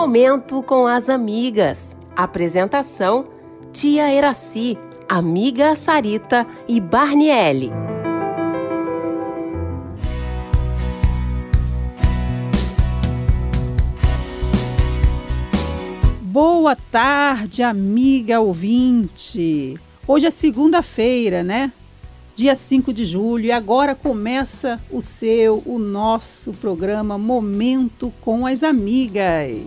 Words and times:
Momento 0.00 0.62
com 0.62 0.86
as 0.86 1.08
amigas. 1.08 1.96
Apresentação: 2.14 3.26
Tia 3.72 4.08
Eraci, 4.08 4.78
amiga 5.08 5.74
Sarita 5.74 6.46
e 6.68 6.80
Barniele. 6.80 7.72
Boa 16.22 16.76
tarde, 16.76 17.64
amiga 17.64 18.38
ouvinte. 18.38 19.76
Hoje 20.06 20.26
é 20.26 20.30
segunda-feira, 20.30 21.42
né? 21.42 21.72
Dia 22.38 22.54
5 22.54 22.92
de 22.92 23.04
julho, 23.04 23.46
e 23.46 23.50
agora 23.50 23.96
começa 23.96 24.80
o 24.92 25.00
seu, 25.00 25.60
o 25.66 25.76
nosso 25.76 26.52
programa 26.52 27.18
Momento 27.18 28.12
com 28.20 28.46
as 28.46 28.62
Amigas. 28.62 29.66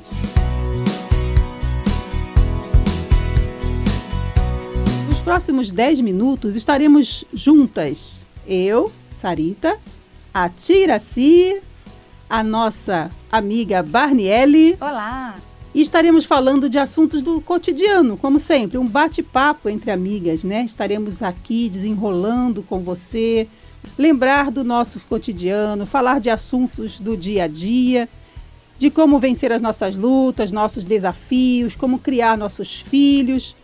Nos 5.09 5.19
próximos 5.19 5.69
10 5.69 5.99
minutos 5.99 6.55
estaremos 6.55 7.25
juntas. 7.33 8.21
Eu, 8.47 8.89
Sarita, 9.11 9.77
a 10.33 10.47
Tiraci, 10.47 11.61
a 12.29 12.41
nossa 12.41 13.11
amiga 13.29 13.83
Barniele. 13.83 14.77
Olá! 14.79 15.35
E 15.73 15.81
estaremos 15.81 16.25
falando 16.25 16.69
de 16.69 16.77
assuntos 16.77 17.21
do 17.21 17.39
cotidiano, 17.39 18.17
como 18.17 18.39
sempre, 18.39 18.77
um 18.77 18.85
bate-papo 18.85 19.69
entre 19.69 19.89
amigas, 19.89 20.43
né? 20.43 20.65
Estaremos 20.65 21.23
aqui 21.23 21.69
desenrolando 21.69 22.61
com 22.61 22.79
você, 22.79 23.47
lembrar 23.97 24.51
do 24.51 24.65
nosso 24.65 24.99
cotidiano, 25.07 25.85
falar 25.85 26.19
de 26.19 26.29
assuntos 26.29 26.99
do 26.99 27.15
dia 27.15 27.45
a 27.45 27.47
dia, 27.47 28.09
de 28.77 28.89
como 28.89 29.17
vencer 29.17 29.53
as 29.53 29.61
nossas 29.61 29.95
lutas, 29.95 30.51
nossos 30.51 30.83
desafios, 30.83 31.73
como 31.73 31.99
criar 31.99 32.37
nossos 32.37 32.81
filhos, 32.81 33.55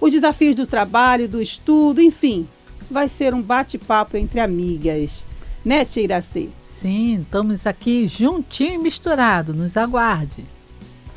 os 0.00 0.12
desafios 0.12 0.54
do 0.54 0.66
trabalho, 0.68 1.28
do 1.28 1.42
estudo, 1.42 2.00
enfim. 2.00 2.46
Vai 2.88 3.08
ser 3.08 3.34
um 3.34 3.42
bate-papo 3.42 4.16
entre 4.16 4.38
amigas, 4.38 5.26
né, 5.64 5.84
Tia 5.84 6.04
Iraci? 6.04 6.50
Sim, 6.62 7.22
estamos 7.22 7.66
aqui 7.66 8.06
juntinho 8.06 8.74
e 8.74 8.78
misturado, 8.78 9.52
nos 9.52 9.76
aguarde. 9.76 10.44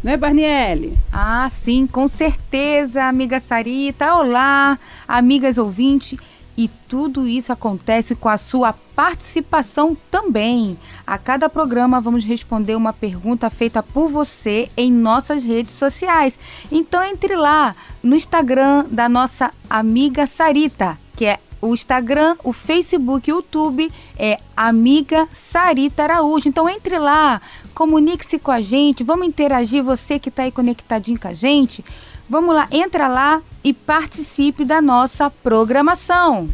Né, 0.02 0.16
Barniele? 0.16 0.98
Ah, 1.12 1.50
sim, 1.50 1.86
com 1.86 2.08
certeza, 2.08 3.04
amiga 3.04 3.40
Sarita. 3.40 4.16
Olá, 4.16 4.80
amigas 5.06 5.58
ouvintes. 5.58 6.18
E 6.58 6.70
tudo 6.88 7.28
isso 7.28 7.54
acontece 7.54 8.16
com 8.16 8.28
a 8.28 8.38
sua 8.38 8.74
participação 8.74 9.96
também. 10.12 10.78
A 11.08 11.18
cada 11.18 11.50
programa 11.50 12.02
vamos 12.02 12.24
responder 12.24 12.76
uma 12.76 12.92
pergunta 12.92 13.50
feita 13.50 13.82
por 13.82 14.10
você 14.10 14.70
em 14.76 14.92
nossas 14.92 15.44
redes 15.44 15.74
sociais. 15.76 16.38
Então 16.72 17.04
entre 17.04 17.36
lá 17.36 17.76
no 18.04 18.16
Instagram 18.16 18.86
da 18.90 19.08
nossa 19.08 19.52
amiga 19.70 20.26
Sarita, 20.28 20.98
que 21.16 21.26
é 21.26 21.40
o 21.62 21.74
Instagram, 21.74 22.36
o 22.44 22.54
Facebook, 22.54 23.32
o 23.32 23.36
YouTube 23.36 23.92
é 24.18 24.40
Amiga 24.56 25.28
Sarita 25.34 26.04
Araújo. 26.04 26.48
Então 26.48 26.70
entre 26.70 26.98
lá, 26.98 27.42
comunique-se 27.74 28.40
com 28.40 28.52
a 28.52 28.62
gente, 28.62 29.04
vamos 29.04 29.28
interagir, 29.28 29.84
você 29.84 30.20
que 30.20 30.30
está 30.30 30.44
aí 30.44 30.52
conectadinho 30.52 31.20
com 31.20 31.28
a 31.28 31.34
gente. 31.34 31.84
Vamos 32.30 32.54
lá, 32.54 32.68
entra 32.72 33.08
lá 33.08 33.42
e 33.64 33.74
participe 33.74 34.64
da 34.64 34.82
nossa 34.82 35.30
programação. 35.30 36.50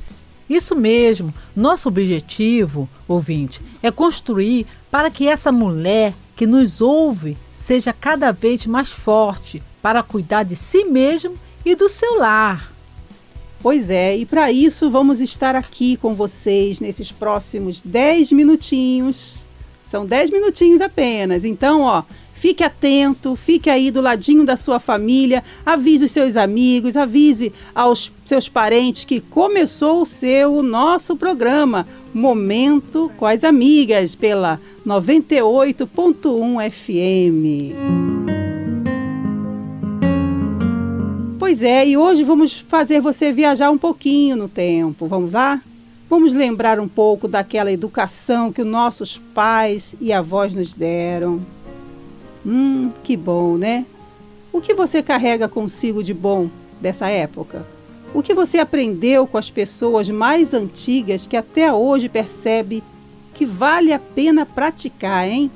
Isso 0.50 0.76
mesmo. 0.76 1.34
Nosso 1.56 1.90
objetivo, 1.90 2.88
ouvinte, 3.08 3.62
é 3.82 3.92
construir 3.92 4.68
para 4.90 5.10
que 5.10 5.28
essa 5.28 5.52
mulher 5.52 6.14
que 6.36 6.46
nos 6.46 6.80
ouve 6.80 7.38
seja 7.54 7.92
cada 7.92 8.32
vez 8.32 8.66
mais 8.66 8.90
forte 8.90 9.62
para 9.82 10.04
cuidar 10.04 10.44
de 10.44 10.56
si 10.56 10.86
mesmo 10.86 11.36
e 11.66 11.76
do 11.76 11.90
seu 11.90 12.20
lar. 12.20 12.75
Pois 13.66 13.90
é, 13.90 14.16
e 14.16 14.28
para 14.28 14.52
isso 14.52 14.92
vamos 14.92 15.20
estar 15.20 15.56
aqui 15.56 15.98
com 15.98 16.14
vocês 16.14 16.80
nesses 16.80 17.12
próximos 17.12 17.82
10 17.84 18.32
minutinhos. 18.32 19.38
São 19.84 20.06
10 20.06 20.30
minutinhos 20.30 20.82
apenas. 20.82 21.44
Então, 21.44 21.82
ó, 21.82 22.04
fique 22.36 22.64
atento, 22.64 23.36
fique 23.36 23.68
aí 23.68 23.90
do 23.90 24.02
ladinho 24.02 24.46
da 24.46 24.56
sua 24.56 24.80
família, 24.80 25.44
avise 25.66 26.06
os 26.06 26.12
seus 26.12 26.38
amigos, 26.38 26.96
avise 26.96 27.52
aos 27.74 28.12
seus 28.24 28.48
parentes 28.48 29.04
que 29.04 29.20
começou 29.20 30.04
o 30.04 30.06
seu, 30.06 30.54
o 30.54 30.62
nosso 30.62 31.16
programa 31.16 31.88
Momento 32.14 33.12
com 33.18 33.26
as 33.26 33.44
Amigas 33.44 34.14
pela 34.14 34.62
98.1 34.86 36.70
FM. 36.70 38.35
Pois 41.46 41.62
é, 41.62 41.88
e 41.88 41.96
hoje 41.96 42.24
vamos 42.24 42.58
fazer 42.58 43.00
você 43.00 43.32
viajar 43.32 43.70
um 43.70 43.78
pouquinho 43.78 44.36
no 44.36 44.50
tempo. 44.50 45.06
Vamos 45.06 45.32
lá? 45.32 45.62
Vamos 46.10 46.34
lembrar 46.34 46.80
um 46.80 46.88
pouco 46.88 47.28
daquela 47.28 47.72
educação 47.72 48.52
que 48.52 48.64
os 48.64 48.68
nossos 48.68 49.20
pais 49.32 49.94
e 50.02 50.12
avós 50.12 50.56
nos 50.56 50.74
deram. 50.74 51.40
Hum, 52.44 52.90
que 53.04 53.16
bom, 53.16 53.58
né? 53.58 53.86
O 54.52 54.60
que 54.60 54.74
você 54.74 55.04
carrega 55.04 55.48
consigo 55.48 56.04
de 56.04 56.16
bom 56.16 56.50
dessa 56.82 57.10
época? 57.10 57.64
O 58.12 58.24
que 58.24 58.34
você 58.34 58.58
aprendeu 58.58 59.28
com 59.28 59.38
as 59.38 59.52
pessoas 59.52 60.10
mais 60.10 60.52
antigas 60.52 61.28
que 61.28 61.38
até 61.38 61.72
hoje 61.72 62.10
percebe 62.10 62.82
que 63.36 63.46
vale 63.46 63.94
a 63.94 64.00
pena 64.00 64.48
praticar, 64.48 65.28
hein? 65.28 65.52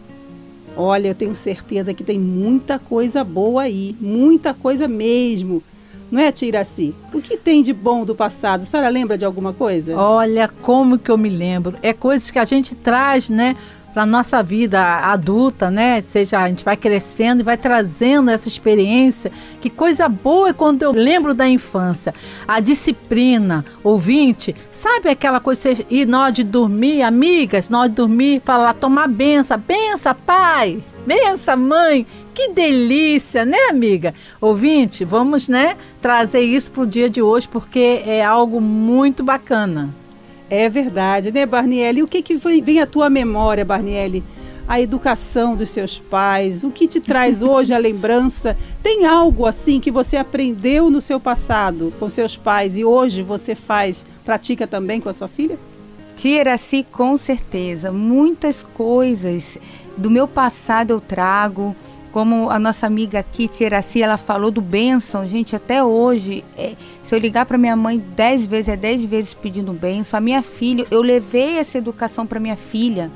Olha, 0.77 1.07
eu 1.07 1.16
tenho 1.16 1.33
certeza 1.33 1.95
que 1.95 2.03
tem 2.03 2.19
muita 2.19 2.77
coisa 2.77 3.23
boa 3.23 3.63
aí, 3.63 3.95
muita 4.00 4.53
coisa 4.53 4.88
mesmo 4.88 5.63
não 6.11 6.21
é, 6.21 6.31
Tiraci? 6.31 6.93
O 7.13 7.21
que 7.21 7.37
tem 7.37 7.61
de 7.61 7.73
bom 7.73 8.03
do 8.03 8.15
passado? 8.15 8.63
A 8.63 8.65
senhora 8.65 8.89
lembra 8.89 9.17
de 9.17 9.25
alguma 9.25 9.53
coisa? 9.53 9.95
Olha, 9.95 10.49
como 10.61 10.97
que 10.97 11.11
eu 11.11 11.17
me 11.17 11.29
lembro. 11.29 11.75
É 11.81 11.93
coisas 11.93 12.31
que 12.31 12.39
a 12.39 12.45
gente 12.45 12.73
traz, 12.75 13.29
né? 13.29 13.55
para 13.93 14.05
nossa 14.05 14.41
vida 14.43 14.81
adulta, 14.81 15.69
né? 15.69 16.01
Seja 16.01 16.39
a 16.39 16.47
gente 16.47 16.63
vai 16.63 16.77
crescendo 16.77 17.41
e 17.41 17.43
vai 17.43 17.57
trazendo 17.57 18.29
essa 18.29 18.47
experiência. 18.47 19.31
Que 19.59 19.69
coisa 19.69 20.07
boa 20.07 20.49
é 20.49 20.53
quando 20.53 20.83
eu 20.83 20.91
lembro 20.91 21.33
da 21.33 21.47
infância. 21.47 22.13
A 22.47 22.59
disciplina, 22.59 23.65
ouvinte, 23.83 24.55
sabe 24.71 25.09
aquela 25.09 25.39
coisa 25.39 25.69
e 25.89 26.05
nós 26.05 26.33
de 26.33 26.43
dormir, 26.43 27.01
amigas, 27.01 27.69
nós 27.69 27.89
de 27.89 27.95
dormir, 27.95 28.41
falar, 28.45 28.73
tomar 28.73 29.07
benção, 29.07 29.57
benção, 29.57 30.15
pai, 30.25 30.79
benção, 31.05 31.57
mãe. 31.57 32.05
Que 32.39 32.53
delícia, 32.53 33.44
né, 33.44 33.57
amiga? 33.69 34.16
Ouvinte, 34.39 35.03
vamos, 35.03 35.50
né, 35.50 35.75
trazer 36.01 36.39
isso 36.39 36.72
para 36.72 36.83
o 36.83 36.88
dia 36.88 37.09
de 37.09 37.22
hoje 37.22 37.50
porque 37.50 38.01
é 38.05 38.23
algo 38.23 38.61
muito 38.61 39.22
bacana. 39.22 39.94
É 40.50 40.69
verdade, 40.69 41.33
né, 41.33 41.45
Barniele? 41.45 42.01
O 42.01 42.07
que, 42.07 42.22
que 42.22 42.35
vem 42.35 42.79
à 42.79 42.88
tua 42.88 43.09
memória, 43.09 43.66
Barniele? 43.66 44.23
A 44.66 44.79
educação 44.79 45.53
dos 45.53 45.69
seus 45.69 46.00
pais, 46.00 46.63
o 46.63 46.72
que 46.72 46.88
te 46.88 47.01
traz 47.01 47.41
hoje 47.44 47.73
a 47.73 47.77
lembrança? 47.77 48.56
Tem 48.81 49.06
algo 49.06 49.45
assim 49.45 49.81
que 49.81 49.91
você 49.91 50.16
aprendeu 50.16 50.89
no 50.89 51.01
seu 51.01 51.19
passado 51.19 51.94
com 52.00 52.09
seus 52.09 52.38
pais 52.38 52.77
e 52.77 52.85
hoje 52.85 53.21
você 53.21 53.53
faz, 53.53 54.06
pratica 54.23 54.66
também 54.66 55.01
com 55.01 55.09
a 55.09 55.13
sua 55.13 55.27
filha? 55.27 55.59
Tira-se 56.16 56.85
com 56.89 57.17
certeza. 57.17 57.91
Muitas 57.91 58.63
coisas 58.63 59.57
do 59.97 60.09
meu 60.09 60.25
passado 60.25 60.91
eu 60.91 61.01
trago 61.01 61.75
como 62.11 62.49
a 62.49 62.57
nossa 62.57 62.87
amiga 62.87 63.19
aqui, 63.19 63.49
Iraci, 63.59 64.01
ela 64.01 64.17
falou 64.17 64.51
do 64.51 64.61
bênção, 64.61 65.27
gente, 65.27 65.55
até 65.55 65.83
hoje, 65.83 66.43
é, 66.57 66.73
se 67.03 67.13
eu 67.13 67.19
ligar 67.19 67.45
para 67.45 67.57
minha 67.57 67.75
mãe 67.75 67.97
dez 68.15 68.45
vezes, 68.45 68.69
é 68.69 68.75
dez 68.77 69.03
vezes 69.03 69.33
pedindo 69.33 69.71
bênção. 69.73 70.17
A 70.17 70.21
minha 70.21 70.41
filha, 70.41 70.85
eu 70.91 71.01
levei 71.01 71.57
essa 71.57 71.77
educação 71.77 72.25
para 72.25 72.39
minha 72.39 72.55
filha, 72.55 73.11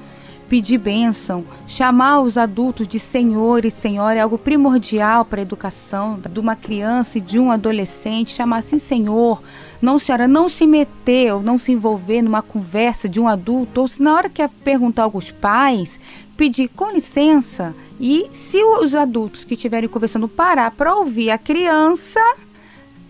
pedir 0.54 0.78
bênção, 0.78 1.44
chamar 1.66 2.22
os 2.22 2.38
adultos 2.38 2.88
de 2.88 3.00
senhor 3.00 3.66
e 3.66 3.72
senhora 3.72 4.20
é 4.20 4.22
algo 4.22 4.38
primordial 4.38 5.26
para 5.26 5.40
a 5.40 5.42
educação 5.42 6.20
de 6.32 6.40
uma 6.40 6.56
criança 6.56 7.18
e 7.18 7.22
de 7.22 7.40
um 7.40 7.50
adolescente, 7.50 8.36
chamar 8.36 8.58
assim 8.58 8.78
senhor, 8.78 9.42
não 9.82 9.98
senhora, 9.98 10.28
não 10.28 10.48
se 10.48 10.68
meter 10.68 11.34
ou 11.34 11.42
não 11.42 11.58
se 11.58 11.72
envolver 11.72 12.22
numa 12.22 12.44
conversa 12.44 13.10
de 13.10 13.20
um 13.20 13.28
adulto, 13.28 13.82
ou 13.82 13.88
se 13.88 14.00
na 14.00 14.14
hora 14.14 14.30
que 14.30 14.48
perguntar 14.64 15.06
aos 15.06 15.32
pais, 15.32 16.00
pedir 16.38 16.68
com 16.68 16.92
licença 16.92 17.74
e 18.00 18.28
se 18.32 18.64
os 18.64 18.94
adultos 18.94 19.44
que 19.44 19.56
estiverem 19.56 19.90
conversando 19.90 20.28
parar 20.28 20.70
para 20.70 20.94
ouvir 20.94 21.32
a 21.32 21.38
criança, 21.40 22.20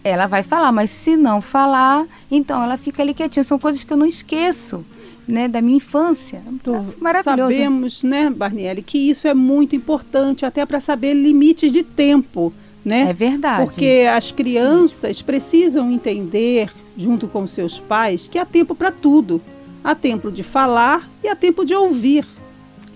ela 0.01 0.27
vai 0.27 0.43
falar, 0.43 0.71
mas 0.71 0.89
se 0.89 1.17
não 1.17 1.41
falar, 1.41 2.05
então 2.31 2.63
ela 2.63 2.77
fica 2.77 3.03
ali 3.03 3.13
quietinha. 3.13 3.43
São 3.43 3.59
coisas 3.59 3.83
que 3.83 3.91
eu 3.91 3.97
não 3.97 4.05
esqueço. 4.05 4.85
Né, 5.25 5.47
da 5.47 5.61
minha 5.61 5.77
infância. 5.77 6.41
Então, 6.47 6.87
Maravilhoso. 6.99 7.51
Sabemos, 7.51 8.03
né, 8.03 8.29
Barniele, 8.29 8.81
que 8.83 8.97
isso 8.97 9.25
é 9.27 9.33
muito 9.33 9.73
importante 9.75 10.45
até 10.45 10.65
para 10.65 10.81
saber 10.81 11.13
limites 11.13 11.71
de 11.71 11.81
tempo, 11.81 12.51
né? 12.83 13.09
É 13.09 13.13
verdade. 13.13 13.63
Porque 13.63 14.05
as 14.13 14.31
crianças 14.33 15.17
Sim. 15.17 15.23
precisam 15.23 15.89
entender, 15.89 16.69
junto 16.97 17.27
com 17.27 17.47
seus 17.47 17.79
pais, 17.79 18.27
que 18.27 18.37
há 18.37 18.45
tempo 18.45 18.75
para 18.75 18.91
tudo. 18.91 19.41
Há 19.81 19.95
tempo 19.95 20.31
de 20.31 20.43
falar 20.43 21.09
e 21.23 21.27
há 21.27 21.35
tempo 21.35 21.65
de 21.65 21.73
ouvir. 21.73 22.25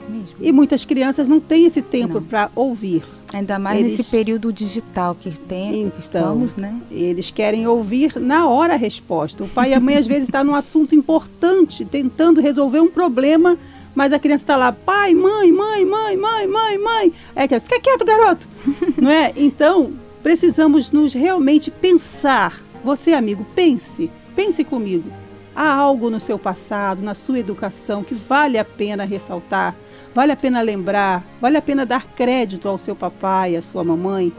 mesmo. 0.09 0.35
E 0.39 0.51
muitas 0.51 0.85
crianças 0.85 1.27
não 1.27 1.39
têm 1.39 1.65
esse 1.65 1.81
tempo 1.81 2.21
para 2.21 2.49
ouvir. 2.55 3.03
Ainda 3.33 3.59
mais 3.59 3.79
Eles- 3.79 3.97
nesse 3.97 4.09
período 4.09 4.53
digital 4.53 5.13
que 5.15 5.31
tem, 5.37 5.71
que 5.71 5.79
Então, 5.79 5.99
estamos, 5.99 6.55
né? 6.55 6.73
Eles 6.89 7.29
querem 7.29 7.67
ouvir 7.67 8.13
na 8.19 8.47
hora 8.47 8.73
a 8.73 8.77
resposta. 8.77 9.43
O 9.43 9.49
pai 9.49 9.71
e 9.71 9.73
a 9.73 9.79
mãe 9.79 9.97
às 9.97 10.07
vezes 10.07 10.23
está 10.29 10.43
num 10.43 10.55
assunto 10.55 10.95
importante, 10.95 11.83
tentando 11.83 12.39
resolver 12.39 12.79
um 12.79 12.89
problema, 12.89 13.57
mas 13.93 14.13
a 14.13 14.19
criança 14.19 14.43
está 14.43 14.55
lá, 14.55 14.71
pai, 14.71 15.13
mãe, 15.13 15.51
mãe, 15.51 15.85
mãe, 15.85 16.15
mãe, 16.17 16.47
mãe, 16.47 16.77
mãe. 16.77 17.13
A 17.35 17.47
criança, 17.47 17.65
fica 17.65 17.81
quieto, 17.81 18.05
garoto. 18.05 18.47
Não 18.95 19.09
é? 19.11 19.33
Então, 19.35 19.91
precisamos 20.23 20.91
nos 20.91 21.13
realmente 21.13 21.69
pensar. 21.69 22.61
Você, 22.83 23.11
amigo, 23.13 23.45
pense, 23.55 24.09
pense 24.35 24.63
comigo. 24.63 25.09
Há 25.55 25.73
algo 25.73 26.09
no 26.11 26.19
seu 26.21 26.37
passado, 26.37 27.01
na 27.01 27.15
sua 27.15 27.39
educação, 27.39 28.03
que 28.03 28.13
vale 28.13 28.57
a 28.59 28.63
pena 28.63 29.03
ressaltar, 29.03 29.73
vale 30.17 30.31
a 30.31 30.35
pena 30.35 30.61
lembrar, 30.61 31.23
vale 31.39 31.57
a 31.57 31.61
pena 31.61 31.85
dar 31.85 32.03
crédito 32.03 32.67
ao 32.67 32.79
seu 32.79 32.95
papai, 32.95 33.55
à 33.55 33.61
sua 33.61 33.83
mamãe. 33.83 34.33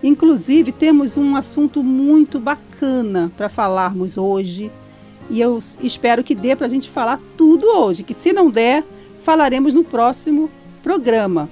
Inclusive, 0.00 0.70
temos 0.70 1.16
um 1.16 1.34
assunto 1.34 1.82
muito 1.82 2.38
bacana 2.38 3.28
para 3.36 3.48
falarmos 3.48 4.16
hoje. 4.16 4.70
E 5.28 5.40
eu 5.40 5.60
espero 5.82 6.22
que 6.22 6.36
dê 6.36 6.54
para 6.54 6.68
a 6.68 6.70
gente 6.70 6.88
falar 6.88 7.18
tudo 7.36 7.66
hoje. 7.66 8.04
Que 8.04 8.14
se 8.14 8.32
não 8.32 8.48
der, 8.48 8.84
falaremos 9.24 9.74
no 9.74 9.82
próximo 9.82 10.48
programa. 10.84 11.48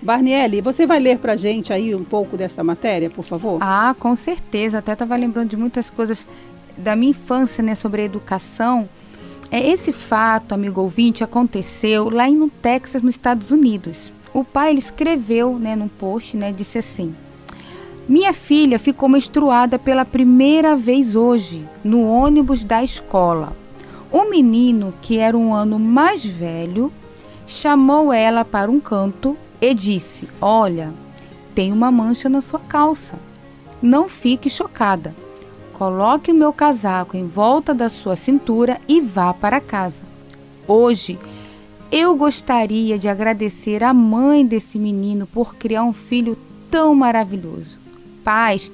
Barniele, 0.00 0.62
você 0.62 0.86
vai 0.86 0.98
ler 0.98 1.18
para 1.18 1.34
a 1.34 1.36
gente 1.36 1.74
aí 1.74 1.94
um 1.94 2.04
pouco 2.04 2.38
dessa 2.38 2.64
matéria, 2.64 3.10
por 3.10 3.22
favor? 3.26 3.58
Ah, 3.60 3.94
com 3.98 4.16
certeza. 4.16 4.78
Até 4.78 4.94
estava 4.94 5.14
lembrando 5.14 5.50
de 5.50 5.58
muitas 5.58 5.90
coisas 5.90 6.26
da 6.74 6.96
minha 6.96 7.10
infância, 7.10 7.62
né, 7.62 7.74
sobre 7.74 8.00
a 8.00 8.04
educação. 8.06 8.88
É, 9.50 9.66
esse 9.66 9.92
fato, 9.92 10.52
amigo 10.52 10.82
ouvinte, 10.82 11.24
aconteceu 11.24 12.10
lá 12.10 12.28
em 12.28 12.36
no 12.36 12.50
Texas, 12.50 13.02
nos 13.02 13.14
Estados 13.14 13.50
Unidos. 13.50 14.12
O 14.34 14.44
pai 14.44 14.70
ele 14.70 14.78
escreveu, 14.78 15.58
né, 15.58 15.74
num 15.74 15.88
post, 15.88 16.36
né, 16.36 16.52
disse 16.52 16.78
assim: 16.78 17.14
Minha 18.06 18.34
filha 18.34 18.78
ficou 18.78 19.08
menstruada 19.08 19.78
pela 19.78 20.04
primeira 20.04 20.76
vez 20.76 21.14
hoje, 21.14 21.64
no 21.82 22.06
ônibus 22.06 22.62
da 22.62 22.84
escola. 22.84 23.56
O 24.12 24.28
menino, 24.28 24.92
que 25.00 25.16
era 25.16 25.36
um 25.36 25.54
ano 25.54 25.78
mais 25.78 26.24
velho, 26.24 26.92
chamou 27.46 28.12
ela 28.12 28.44
para 28.44 28.70
um 28.70 28.78
canto 28.78 29.34
e 29.62 29.72
disse: 29.72 30.28
Olha, 30.42 30.92
tem 31.54 31.72
uma 31.72 31.90
mancha 31.90 32.28
na 32.28 32.42
sua 32.42 32.60
calça. 32.60 33.14
Não 33.80 34.10
fique 34.10 34.50
chocada. 34.50 35.14
Coloque 35.78 36.32
o 36.32 36.34
meu 36.34 36.52
casaco 36.52 37.16
em 37.16 37.28
volta 37.28 37.72
da 37.72 37.88
sua 37.88 38.16
cintura 38.16 38.80
e 38.88 39.00
vá 39.00 39.32
para 39.32 39.60
casa. 39.60 40.02
Hoje, 40.66 41.16
eu 41.90 42.16
gostaria 42.16 42.98
de 42.98 43.06
agradecer 43.06 43.84
à 43.84 43.94
mãe 43.94 44.44
desse 44.44 44.76
menino 44.76 45.24
por 45.24 45.54
criar 45.54 45.84
um 45.84 45.92
filho 45.92 46.36
tão 46.68 46.96
maravilhoso. 46.96 47.78
Pais, 48.24 48.72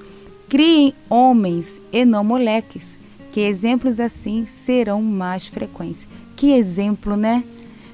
criem 0.48 0.94
homens 1.10 1.78
e 1.92 2.06
não 2.06 2.24
moleques, 2.24 2.98
que 3.32 3.40
exemplos 3.40 4.00
assim 4.00 4.46
serão 4.46 5.02
mais 5.02 5.46
frequentes. 5.46 6.06
Que 6.34 6.52
exemplo, 6.52 7.16
né? 7.16 7.44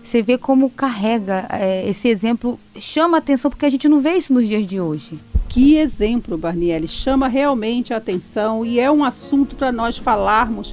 Você 0.04 0.22
vê 0.22 0.38
como 0.38 0.70
carrega 0.70 1.46
eh, 1.50 1.90
esse 1.90 2.06
exemplo, 2.06 2.60
chama 2.78 3.18
atenção 3.18 3.50
porque 3.50 3.66
a 3.66 3.70
gente 3.70 3.88
não 3.88 4.00
vê 4.00 4.12
isso 4.12 4.32
nos 4.32 4.46
dias 4.46 4.64
de 4.66 4.80
hoje. 4.80 5.18
Que 5.50 5.76
exemplo, 5.78 6.38
Barniele, 6.38 6.86
chama 6.86 7.26
realmente 7.26 7.92
a 7.92 7.96
atenção 7.96 8.64
e 8.64 8.78
é 8.78 8.88
um 8.88 9.02
assunto 9.02 9.56
para 9.56 9.72
nós 9.72 9.98
falarmos 9.98 10.72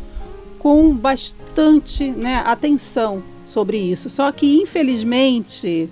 com 0.59 0.95
bastante 0.95 2.11
né, 2.11 2.43
atenção 2.45 3.23
sobre 3.51 3.79
isso. 3.79 4.07
Só 4.07 4.31
que, 4.31 4.61
infelizmente, 4.61 5.89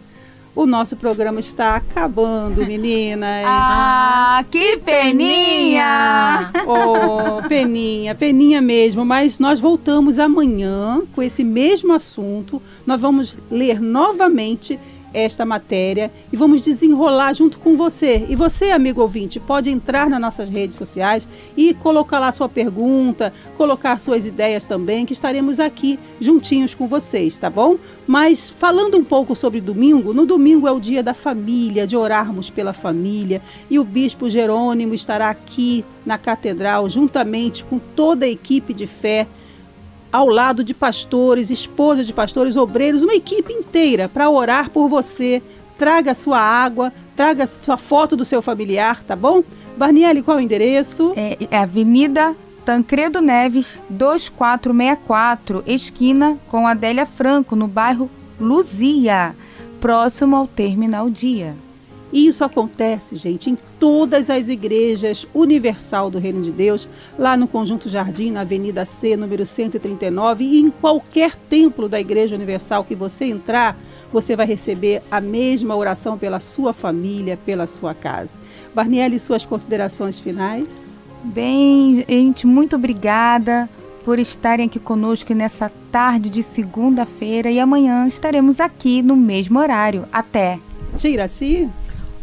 o 0.55 0.67
nosso 0.67 0.95
programa 0.95 1.39
está 1.39 1.75
acabando, 1.77 2.61
meninas. 2.67 3.43
Ah, 3.47 4.45
que 4.51 4.77
peninha! 4.77 6.51
Oh, 6.67 7.41
peninha, 7.47 8.13
peninha 8.13 8.61
mesmo, 8.61 9.03
mas 9.03 9.39
nós 9.39 9.59
voltamos 9.59 10.19
amanhã 10.19 11.01
com 11.15 11.23
esse 11.23 11.43
mesmo 11.43 11.91
assunto. 11.91 12.61
Nós 12.85 13.01
vamos 13.01 13.35
ler 13.49 13.81
novamente 13.81 14.79
esta 15.15 15.45
matéria 15.45 16.11
e 16.31 16.35
vamos 16.35 16.61
desenrolar 16.61 17.33
junto 17.33 17.57
com 17.57 17.77
você. 17.77 18.25
E 18.27 18.35
você, 18.35 18.71
amigo 18.71 19.01
ouvinte, 19.01 19.39
pode 19.39 19.69
entrar 19.69 20.09
nas 20.09 20.19
nossas 20.19 20.49
redes 20.49 20.77
sociais 20.77 21.27
e 21.55 21.73
colocar 21.73 22.19
lá 22.19 22.31
sua 22.33 22.49
pergunta, 22.49 23.33
colocar 23.57 23.97
suas 23.97 24.25
ideias 24.25 24.65
também, 24.65 25.05
que 25.05 25.13
estaremos 25.13 25.59
aqui 25.59 25.97
juntinhos 26.19 26.73
com 26.73 26.85
vocês, 26.85 27.37
tá 27.37 27.49
bom? 27.49 27.77
Mas 28.05 28.49
falando 28.49 28.97
um 28.97 29.03
pouco 29.03 29.35
sobre 29.35 29.61
domingo, 29.61 30.13
no 30.13 30.25
domingo 30.25 30.67
é 30.67 30.71
o 30.71 30.79
dia 30.79 31.01
da 31.01 31.13
família, 31.13 31.87
de 31.87 31.95
orarmos 31.95 32.49
pela 32.49 32.73
família, 32.73 33.41
e 33.69 33.79
o 33.79 33.83
bispo 33.83 34.29
Jerônimo 34.29 34.93
estará 34.93 35.29
aqui 35.29 35.85
na 36.05 36.17
catedral 36.17 36.89
juntamente 36.89 37.63
com 37.63 37.79
toda 37.79 38.25
a 38.25 38.29
equipe 38.29 38.73
de 38.73 38.85
fé 38.85 39.25
ao 40.15 40.29
lado 40.29 40.63
de 40.63 40.73
pastores, 40.73 41.51
esposas 41.51 42.05
de 42.07 42.13
pastores, 42.13 42.55
obreiros, 42.55 43.03
uma 43.03 43.13
equipe 43.13 43.51
inteira 43.51 44.07
para 44.07 44.29
orar 44.29 44.69
por 44.69 44.87
você. 44.87 45.43
Traga 45.77 46.13
sua 46.13 46.39
água, 46.39 46.93
traga 47.17 47.45
sua 47.45 47.77
foto 47.77 48.15
do 48.15 48.23
seu 48.23 48.41
familiar, 48.41 49.03
tá 49.03 49.13
bom? 49.13 49.43
Barniele, 49.75 50.23
qual 50.23 50.37
é 50.37 50.41
o 50.41 50.43
endereço? 50.43 51.11
É, 51.17 51.37
é 51.51 51.57
Avenida 51.57 52.33
Tancredo 52.63 53.19
Neves, 53.19 53.83
2464, 53.89 55.63
esquina 55.67 56.37
com 56.47 56.65
Adélia 56.65 57.05
Franco, 57.05 57.53
no 57.53 57.67
bairro 57.67 58.09
Luzia, 58.39 59.35
próximo 59.81 60.37
ao 60.37 60.47
Terminal 60.47 61.09
Dia. 61.09 61.55
E 62.15 62.27
isso 62.27 62.45
acontece, 62.45 63.17
gente, 63.17 63.49
em 63.49 63.57
todas 63.77 64.29
as 64.29 64.47
igrejas 64.47 65.27
universal 65.33 66.09
do 66.09 66.17
Reino 66.17 66.41
de 66.41 66.49
Deus, 66.49 66.87
lá 67.19 67.35
no 67.35 67.45
Conjunto 67.45 67.89
Jardim, 67.89 68.31
na 68.31 68.39
Avenida 68.39 68.85
C, 68.85 69.17
número 69.17 69.45
139, 69.45 70.45
e 70.45 70.61
em 70.61 70.71
qualquer 70.71 71.35
templo 71.35 71.89
da 71.89 71.99
Igreja 71.99 72.33
Universal 72.33 72.85
que 72.85 72.95
você 72.95 73.25
entrar, 73.25 73.77
você 74.13 74.33
vai 74.33 74.45
receber 74.45 75.01
a 75.11 75.19
mesma 75.19 75.75
oração 75.75 76.17
pela 76.17 76.39
sua 76.39 76.71
família, 76.71 77.37
pela 77.45 77.67
sua 77.67 77.93
casa. 77.93 78.29
Barniele, 78.73 79.19
suas 79.19 79.43
considerações 79.43 80.17
finais? 80.17 80.69
Bem, 81.21 82.01
gente, 82.07 82.47
muito 82.47 82.77
obrigada 82.77 83.69
por 84.05 84.19
estarem 84.19 84.67
aqui 84.67 84.79
conosco 84.79 85.33
nessa 85.33 85.69
tarde 85.91 86.29
de 86.29 86.41
segunda-feira 86.41 87.51
e 87.51 87.59
amanhã 87.59 88.07
estaremos 88.07 88.61
aqui 88.61 89.01
no 89.01 89.17
mesmo 89.17 89.59
horário. 89.59 90.05
Até! 90.13 90.61
Tiraci? 90.97 91.69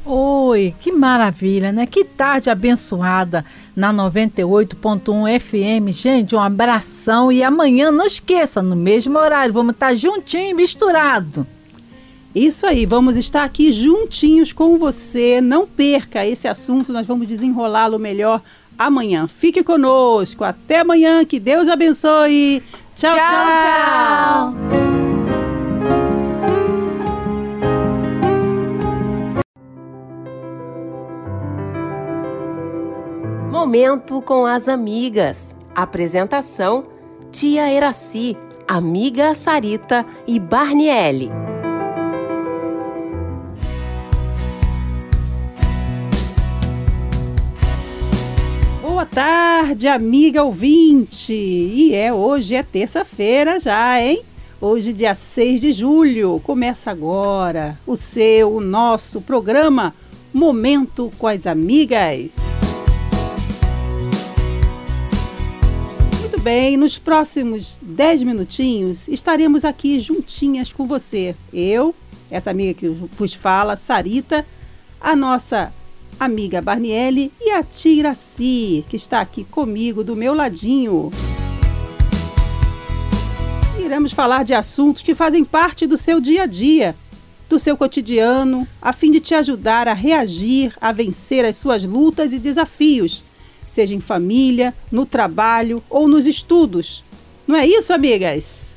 Oi, 0.04 0.74
que 0.80 0.90
maravilha, 0.90 1.70
né? 1.70 1.86
Que 1.86 2.04
tarde 2.04 2.50
abençoada 2.50 3.44
na 3.74 3.92
98.1 3.94 5.40
FM. 5.40 5.92
Gente, 5.96 6.34
um 6.34 6.40
abração 6.40 7.30
e 7.30 7.42
amanhã 7.42 7.92
não 7.92 8.04
esqueça, 8.04 8.60
no 8.60 8.74
mesmo 8.74 9.16
horário, 9.16 9.54
vamos 9.54 9.74
estar 9.74 9.94
juntinho 9.94 10.50
e 10.50 10.54
misturado. 10.54 11.46
Isso 12.34 12.66
aí, 12.66 12.84
vamos 12.84 13.16
estar 13.16 13.44
aqui 13.44 13.70
juntinhos 13.70 14.52
com 14.52 14.76
você. 14.76 15.40
Não 15.40 15.66
perca 15.66 16.26
esse 16.26 16.48
assunto, 16.48 16.92
nós 16.92 17.06
vamos 17.06 17.28
desenrolá-lo 17.28 17.98
melhor 17.98 18.40
amanhã. 18.78 19.28
Fique 19.28 19.62
conosco. 19.62 20.42
Até 20.42 20.80
amanhã, 20.80 21.24
que 21.24 21.38
Deus 21.38 21.68
abençoe. 21.68 22.62
tchau. 22.96 23.14
tchau. 23.14 24.54
tchau. 24.72 25.01
Momento 33.62 34.20
com 34.20 34.44
as 34.44 34.68
amigas. 34.68 35.54
Apresentação: 35.72 36.84
Tia 37.30 37.70
Eraci, 37.70 38.36
amiga 38.66 39.34
Sarita 39.34 40.04
e 40.26 40.40
Barniele. 40.40 41.30
Boa 48.82 49.06
tarde, 49.06 49.86
amiga 49.86 50.42
ouvinte. 50.42 51.32
E 51.32 51.94
é 51.94 52.12
hoje 52.12 52.56
é 52.56 52.64
terça-feira 52.64 53.60
já, 53.60 54.00
hein? 54.02 54.24
Hoje, 54.60 54.92
dia 54.92 55.14
6 55.14 55.60
de 55.60 55.72
julho, 55.72 56.40
começa 56.42 56.90
agora 56.90 57.78
o 57.86 57.94
seu, 57.94 58.56
o 58.56 58.60
nosso 58.60 59.20
programa 59.20 59.94
Momento 60.34 61.12
com 61.16 61.28
as 61.28 61.46
Amigas. 61.46 62.51
Bem, 66.42 66.76
nos 66.76 66.98
próximos 66.98 67.78
10 67.80 68.24
minutinhos 68.24 69.06
estaremos 69.06 69.64
aqui 69.64 70.00
juntinhas 70.00 70.72
com 70.72 70.88
você. 70.88 71.36
Eu, 71.52 71.94
essa 72.28 72.50
amiga 72.50 72.74
que 72.74 72.88
vos 72.88 73.32
fala, 73.32 73.76
Sarita, 73.76 74.44
a 75.00 75.14
nossa 75.14 75.72
amiga 76.18 76.60
Barniele 76.60 77.32
e 77.40 77.52
a 77.52 77.62
Tiraci, 77.62 78.84
que 78.88 78.96
está 78.96 79.20
aqui 79.20 79.44
comigo 79.44 80.02
do 80.02 80.16
meu 80.16 80.34
ladinho. 80.34 81.12
Iremos 83.78 84.10
falar 84.10 84.44
de 84.44 84.52
assuntos 84.52 85.02
que 85.02 85.14
fazem 85.14 85.44
parte 85.44 85.86
do 85.86 85.96
seu 85.96 86.20
dia 86.20 86.42
a 86.42 86.46
dia. 86.46 86.96
do 87.48 87.58
seu 87.58 87.76
cotidiano, 87.76 88.66
a 88.80 88.94
fim 88.94 89.10
de 89.10 89.20
te 89.20 89.34
ajudar 89.34 89.86
a 89.86 89.92
reagir, 89.92 90.72
a 90.80 90.90
vencer 90.90 91.44
as 91.44 91.56
suas 91.56 91.84
lutas 91.84 92.32
e 92.32 92.38
desafios, 92.38 93.22
seja 93.72 93.94
em 93.94 94.00
família, 94.00 94.74
no 94.90 95.06
trabalho 95.06 95.82
ou 95.88 96.06
nos 96.06 96.26
estudos. 96.26 97.02
Não 97.46 97.56
é 97.56 97.66
isso, 97.66 97.92
amigas? 97.92 98.72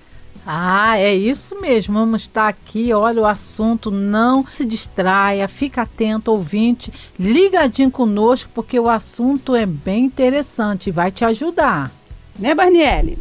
Ah, 0.46 0.98
é 0.98 1.14
isso 1.14 1.60
mesmo. 1.60 1.96
Vamos 1.96 2.22
estar 2.22 2.48
aqui. 2.48 2.94
Olha 2.94 3.22
o 3.22 3.26
assunto. 3.26 3.90
Não 3.90 4.46
se 4.54 4.64
distraia. 4.64 5.48
Fica 5.48 5.82
atento, 5.82 6.32
ouvinte. 6.32 6.94
Ligadinho 7.20 7.90
conosco, 7.90 8.52
porque 8.54 8.80
o 8.80 8.90
assunto 8.90 9.56
é 9.56 9.66
bem 9.66 10.06
interessante 10.06 10.88
e 10.88 10.92
vai 10.92 11.12
te 11.12 11.26
ajudar. 11.26 11.92
Né, 12.38 12.54
Barniele? 12.54 13.18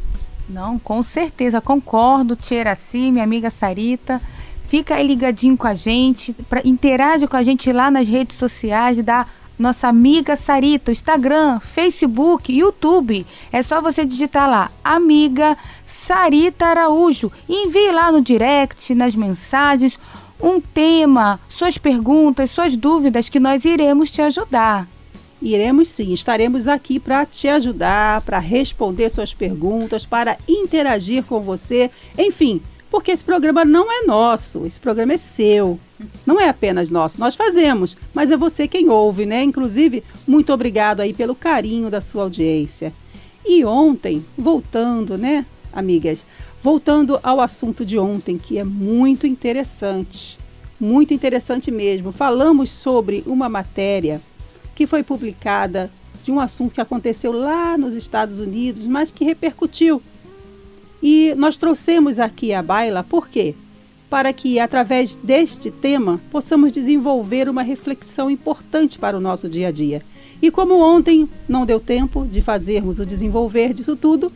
Não, 0.48 0.78
com 0.78 1.02
certeza. 1.02 1.60
Concordo, 1.60 2.36
Tieraci, 2.36 3.10
minha 3.10 3.24
amiga 3.24 3.48
Sarita. 3.48 4.20
Fica 4.68 4.96
aí 4.96 5.06
ligadinho 5.06 5.56
com 5.56 5.66
a 5.66 5.74
gente. 5.74 6.34
Pra, 6.48 6.60
interage 6.64 7.26
com 7.26 7.36
a 7.36 7.42
gente 7.42 7.72
lá 7.72 7.90
nas 7.90 8.06
redes 8.06 8.36
sociais 8.36 9.02
da 9.02 9.26
nossa 9.58 9.88
amiga 9.88 10.36
Sarita, 10.36 10.92
Instagram, 10.92 11.60
Facebook, 11.60 12.52
YouTube. 12.52 13.26
É 13.52 13.62
só 13.62 13.80
você 13.80 14.04
digitar 14.04 14.48
lá, 14.48 14.70
amiga 14.82 15.56
Sarita 15.86 16.66
Araújo. 16.66 17.30
envie 17.48 17.92
lá 17.92 18.10
no 18.10 18.20
direct, 18.20 18.94
nas 18.94 19.14
mensagens, 19.14 19.98
um 20.40 20.60
tema, 20.60 21.40
suas 21.48 21.78
perguntas, 21.78 22.50
suas 22.50 22.76
dúvidas, 22.76 23.28
que 23.28 23.40
nós 23.40 23.64
iremos 23.64 24.10
te 24.10 24.20
ajudar. 24.20 24.86
Iremos 25.40 25.88
sim, 25.88 26.12
estaremos 26.12 26.66
aqui 26.66 26.98
para 26.98 27.24
te 27.26 27.48
ajudar, 27.48 28.22
para 28.22 28.38
responder 28.38 29.10
suas 29.10 29.34
perguntas, 29.34 30.06
para 30.06 30.38
interagir 30.48 31.22
com 31.24 31.40
você, 31.40 31.90
enfim, 32.18 32.62
porque 32.90 33.10
esse 33.10 33.24
programa 33.24 33.64
não 33.64 33.90
é 33.92 34.06
nosso, 34.06 34.64
esse 34.66 34.80
programa 34.80 35.14
é 35.14 35.18
seu. 35.18 35.78
Não 36.26 36.40
é 36.40 36.48
apenas 36.48 36.90
nosso, 36.90 37.18
nós 37.18 37.34
fazemos, 37.34 37.96
mas 38.12 38.30
é 38.30 38.36
você 38.36 38.66
quem 38.66 38.88
ouve, 38.88 39.26
né? 39.26 39.42
Inclusive, 39.42 40.02
muito 40.26 40.52
obrigado 40.52 41.00
aí 41.00 41.12
pelo 41.12 41.34
carinho 41.34 41.90
da 41.90 42.00
sua 42.00 42.22
audiência. 42.22 42.92
E 43.44 43.64
ontem, 43.64 44.24
voltando, 44.36 45.18
né, 45.18 45.44
amigas, 45.72 46.24
voltando 46.62 47.20
ao 47.22 47.40
assunto 47.40 47.84
de 47.84 47.98
ontem, 47.98 48.38
que 48.38 48.58
é 48.58 48.64
muito 48.64 49.26
interessante, 49.26 50.38
muito 50.80 51.12
interessante 51.12 51.70
mesmo. 51.70 52.10
Falamos 52.10 52.70
sobre 52.70 53.22
uma 53.26 53.48
matéria 53.48 54.20
que 54.74 54.86
foi 54.86 55.02
publicada 55.02 55.90
de 56.24 56.32
um 56.32 56.40
assunto 56.40 56.74
que 56.74 56.80
aconteceu 56.80 57.32
lá 57.32 57.76
nos 57.76 57.94
Estados 57.94 58.38
Unidos, 58.38 58.82
mas 58.84 59.10
que 59.10 59.24
repercutiu. 59.24 60.02
E 61.02 61.34
nós 61.36 61.56
trouxemos 61.56 62.18
aqui 62.18 62.54
a 62.54 62.62
baila, 62.62 63.04
por 63.04 63.28
quê? 63.28 63.54
Para 64.08 64.32
que, 64.32 64.60
através 64.60 65.16
deste 65.16 65.70
tema, 65.70 66.20
possamos 66.30 66.72
desenvolver 66.72 67.48
uma 67.48 67.62
reflexão 67.62 68.30
importante 68.30 68.98
para 68.98 69.16
o 69.16 69.20
nosso 69.20 69.48
dia 69.48 69.68
a 69.68 69.72
dia. 69.72 70.02
E 70.40 70.50
como 70.50 70.78
ontem 70.78 71.28
não 71.48 71.64
deu 71.64 71.80
tempo 71.80 72.26
de 72.26 72.42
fazermos 72.42 72.98
o 72.98 73.06
desenvolver 73.06 73.72
disso 73.72 73.96
tudo, 73.96 74.30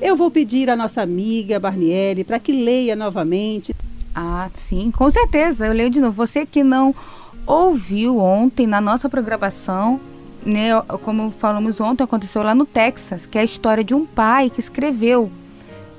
eu 0.00 0.14
vou 0.14 0.30
pedir 0.30 0.70
à 0.70 0.76
nossa 0.76 1.02
amiga 1.02 1.58
Barniele 1.58 2.22
para 2.22 2.38
que 2.38 2.52
leia 2.52 2.94
novamente. 2.94 3.74
Ah, 4.14 4.48
sim, 4.54 4.90
com 4.90 5.10
certeza. 5.10 5.66
Eu 5.66 5.72
leio 5.72 5.90
de 5.90 6.00
novo. 6.00 6.14
Você 6.14 6.46
que 6.46 6.62
não 6.62 6.94
ouviu 7.46 8.18
ontem 8.18 8.66
na 8.66 8.80
nossa 8.80 9.08
programação, 9.08 9.98
né, 10.44 10.80
como 11.02 11.30
falamos 11.30 11.80
ontem, 11.80 12.04
aconteceu 12.04 12.42
lá 12.42 12.54
no 12.54 12.64
Texas, 12.64 13.26
que 13.26 13.38
é 13.38 13.40
a 13.40 13.44
história 13.44 13.82
de 13.82 13.94
um 13.94 14.06
pai 14.06 14.50
que 14.50 14.60
escreveu 14.60 15.30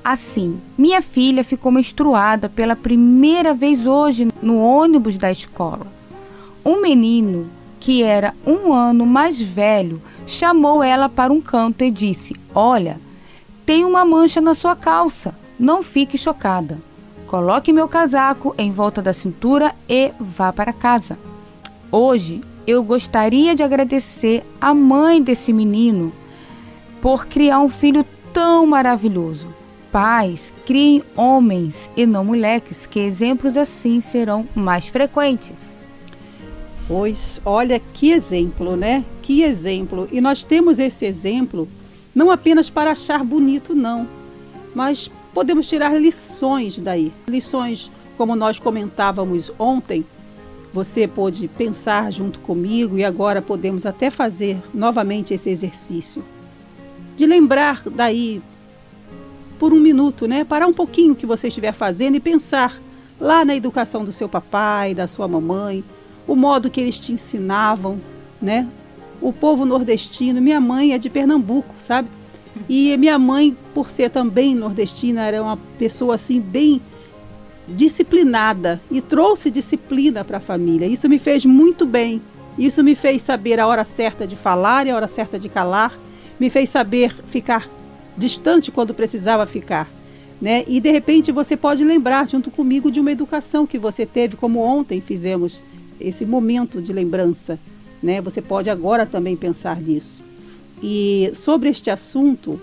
assim: 0.04 0.60
Minha 0.76 1.00
filha 1.02 1.44
ficou 1.44 1.70
menstruada 1.70 2.48
pela 2.48 2.76
primeira 2.76 3.54
vez 3.54 3.86
hoje 3.86 4.28
no 4.42 4.58
ônibus 4.58 5.16
da 5.16 5.30
escola. 5.30 5.86
Um 6.64 6.80
menino 6.80 7.48
que 7.78 8.02
era 8.02 8.34
um 8.46 8.72
ano 8.72 9.06
mais 9.06 9.40
velho 9.40 10.00
chamou 10.26 10.82
ela 10.82 11.08
para 11.08 11.32
um 11.32 11.40
canto 11.40 11.82
e 11.82 11.90
disse: 11.90 12.34
Olha, 12.54 13.00
tem 13.64 13.84
uma 13.84 14.04
mancha 14.04 14.40
na 14.40 14.54
sua 14.54 14.76
calça. 14.76 15.34
Não 15.58 15.82
fique 15.82 16.16
chocada. 16.16 16.78
Coloque 17.26 17.72
meu 17.72 17.86
casaco 17.86 18.54
em 18.58 18.72
volta 18.72 19.00
da 19.00 19.12
cintura 19.12 19.74
e 19.88 20.10
vá 20.18 20.52
para 20.52 20.72
casa. 20.72 21.18
Hoje 21.92 22.40
eu 22.66 22.82
gostaria 22.82 23.54
de 23.54 23.62
agradecer 23.62 24.44
a 24.60 24.74
mãe 24.74 25.22
desse 25.22 25.52
menino 25.52 26.12
por 27.00 27.26
criar 27.26 27.60
um 27.60 27.68
filho 27.68 28.04
tão 28.32 28.66
maravilhoso. 28.66 29.59
Pais, 29.92 30.52
criem 30.64 31.02
homens 31.16 31.90
e 31.96 32.06
não 32.06 32.24
moleques, 32.24 32.86
que 32.86 33.00
exemplos 33.00 33.56
assim 33.56 34.00
serão 34.00 34.46
mais 34.54 34.86
frequentes. 34.86 35.76
Pois, 36.86 37.40
olha 37.44 37.80
que 37.92 38.10
exemplo, 38.10 38.76
né? 38.76 39.04
Que 39.22 39.42
exemplo. 39.42 40.08
E 40.12 40.20
nós 40.20 40.44
temos 40.44 40.78
esse 40.78 41.04
exemplo 41.04 41.68
não 42.14 42.30
apenas 42.30 42.68
para 42.68 42.92
achar 42.92 43.22
bonito, 43.24 43.74
não, 43.74 44.06
mas 44.74 45.10
podemos 45.32 45.68
tirar 45.68 46.00
lições 46.00 46.76
daí. 46.78 47.12
Lições, 47.28 47.90
como 48.16 48.34
nós 48.34 48.58
comentávamos 48.58 49.50
ontem, 49.58 50.04
você 50.72 51.06
pôde 51.06 51.48
pensar 51.48 52.12
junto 52.12 52.38
comigo 52.40 52.96
e 52.98 53.04
agora 53.04 53.42
podemos 53.42 53.84
até 53.86 54.10
fazer 54.10 54.56
novamente 54.72 55.34
esse 55.34 55.50
exercício. 55.50 56.22
De 57.16 57.26
lembrar 57.26 57.82
daí 57.88 58.40
por 59.60 59.72
um 59.72 59.78
minuto, 59.78 60.26
né? 60.26 60.42
Parar 60.42 60.66
um 60.66 60.72
pouquinho 60.72 61.12
o 61.12 61.16
que 61.16 61.26
você 61.26 61.46
estiver 61.46 61.72
fazendo 61.72 62.16
e 62.16 62.20
pensar 62.20 62.80
lá 63.20 63.44
na 63.44 63.54
educação 63.54 64.04
do 64.04 64.12
seu 64.12 64.28
papai, 64.28 64.94
da 64.94 65.06
sua 65.06 65.28
mamãe, 65.28 65.84
o 66.26 66.34
modo 66.34 66.68
que 66.68 66.80
eles 66.80 66.98
te 66.98 67.12
ensinavam, 67.12 68.00
né? 68.42 68.66
o 69.20 69.32
povo 69.32 69.64
nordestino. 69.64 70.40
Minha 70.40 70.60
mãe 70.60 70.92
é 70.94 70.98
de 70.98 71.10
Pernambuco, 71.10 71.74
sabe? 71.78 72.08
E 72.68 72.96
minha 72.96 73.18
mãe, 73.18 73.56
por 73.74 73.90
ser 73.90 74.10
também 74.10 74.54
nordestina, 74.54 75.22
era 75.22 75.42
uma 75.42 75.58
pessoa 75.78 76.14
assim 76.14 76.40
bem 76.40 76.80
disciplinada 77.68 78.80
e 78.90 79.00
trouxe 79.00 79.50
disciplina 79.50 80.24
para 80.24 80.38
a 80.38 80.40
família. 80.40 80.86
Isso 80.86 81.08
me 81.08 81.18
fez 81.18 81.44
muito 81.44 81.86
bem. 81.86 82.20
Isso 82.58 82.82
me 82.82 82.94
fez 82.94 83.22
saber 83.22 83.60
a 83.60 83.66
hora 83.66 83.84
certa 83.84 84.26
de 84.26 84.34
falar 84.34 84.86
e 84.86 84.90
a 84.90 84.96
hora 84.96 85.06
certa 85.06 85.38
de 85.38 85.48
calar. 85.48 85.96
Me 86.38 86.50
fez 86.50 86.68
saber 86.70 87.14
ficar 87.26 87.68
distante 88.20 88.70
quando 88.70 88.94
precisava 88.94 89.46
ficar. 89.46 89.90
Né? 90.40 90.64
E 90.68 90.80
de 90.80 90.90
repente 90.90 91.32
você 91.32 91.56
pode 91.56 91.82
lembrar 91.82 92.28
junto 92.28 92.50
comigo 92.50 92.90
de 92.90 93.00
uma 93.00 93.10
educação 93.10 93.66
que 93.66 93.78
você 93.78 94.06
teve, 94.06 94.36
como 94.36 94.60
ontem 94.60 95.00
fizemos 95.00 95.62
esse 95.98 96.24
momento 96.24 96.80
de 96.80 96.92
lembrança. 96.92 97.58
Né? 98.02 98.20
Você 98.20 98.40
pode 98.40 98.70
agora 98.70 99.04
também 99.04 99.36
pensar 99.36 99.80
nisso. 99.80 100.20
E 100.82 101.30
sobre 101.34 101.68
este 101.68 101.90
assunto, 101.90 102.58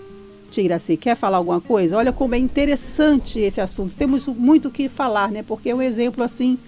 Tiraci, 0.50 0.96
quer 0.96 1.16
falar 1.16 1.36
alguma 1.36 1.60
coisa? 1.60 1.96
Olha 1.96 2.12
como 2.12 2.34
é 2.34 2.38
interessante 2.38 3.38
esse 3.38 3.60
assunto. 3.60 3.94
Temos 3.96 4.26
muito 4.26 4.68
o 4.68 4.70
que 4.70 4.88
falar, 4.88 5.30
né? 5.30 5.44
Porque 5.46 5.70
é 5.70 5.74
um 5.74 5.82
exemplo 5.82 6.24
assim 6.24 6.58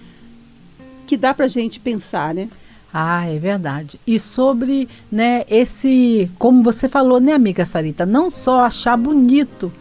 que 1.08 1.16
dá 1.16 1.34
para 1.34 1.48
gente 1.48 1.80
pensar, 1.80 2.32
né? 2.32 2.48
Ah, 2.92 3.26
é 3.26 3.38
verdade. 3.38 4.00
E 4.06 4.18
sobre, 4.18 4.88
né, 5.10 5.44
esse, 5.48 6.30
como 6.38 6.62
você 6.62 6.88
falou, 6.88 7.20
né, 7.20 7.32
amiga 7.32 7.64
Sarita, 7.64 8.04
não 8.04 8.28
só 8.28 8.64
achar 8.64 8.96
bonito, 8.96 9.72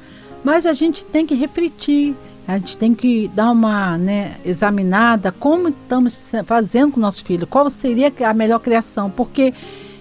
mas 0.43 0.65
a 0.65 0.73
gente 0.73 1.03
tem 1.03 1.25
que 1.25 1.33
refletir, 1.33 2.15
a 2.47 2.57
gente 2.57 2.77
tem 2.77 2.93
que 2.93 3.27
dar 3.29 3.51
uma 3.51 3.97
né, 3.97 4.35
examinada 4.45 5.31
como 5.31 5.69
estamos 5.69 6.13
fazendo 6.45 6.91
com 6.91 6.97
o 6.97 7.01
nosso 7.01 7.23
filho, 7.25 7.47
qual 7.47 7.69
seria 7.69 8.13
a 8.27 8.33
melhor 8.33 8.59
criação, 8.59 9.09
porque 9.09 9.53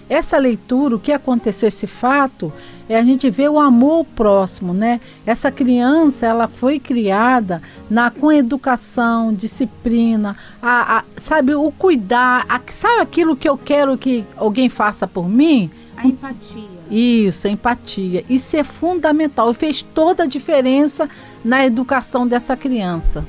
essa 0.09 0.39
leitura, 0.39 0.97
o 0.97 1.01
que 1.01 1.13
aconteceu, 1.13 1.69
esse 1.69 1.87
fato, 1.87 2.53
é 2.89 2.97
a 2.97 3.05
gente 3.05 3.29
vê 3.29 3.49
o 3.49 3.59
amor 3.59 4.07
próximo, 4.17 4.73
né? 4.73 5.01
Essa 5.27 5.51
criança, 5.51 6.27
ela 6.27 6.49
foi 6.49 6.79
criada 6.79 7.63
na, 7.91 8.11
com 8.11 8.33
educação, 8.33 9.33
disciplina, 9.35 10.37
a, 10.63 10.99
a 10.99 11.05
sabe, 11.17 11.55
o 11.55 11.71
cuidar, 11.71 12.47
a, 12.49 12.61
sabe 12.69 13.03
aquilo 13.03 13.37
que 13.37 13.49
eu 13.49 13.59
quero 13.59 13.99
que 13.99 14.25
alguém 14.37 14.69
faça 14.69 15.07
por 15.07 15.29
mim? 15.29 15.71
A 15.97 16.07
empatia. 16.07 16.79
Isso, 16.91 17.47
a 17.47 17.51
empatia. 17.51 18.25
Isso 18.29 18.57
é 18.57 18.65
fundamental 18.65 19.51
e 19.51 19.55
fez 19.55 19.83
toda 19.83 20.23
a 20.23 20.27
diferença 20.27 21.11
na 21.45 21.67
educação 21.67 22.27
dessa 22.27 22.57
criança. 22.57 23.25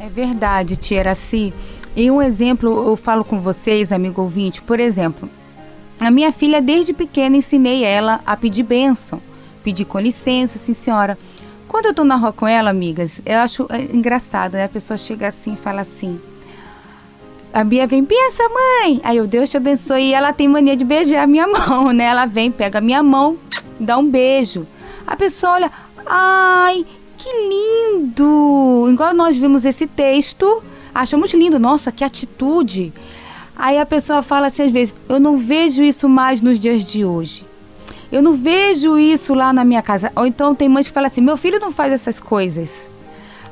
É 0.00 0.08
verdade, 0.08 0.76
Tia 0.76 1.00
Araci. 1.00 1.52
E 1.96 2.10
um 2.10 2.20
exemplo, 2.20 2.88
eu 2.88 2.96
falo 2.96 3.24
com 3.24 3.38
vocês, 3.38 3.92
amigo 3.92 4.20
ouvinte, 4.22 4.60
por 4.60 4.80
exemplo, 4.80 5.30
a 6.06 6.10
minha 6.10 6.32
filha, 6.32 6.60
desde 6.60 6.92
pequena, 6.92 7.36
ensinei 7.36 7.84
ela 7.84 8.20
a 8.26 8.36
pedir 8.36 8.62
bênção, 8.62 9.20
pedir 9.62 9.84
com 9.84 9.98
licença, 9.98 10.58
sim 10.58 10.74
senhora. 10.74 11.18
Quando 11.68 11.86
eu 11.86 11.94
tô 11.94 12.04
na 12.04 12.16
rua 12.16 12.32
com 12.32 12.46
ela, 12.46 12.70
amigas, 12.70 13.20
eu 13.24 13.38
acho 13.38 13.66
é, 13.70 13.82
engraçado, 13.94 14.52
né? 14.52 14.64
A 14.64 14.68
pessoa 14.68 14.96
chega 14.96 15.28
assim 15.28 15.54
e 15.54 15.56
fala 15.56 15.80
assim. 15.80 16.20
A 17.52 17.62
Bia 17.62 17.86
vem, 17.86 18.04
pensa, 18.04 18.42
mãe! 18.48 19.00
Aí 19.04 19.16
eu, 19.16 19.26
Deus 19.26 19.48
te 19.50 19.56
abençoe. 19.56 20.02
E 20.02 20.14
ela 20.14 20.32
tem 20.32 20.48
mania 20.48 20.76
de 20.76 20.84
beijar 20.84 21.22
a 21.22 21.26
minha 21.26 21.46
mão, 21.48 21.90
né? 21.92 22.04
Ela 22.04 22.26
vem, 22.26 22.50
pega 22.50 22.78
a 22.78 22.80
minha 22.80 23.02
mão, 23.02 23.36
dá 23.78 23.96
um 23.96 24.08
beijo. 24.08 24.66
A 25.06 25.16
pessoa 25.16 25.52
olha, 25.52 25.72
ai, 26.06 26.84
que 27.16 27.28
lindo! 27.48 28.88
Igual 28.90 29.14
nós 29.14 29.36
vimos 29.36 29.64
esse 29.64 29.86
texto, 29.86 30.62
acha 30.94 31.16
muito 31.16 31.36
lindo, 31.36 31.58
nossa, 31.58 31.90
que 31.90 32.04
atitude. 32.04 32.92
Aí 33.56 33.78
a 33.78 33.86
pessoa 33.86 34.22
fala 34.22 34.48
assim 34.48 34.64
às 34.64 34.72
vezes, 34.72 34.94
eu 35.08 35.20
não 35.20 35.36
vejo 35.36 35.82
isso 35.82 36.08
mais 36.08 36.40
nos 36.40 36.58
dias 36.58 36.84
de 36.84 37.04
hoje. 37.04 37.44
Eu 38.10 38.22
não 38.22 38.34
vejo 38.34 38.98
isso 38.98 39.34
lá 39.34 39.52
na 39.52 39.64
minha 39.64 39.82
casa. 39.82 40.12
Ou 40.14 40.26
então 40.26 40.54
tem 40.54 40.68
mães 40.68 40.86
que 40.86 40.92
falam 40.92 41.06
assim, 41.06 41.20
meu 41.20 41.36
filho 41.36 41.58
não 41.58 41.72
faz 41.72 41.92
essas 41.92 42.20
coisas. 42.20 42.86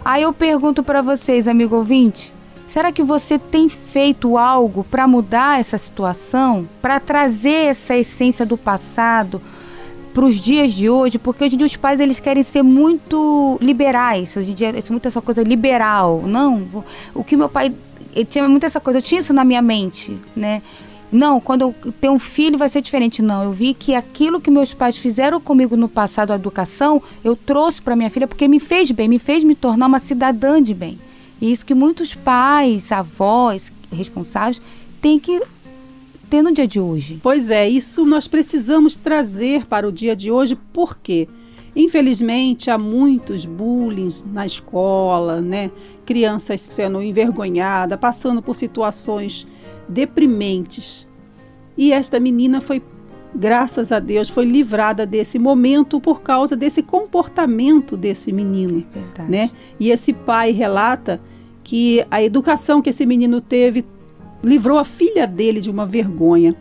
Aí 0.05 0.23
eu 0.23 0.33
pergunto 0.33 0.83
para 0.83 1.03
vocês, 1.03 1.47
amigo 1.47 1.77
ouvinte, 1.77 2.33
será 2.69 2.91
que 2.91 3.03
você 3.03 3.39
tem 3.39 3.69
feito 3.69 4.37
algo 4.37 4.85
para 4.85 5.07
mudar 5.07 5.61
essa 5.61 5.79
situação, 5.79 6.69
para 6.81 6.99
trazer 6.99 7.67
essa 7.67 7.97
essência 7.97 8.45
do 8.45 8.57
passado 8.57 9.41
para 10.13 10.25
os 10.25 10.37
dias 10.37 10.73
de 10.73 10.91
hoje? 10.91 11.19
Porque 11.19 11.45
hoje 11.45 11.55
em 11.55 11.59
dia 11.59 11.67
os 11.67 11.77
pais 11.77 12.01
eles 12.01 12.19
querem 12.19 12.43
ser 12.43 12.63
muito 12.63 13.59
liberais. 13.61 14.37
Hoje 14.37 14.51
em 14.51 14.55
dia 14.55 14.69
é 14.71 14.83
muito 14.91 15.07
essa 15.07 15.21
coisa 15.21 15.43
liberal. 15.43 16.23
Não, 16.27 16.85
o 17.15 17.23
que 17.23 17.37
meu 17.37 17.49
pai 17.49 17.73
ele 18.15 18.25
tinha 18.25 18.49
muito 18.49 18.65
essa 18.65 18.81
coisa, 18.81 18.99
eu 18.99 19.03
tinha 19.03 19.21
isso 19.21 19.33
na 19.33 19.45
minha 19.45 19.63
mente, 19.63 20.17
né? 20.35 20.63
Não, 21.13 21.39
quando 21.39 21.61
eu 21.63 21.93
ter 22.01 22.09
um 22.09 22.19
filho 22.19 22.57
vai 22.57 22.71
ser 22.71 22.81
diferente. 22.81 23.21
Não, 23.21 23.45
eu 23.45 23.53
vi 23.53 23.75
que 23.75 23.95
aquilo 23.95 24.41
que 24.41 24.51
meus 24.51 24.73
pais 24.73 24.97
fizeram 24.97 25.39
comigo 25.39 25.77
no 25.77 25.87
passado, 25.87 26.33
a 26.33 26.37
educação, 26.37 27.03
eu 27.23 27.37
trouxe 27.37 27.83
para 27.83 27.95
minha 27.95 28.09
filha 28.09 28.27
porque 28.27 28.49
me 28.49 28.59
fez 28.59 28.91
bem, 28.91 29.09
me 29.09 29.19
fez 29.19 29.45
me 29.45 29.55
tornar 29.55 29.87
uma 29.87 30.01
cidadã 30.01 30.63
de 30.63 30.73
bem. 30.73 30.99
E 31.39 31.53
isso 31.53 31.67
que 31.67 31.75
muitos 31.75 32.15
pais, 32.15 32.91
avós, 32.91 33.71
responsáveis 33.93 34.63
têm 35.03 35.19
que 35.19 35.39
ter 36.31 36.41
no 36.41 36.51
dia 36.51 36.67
de 36.67 36.81
hoje. 36.81 37.21
Pois 37.23 37.51
é, 37.51 37.69
isso 37.69 38.07
nós 38.07 38.27
precisamos 38.27 38.97
trazer 38.97 39.67
para 39.67 39.87
o 39.87 39.93
dia 39.93 40.17
de 40.17 40.31
hoje, 40.31 40.57
porque 40.73 41.29
infelizmente 41.75 42.71
há 42.71 42.79
muitos 42.79 43.45
bullying 43.45 44.09
na 44.27 44.45
escola, 44.45 45.41
né? 45.41 45.71
Crianças 46.05 46.61
sendo 46.61 47.03
envergonhadas, 47.03 47.99
passando 47.99 48.43
por 48.43 48.57
situações 48.57 49.47
deprimentes. 49.89 51.07
E 51.77 51.93
esta 51.93 52.21
menina 52.21 52.61
foi, 52.61 52.83
graças 53.35 53.91
a 53.93 53.99
Deus, 53.99 54.29
foi 54.29 54.45
livrada 54.45 55.07
desse 55.07 55.39
momento 55.39 56.01
por 56.01 56.21
causa 56.21 56.55
desse 56.55 56.83
comportamento 56.83 57.97
desse 57.97 58.33
menino, 58.33 58.85
Verdade. 58.93 59.31
né? 59.31 59.51
E 59.81 59.91
esse 59.91 60.13
pai 60.13 60.53
relata 60.53 61.21
que 61.65 62.05
a 62.11 62.23
educação 62.23 62.83
que 62.83 62.91
esse 62.91 63.07
menino 63.07 63.41
teve 63.41 63.85
livrou 64.43 64.79
a 64.79 64.85
filha 64.85 65.27
dele 65.27 65.61
de 65.61 65.71
uma 65.71 65.87
vergonha. 65.87 66.55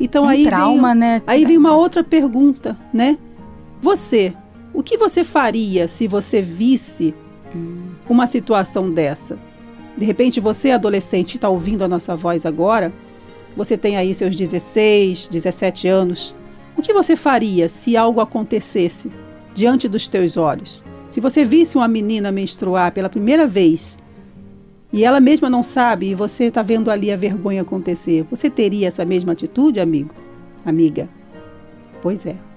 Então 0.00 0.24
um 0.24 0.28
aí 0.28 0.44
trauma, 0.44 0.92
vem, 0.92 0.98
né? 0.98 1.22
aí 1.26 1.44
vem 1.44 1.58
uma 1.58 1.76
outra 1.76 2.02
pergunta, 2.02 2.76
né? 2.92 3.18
Você, 3.80 4.34
o 4.74 4.82
que 4.82 4.98
você 4.98 5.24
faria 5.24 5.88
se 5.88 6.06
você 6.06 6.42
visse 6.42 7.14
uma 8.08 8.26
situação 8.26 8.90
dessa? 8.90 9.38
De 9.96 10.04
repente 10.04 10.38
você, 10.38 10.70
adolescente, 10.70 11.36
está 11.36 11.48
ouvindo 11.48 11.82
a 11.82 11.88
nossa 11.88 12.14
voz 12.14 12.44
agora, 12.44 12.92
você 13.56 13.76
tem 13.76 13.96
aí 13.96 14.14
seus 14.14 14.36
16, 14.36 15.28
17 15.28 15.88
anos. 15.88 16.34
O 16.76 16.82
que 16.82 16.92
você 16.92 17.16
faria 17.16 17.68
se 17.68 17.96
algo 17.96 18.20
acontecesse 18.20 19.10
diante 19.54 19.88
dos 19.88 20.06
teus 20.06 20.36
olhos? 20.36 20.82
Se 21.08 21.20
você 21.20 21.44
visse 21.44 21.76
uma 21.76 21.88
menina 21.88 22.30
menstruar 22.30 22.92
pela 22.92 23.08
primeira 23.08 23.46
vez 23.46 23.98
e 24.92 25.04
ela 25.04 25.20
mesma 25.20 25.48
não 25.48 25.62
sabe 25.62 26.10
e 26.10 26.14
você 26.14 26.44
está 26.44 26.62
vendo 26.62 26.90
ali 26.90 27.10
a 27.10 27.16
vergonha 27.16 27.62
acontecer, 27.62 28.24
você 28.30 28.50
teria 28.50 28.88
essa 28.88 29.04
mesma 29.04 29.32
atitude, 29.32 29.80
amigo? 29.80 30.14
Amiga? 30.64 31.08
Pois 32.02 32.26
é. 32.26 32.49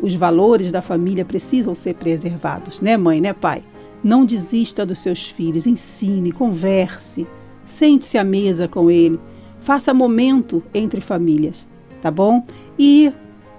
Os 0.00 0.14
valores 0.14 0.70
da 0.70 0.80
família 0.80 1.24
precisam 1.24 1.74
ser 1.74 1.94
preservados, 1.94 2.80
né, 2.80 2.96
mãe, 2.96 3.20
né, 3.20 3.32
pai? 3.32 3.62
Não 4.02 4.24
desista 4.24 4.86
dos 4.86 5.00
seus 5.00 5.24
filhos, 5.28 5.66
ensine, 5.66 6.30
converse, 6.30 7.26
sente-se 7.64 8.16
à 8.16 8.24
mesa 8.24 8.68
com 8.68 8.90
ele, 8.90 9.18
faça 9.60 9.92
momento 9.92 10.62
entre 10.72 11.00
famílias, 11.00 11.66
tá 12.00 12.10
bom? 12.10 12.44
E 12.78 13.12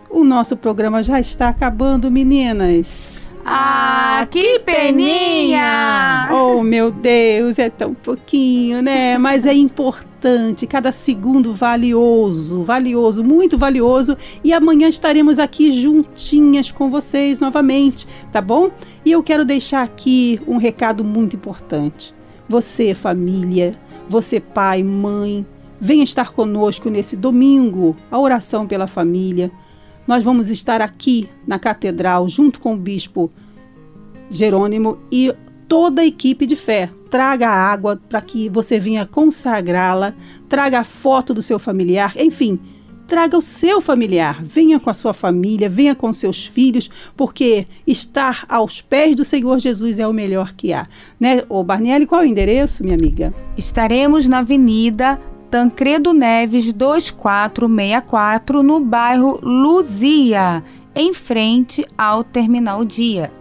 o 0.10 0.23
nosso 0.23 0.56
programa 0.56 1.04
já 1.04 1.19
está 1.19 1.49
acabando, 1.49 2.10
meninas. 2.10 3.30
Ah, 3.45 4.28
que 4.30 4.60
peninha! 4.60 6.30
Oh, 6.32 6.62
meu 6.62 6.91
Deus, 6.91 7.60
é 7.60 7.69
tão 7.69 7.93
pouquinho, 7.93 8.82
né? 8.82 9.17
Mas 9.17 9.45
é 9.45 9.54
importante, 9.54 10.09
cada 10.67 10.91
segundo 10.91 11.53
valioso, 11.53 12.63
valioso, 12.63 13.23
muito 13.23 13.58
valioso. 13.58 14.17
E 14.43 14.51
amanhã 14.53 14.88
estaremos 14.88 15.39
aqui 15.39 15.71
juntinhas 15.71 16.71
com 16.71 16.89
vocês 16.89 17.39
novamente, 17.39 18.08
tá 18.32 18.41
bom? 18.41 18.71
E 19.05 19.12
eu 19.12 19.23
quero 19.23 19.45
deixar 19.45 19.84
aqui 19.84 20.39
um 20.47 20.58
recado 20.58 21.03
muito 21.03 21.36
importante. 21.36 22.13
Você, 22.47 22.93
família, 22.93 23.73
você, 24.08 24.39
pai, 24.39 24.84
mãe, 24.84 25.45
venha 25.79 26.03
estar 26.03 26.32
conosco 26.32 26.89
nesse 26.89 27.15
domingo, 27.15 27.95
a 28.10 28.19
oração 28.19 28.67
pela 28.67 28.88
família. 28.88 29.51
Nós 30.08 30.23
vamos 30.23 30.49
estar 30.49 30.82
aqui 30.82 31.29
na 31.45 31.60
catedral 31.60 32.27
junto 32.27 32.60
com 32.60 32.73
o 32.73 32.77
bispo 32.77 33.32
Jerônimo 34.29 34.97
e 35.12 35.34
toda 35.69 36.01
a 36.01 36.05
equipe 36.05 36.45
de 36.45 36.58
fé. 36.58 36.89
Traga 37.10 37.47
água 37.47 38.01
para 38.10 38.19
que 38.19 38.49
você 38.49 38.77
venha 38.79 39.05
consagrá-la, 39.05 40.13
traga 40.49 40.79
a 40.79 40.84
foto 40.84 41.34
do 41.34 41.41
seu 41.41 41.58
familiar, 41.58 42.13
enfim, 42.17 42.60
traga 43.08 43.38
o 43.38 43.41
seu 43.41 43.79
familiar. 43.79 44.43
Venha 44.43 44.79
com 44.79 44.89
a 44.89 44.93
sua 44.93 45.13
família, 45.13 45.69
venha 45.69 45.95
com 45.95 46.12
seus 46.12 46.45
filhos, 46.45 46.89
porque 47.15 47.67
estar 47.88 48.45
aos 48.49 48.82
pés 48.82 49.15
do 49.15 49.23
Senhor 49.23 49.60
Jesus 49.60 49.99
é 49.99 50.08
o 50.08 50.13
melhor 50.13 50.53
que 50.53 50.73
há. 50.73 50.88
Né? 51.19 51.43
Ô 51.47 51.63
Barniele, 51.63 52.05
qual 52.05 52.21
é 52.21 52.25
o 52.25 52.27
endereço, 52.27 52.84
minha 52.84 52.95
amiga? 52.95 53.34
Estaremos 53.58 54.27
na 54.27 54.39
Avenida 54.39 55.19
Tancredo 55.49 56.13
Neves 56.13 56.71
2464, 56.73 58.62
no 58.62 58.79
bairro 58.79 59.39
Luzia, 59.41 60.63
em 60.95 61.13
frente 61.13 61.84
ao 61.97 62.23
Terminal 62.23 62.86
Dia. 62.86 63.38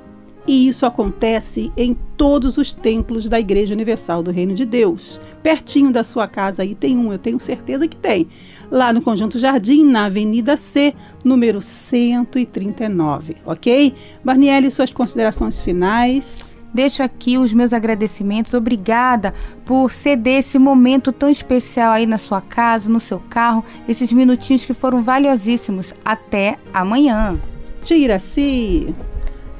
E 0.49 0.67
isso 0.67 0.87
acontece 0.87 1.71
em 1.77 1.95
todos 2.17 2.57
os 2.57 2.73
templos 2.73 3.29
da 3.29 3.39
Igreja 3.39 3.75
Universal 3.75 4.23
do 4.23 4.31
Reino 4.31 4.55
de 4.55 4.65
Deus. 4.65 5.21
Pertinho 5.43 5.93
da 5.93 6.03
sua 6.03 6.27
casa 6.27 6.63
aí 6.63 6.75
tem 6.75 6.97
um, 6.97 7.13
eu 7.13 7.19
tenho 7.19 7.39
certeza 7.39 7.87
que 7.87 7.99
tem. 7.99 8.27
Lá 8.71 8.91
no 8.91 9.03
Conjunto 9.03 9.39
Jardim, 9.39 9.85
na 9.85 10.07
Avenida 10.07 10.57
C, 10.57 10.95
número 11.23 11.61
139, 11.61 13.37
ok? 13.45 13.95
Barniele, 14.25 14.71
suas 14.71 14.91
considerações 14.91 15.61
finais. 15.61 16.57
Deixo 16.73 17.03
aqui 17.03 17.37
os 17.37 17.53
meus 17.53 17.75
agradecimentos. 17.75 18.55
Obrigada 18.55 19.35
por 19.67 19.91
ceder 19.91 20.39
esse 20.39 20.59
momento 20.59 21.13
tão 21.13 21.29
especial 21.29 21.93
aí 21.93 22.07
na 22.07 22.17
sua 22.17 22.41
casa, 22.41 22.89
no 22.89 23.01
seu 23.01 23.21
carro, 23.29 23.63
esses 23.87 24.11
minutinhos 24.11 24.65
que 24.65 24.73
foram 24.73 25.03
valiosíssimos. 25.03 25.93
Até 26.03 26.59
amanhã. 26.73 27.39
Tira-se. 27.83 28.95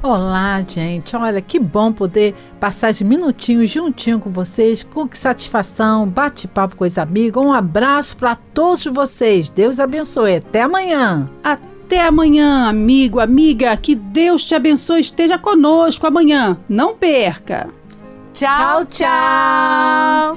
Olá, 0.01 0.63
gente. 0.65 1.13
Olha, 1.13 1.41
que 1.41 1.59
bom 1.59 1.91
poder 1.91 2.33
passar 2.57 2.91
esses 2.91 3.01
minutinhos 3.01 3.69
juntinho 3.69 4.17
com 4.17 4.29
vocês. 4.29 4.81
Com 4.81 5.05
que 5.07 5.17
satisfação. 5.17 6.07
Bate-papo 6.07 6.77
com 6.77 6.85
os 6.85 6.97
amigos. 6.97 7.43
Um 7.43 7.51
abraço 7.51 8.15
para 8.15 8.35
todos 8.53 8.85
vocês. 8.85 9.49
Deus 9.49 9.77
abençoe. 9.77 10.37
Até 10.37 10.61
amanhã. 10.61 11.29
Até 11.43 12.01
amanhã, 12.01 12.69
amigo, 12.69 13.19
amiga. 13.19 13.75
Que 13.75 13.93
Deus 13.93 14.45
te 14.45 14.55
abençoe. 14.55 15.01
Esteja 15.01 15.37
conosco 15.37 16.07
amanhã. 16.07 16.57
Não 16.69 16.95
perca. 16.95 17.67
Tchau, 18.33 18.85
tchau. 18.85 20.35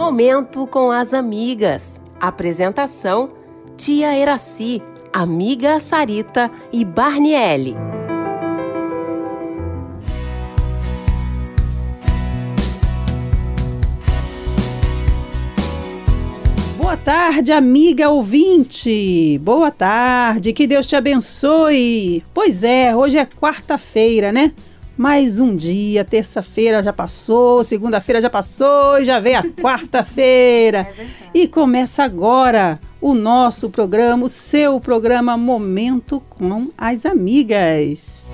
Momento 0.00 0.66
com 0.66 0.90
as 0.90 1.12
amigas. 1.12 2.00
Apresentação: 2.18 3.32
Tia 3.76 4.16
Eraci, 4.16 4.82
amiga 5.12 5.78
Sarita 5.78 6.50
e 6.72 6.86
Barniele. 6.86 7.76
Boa 16.78 16.96
tarde, 16.96 17.52
amiga 17.52 18.08
ouvinte. 18.08 19.38
Boa 19.42 19.70
tarde, 19.70 20.54
que 20.54 20.66
Deus 20.66 20.86
te 20.86 20.96
abençoe. 20.96 22.24
Pois 22.32 22.64
é, 22.64 22.96
hoje 22.96 23.18
é 23.18 23.26
quarta-feira, 23.26 24.32
né? 24.32 24.54
Mais 25.00 25.38
um 25.38 25.56
dia, 25.56 26.04
terça-feira 26.04 26.82
já 26.82 26.92
passou, 26.92 27.64
segunda-feira 27.64 28.20
já 28.20 28.28
passou 28.28 28.98
e 29.00 29.04
já 29.06 29.18
vem 29.18 29.34
a 29.34 29.42
quarta-feira. 29.58 30.86
e 31.32 31.48
começa 31.48 32.04
agora 32.04 32.78
o 33.00 33.14
nosso 33.14 33.70
programa, 33.70 34.26
o 34.26 34.28
seu 34.28 34.78
programa 34.78 35.38
Momento 35.38 36.22
com 36.28 36.68
as 36.76 37.06
Amigas. 37.06 38.30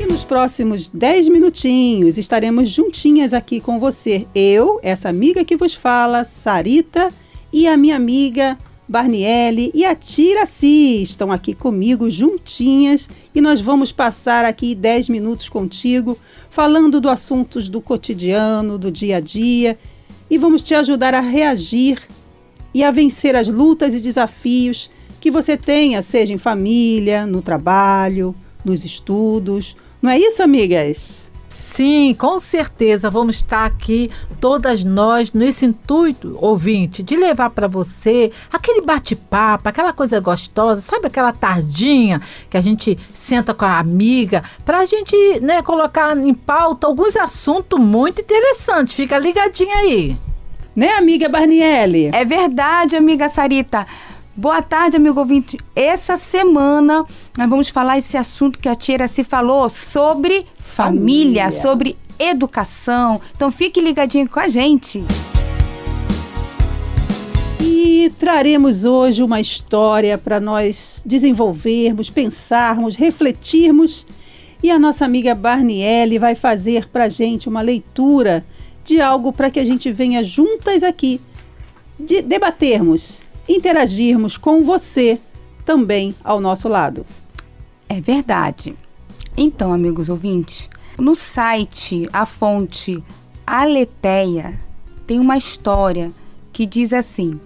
E 0.00 0.06
nos 0.06 0.24
próximos 0.24 0.88
10 0.88 1.28
minutinhos 1.28 2.16
estaremos 2.16 2.70
juntinhas 2.70 3.34
aqui 3.34 3.60
com 3.60 3.78
você. 3.78 4.26
Eu, 4.34 4.80
essa 4.82 5.10
amiga 5.10 5.44
que 5.44 5.58
vos 5.58 5.74
fala, 5.74 6.24
Sarita, 6.24 7.12
e 7.52 7.68
a 7.68 7.76
minha 7.76 7.96
amiga 7.96 8.56
Barniele 8.88 9.70
e 9.74 9.84
a 9.84 9.94
Tiraci 9.94 11.02
estão 11.02 11.30
aqui 11.30 11.54
comigo 11.54 12.10
juntinhas 12.10 13.08
e 13.34 13.40
nós 13.40 13.60
vamos 13.60 13.92
passar 13.92 14.44
aqui 14.44 14.74
10 14.74 15.08
minutos 15.08 15.48
contigo 15.48 16.18
falando 16.50 17.00
do 17.00 17.08
assuntos 17.08 17.68
do 17.68 17.80
cotidiano, 17.80 18.76
do 18.76 18.90
dia 18.90 19.18
a 19.18 19.20
dia 19.20 19.78
e 20.30 20.36
vamos 20.36 20.62
te 20.62 20.74
ajudar 20.74 21.14
a 21.14 21.20
reagir 21.20 22.02
e 22.74 22.82
a 22.82 22.90
vencer 22.90 23.36
as 23.36 23.48
lutas 23.48 23.94
e 23.94 24.00
desafios 24.00 24.90
que 25.20 25.30
você 25.30 25.56
tenha, 25.56 26.02
seja 26.02 26.32
em 26.32 26.38
família, 26.38 27.26
no 27.26 27.40
trabalho, 27.40 28.34
nos 28.64 28.84
estudos. 28.84 29.76
Não 30.00 30.10
é 30.10 30.18
isso, 30.18 30.42
amigas? 30.42 31.21
Sim, 31.52 32.14
com 32.14 32.38
certeza 32.38 33.10
vamos 33.10 33.36
estar 33.36 33.66
aqui, 33.66 34.10
todas 34.40 34.82
nós, 34.82 35.32
nesse 35.32 35.66
intuito, 35.66 36.36
ouvinte, 36.40 37.02
de 37.02 37.14
levar 37.14 37.50
para 37.50 37.68
você 37.68 38.32
aquele 38.50 38.80
bate-papo, 38.80 39.68
aquela 39.68 39.92
coisa 39.92 40.18
gostosa, 40.18 40.80
sabe 40.80 41.08
aquela 41.08 41.30
tardinha 41.30 42.22
que 42.48 42.56
a 42.56 42.62
gente 42.62 42.98
senta 43.10 43.52
com 43.52 43.66
a 43.66 43.78
amiga, 43.78 44.42
para 44.64 44.78
a 44.78 44.84
gente 44.86 45.14
né, 45.40 45.60
colocar 45.60 46.16
em 46.16 46.32
pauta 46.32 46.86
alguns 46.86 47.16
assuntos 47.16 47.78
muito 47.78 48.22
interessantes. 48.22 48.94
Fica 48.94 49.18
ligadinha 49.18 49.76
aí. 49.76 50.16
Né, 50.74 50.92
amiga 50.94 51.28
Barniele? 51.28 52.10
É 52.14 52.24
verdade, 52.24 52.96
amiga 52.96 53.28
Sarita. 53.28 53.86
Boa 54.34 54.62
tarde, 54.62 54.96
amigo 54.96 55.20
ouvinte. 55.20 55.58
Essa 55.76 56.16
semana 56.16 57.04
nós 57.36 57.50
vamos 57.50 57.68
falar 57.68 57.98
esse 57.98 58.16
assunto 58.16 58.58
que 58.58 58.66
a 58.66 58.74
Tia 58.74 59.06
se 59.06 59.22
falou 59.22 59.68
sobre 59.68 60.46
família, 60.58 61.50
família, 61.50 61.50
sobre 61.50 61.98
educação. 62.18 63.20
Então 63.36 63.52
fique 63.52 63.78
ligadinho 63.78 64.26
com 64.26 64.40
a 64.40 64.48
gente. 64.48 65.04
E 67.60 68.10
traremos 68.18 68.86
hoje 68.86 69.22
uma 69.22 69.38
história 69.38 70.16
para 70.16 70.40
nós 70.40 71.02
desenvolvermos, 71.04 72.08
pensarmos, 72.08 72.94
refletirmos. 72.94 74.06
E 74.62 74.70
a 74.70 74.78
nossa 74.78 75.04
amiga 75.04 75.34
Barniele 75.34 76.18
vai 76.18 76.34
fazer 76.34 76.88
para 76.88 77.04
a 77.04 77.10
gente 77.10 77.50
uma 77.50 77.60
leitura 77.60 78.46
de 78.82 78.98
algo 78.98 79.30
para 79.30 79.50
que 79.50 79.60
a 79.60 79.64
gente 79.64 79.92
venha 79.92 80.24
juntas 80.24 80.82
aqui 80.82 81.20
de 82.00 82.22
debatermos 82.22 83.21
interagirmos 83.48 84.36
com 84.36 84.62
você 84.62 85.20
também 85.64 86.14
ao 86.22 86.40
nosso 86.40 86.68
lado. 86.68 87.06
É 87.88 88.00
verdade. 88.00 88.74
Então, 89.36 89.72
amigos 89.72 90.08
ouvintes, 90.08 90.68
no 90.98 91.14
site, 91.14 92.08
a 92.12 92.26
fonte 92.26 93.02
Aleteia, 93.46 94.58
tem 95.06 95.18
uma 95.18 95.36
história 95.36 96.12
que 96.52 96.66
diz 96.66 96.92
assim: 96.92 97.40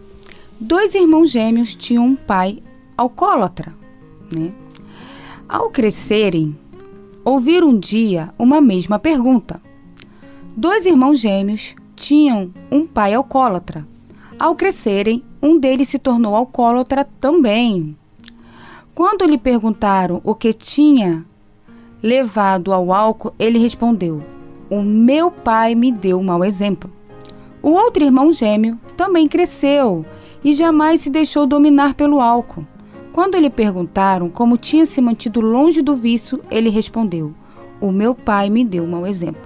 dois 0.61 0.94
irmãos 0.94 1.30
gêmeos 1.30 1.74
tinham 1.74 2.04
um 2.06 2.16
pai 2.16 2.62
alcoólatra. 2.96 3.74
Né? 4.30 4.52
Ao 5.48 5.70
crescerem, 5.70 6.56
ouviram 7.24 7.68
um 7.68 7.78
dia 7.78 8.30
uma 8.38 8.61
mesma 8.61 8.98
pergunta. 8.98 9.61
Dois 10.56 10.87
irmãos 10.87 11.18
gêmeos 11.20 11.74
tinham 11.94 12.50
um 12.70 12.87
pai 12.87 13.14
alcoólatra. 13.14 13.87
Ao 14.38 14.54
crescerem, 14.54 15.22
um 15.40 15.59
deles 15.59 15.88
se 15.88 15.99
tornou 15.99 16.35
alcoólatra 16.35 17.07
também. 17.20 17.96
Quando 18.94 19.27
lhe 19.27 19.37
perguntaram 19.37 20.20
o 20.25 20.35
que 20.35 20.53
tinha 20.53 21.25
levado 22.03 22.72
ao 22.72 22.92
álcool, 22.92 23.35
ele 23.38 23.59
respondeu: 23.59 24.20
O 24.70 24.83
meu 24.83 25.31
pai 25.31 25.75
me 25.75 25.92
deu 25.92 26.18
um 26.18 26.25
mau 26.25 26.44
exemplo. 26.44 26.90
O 27.62 27.70
outro 27.70 28.05
irmão 28.05 28.33
gêmeo 28.33 28.79
também 28.96 29.29
cresceu 29.29 30.05
e 30.44 30.55
jamais 30.55 31.01
se 31.01 31.11
deixou 31.11 31.46
dominar 31.46 31.94
pelo 31.94 32.20
álcool. 32.20 32.64
Quando 33.12 33.38
lhe 33.38 33.51
perguntaram 33.51 34.29
como 34.29 34.57
tinha 34.57 34.87
se 34.87 35.01
mantido 35.01 35.40
longe 35.40 35.83
do 35.83 35.96
vício, 35.96 36.40
ele 36.51 36.70
respondeu: 36.70 37.35
O 37.81 37.90
meu 37.90 38.14
pai 38.14 38.49
me 38.49 38.64
deu 38.64 38.85
um 38.85 38.90
mau 38.90 39.07
exemplo. 39.07 39.42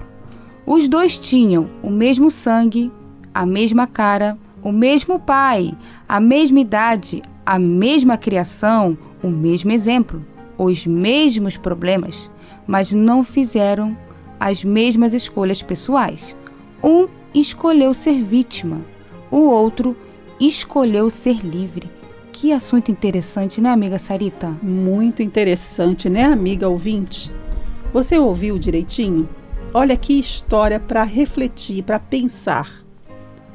Os 0.67 0.89
dois 0.89 1.17
tinham 1.17 1.67
o 1.83 1.91
mesmo 1.91 2.31
sangue, 2.31 2.93
a 3.33 3.47
mesma 3.47 3.87
cara, 3.87 4.37
o 4.63 4.73
mesmo 4.73 5.19
pai, 5.19 5.73
a 6.09 6.21
mesma 6.21 6.61
idade, 6.61 7.23
a 7.45 7.59
mesma 7.59 8.17
criação, 8.17 8.97
o 9.23 9.29
mesmo 9.29 9.73
exemplo, 9.73 10.25
os 10.59 10.87
mesmos 10.87 11.57
problemas, 11.57 12.31
mas 12.67 12.93
não 12.93 13.25
fizeram 13.25 13.97
as 14.39 14.63
mesmas 14.63 15.15
escolhas 15.15 15.63
pessoais. 15.63 16.37
Um 16.83 17.09
escolheu 17.35 17.95
ser 17.95 18.23
vítima, 18.23 18.81
o 19.31 19.39
outro 19.39 19.97
escolheu 20.39 21.11
ser 21.11 21.45
livre. 21.45 21.91
Que 22.33 22.53
assunto 22.53 22.91
interessante, 22.91 23.61
né, 23.61 23.71
amiga 23.71 23.99
Sarita? 23.99 24.49
Muito 24.63 25.23
interessante, 25.23 26.09
né, 26.09 26.25
amiga 26.25 26.69
ouvinte? 26.69 27.31
Você 27.93 28.19
ouviu 28.19 28.59
direitinho? 28.59 29.29
Olha 29.75 29.97
que 29.97 30.19
história 30.19 30.81
para 30.81 31.05
refletir, 31.05 31.83
para 31.83 31.99
pensar 31.99 32.80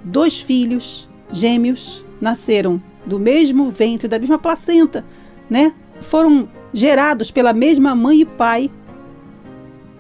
dois 0.06 0.40
filhos 0.40 1.10
gêmeos 1.32 2.06
nasceram 2.22 2.82
do 3.06 3.20
mesmo 3.20 3.70
ventre, 3.72 4.08
da 4.08 4.20
mesma 4.20 4.38
placenta, 4.38 5.04
né? 5.50 5.74
Foram 6.02 6.48
gerados 6.74 7.32
pela 7.32 7.54
mesma 7.54 7.96
mãe 7.96 8.22
e 8.22 8.26
pai, 8.26 8.72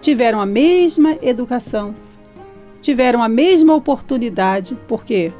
tiveram 0.01 0.39
a 0.39 0.45
mesma 0.45 1.17
educação, 1.21 1.95
tiveram 2.81 3.23
a 3.23 3.27
mesma 3.27 3.73
oportunidade, 3.73 4.77
porque 4.87 5.33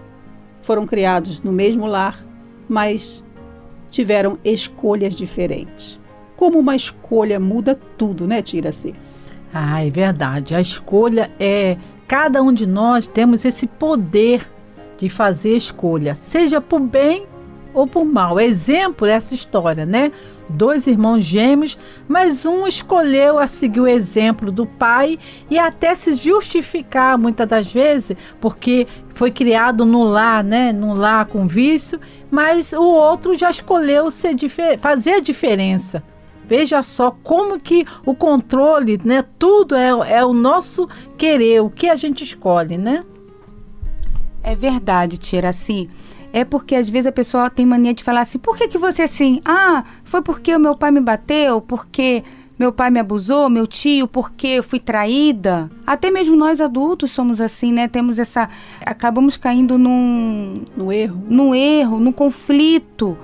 foram 0.62 0.86
criados 0.86 1.42
no 1.42 1.52
mesmo 1.52 1.86
lar, 1.86 2.26
mas 2.68 3.24
tiveram 3.92 4.38
escolhas 4.44 5.16
diferentes. 5.16 6.00
Como 6.36 6.60
uma 6.60 6.76
escolha 6.76 7.40
muda 7.40 7.80
tudo, 7.98 8.28
né, 8.28 8.42
Tira-se? 8.42 8.94
Ah, 9.54 9.86
é 9.86 9.90
verdade. 9.90 10.54
A 10.54 10.60
escolha 10.60 11.32
é. 11.40 11.78
Cada 12.08 12.44
um 12.44 12.54
de 12.54 12.68
nós 12.68 13.08
temos 13.08 13.46
esse 13.46 13.66
poder 13.66 14.46
de 14.98 15.10
fazer 15.10 15.56
escolha, 15.56 16.16
seja 16.16 16.62
por 16.62 16.80
bem 16.80 17.28
ou 17.74 17.86
por 17.86 18.06
mal. 18.06 18.40
Exemplo 18.40 19.06
essa 19.06 19.36
história, 19.36 19.86
né? 19.86 20.12
Dois 20.48 20.86
irmãos 20.88 21.26
gêmeos, 21.26 21.78
mas 22.08 22.46
um 22.46 22.68
escolheu 22.68 23.40
a 23.40 23.48
seguir 23.48 23.80
o 23.80 23.88
exemplo 23.88 24.52
do 24.52 24.66
pai 24.66 25.18
e 25.50 25.58
até 25.58 25.96
se 25.96 26.14
justificar 26.14 27.18
muitas 27.18 27.48
das 27.48 27.72
vezes, 27.72 28.16
porque 28.40 28.88
foi 29.16 29.32
criado 29.32 29.86
no 29.86 30.04
lar, 30.04 30.44
né? 30.44 30.72
No 30.72 30.94
lar 30.94 31.26
com 31.26 31.48
vício, 31.48 32.00
mas 32.30 32.74
o 32.74 32.84
outro 32.84 33.36
já 33.36 33.50
escolheu 33.50 34.12
ser 34.12 34.36
fazer 34.80 35.14
a 35.14 35.20
diferença. 35.20 36.04
Veja 36.48 36.84
só 36.84 37.10
como 37.24 37.60
que 37.60 37.86
o 38.06 38.14
controle, 38.14 39.02
né? 39.04 39.26
Tudo 39.40 39.76
é, 39.76 39.90
é 39.90 40.24
o 40.24 40.32
nosso 40.32 40.88
querer, 41.18 41.62
o 41.62 41.72
que 41.72 41.90
a 41.90 41.96
gente 41.96 42.24
escolhe, 42.24 42.78
né? 42.78 43.04
É 44.46 44.56
verdade, 44.56 45.18
Tiraci. 45.18 45.90
É 46.32 46.46
porque 46.46 46.76
às 46.76 46.88
vezes 46.88 47.08
a 47.08 47.12
pessoa 47.12 47.50
tem 47.50 47.66
mania 47.66 47.96
de 47.96 48.04
falar 48.04 48.22
assim: 48.22 48.38
por 48.38 48.56
que, 48.56 48.68
que 48.68 48.78
você 48.78 49.02
é 49.02 49.06
assim? 49.06 49.42
Ah, 49.44 49.84
foi 50.04 50.22
porque 50.22 50.56
o 50.56 50.60
meu 50.60 50.76
pai 50.76 50.92
me 50.92 51.02
bateu, 51.02 51.60
porque 51.62 52.24
meu 52.60 52.72
pai 52.72 52.92
me 52.92 53.00
abusou, 53.00 53.50
meu 53.50 53.66
tio, 53.66 54.08
porque 54.08 54.48
eu 54.48 54.64
fui 54.64 54.80
traída. 54.80 55.68
Até 55.84 56.12
mesmo 56.12 56.36
nós 56.36 56.62
adultos 56.62 57.10
somos 57.10 57.42
assim, 57.42 57.74
né? 57.74 57.88
Temos 57.88 58.20
essa. 58.20 58.48
Acabamos 58.86 59.36
caindo 59.36 59.80
num. 59.80 60.64
No 60.78 60.94
erro. 60.94 61.24
Num 61.28 61.56
erro, 61.56 62.00
num 62.00 62.12
conflito. 62.12 63.18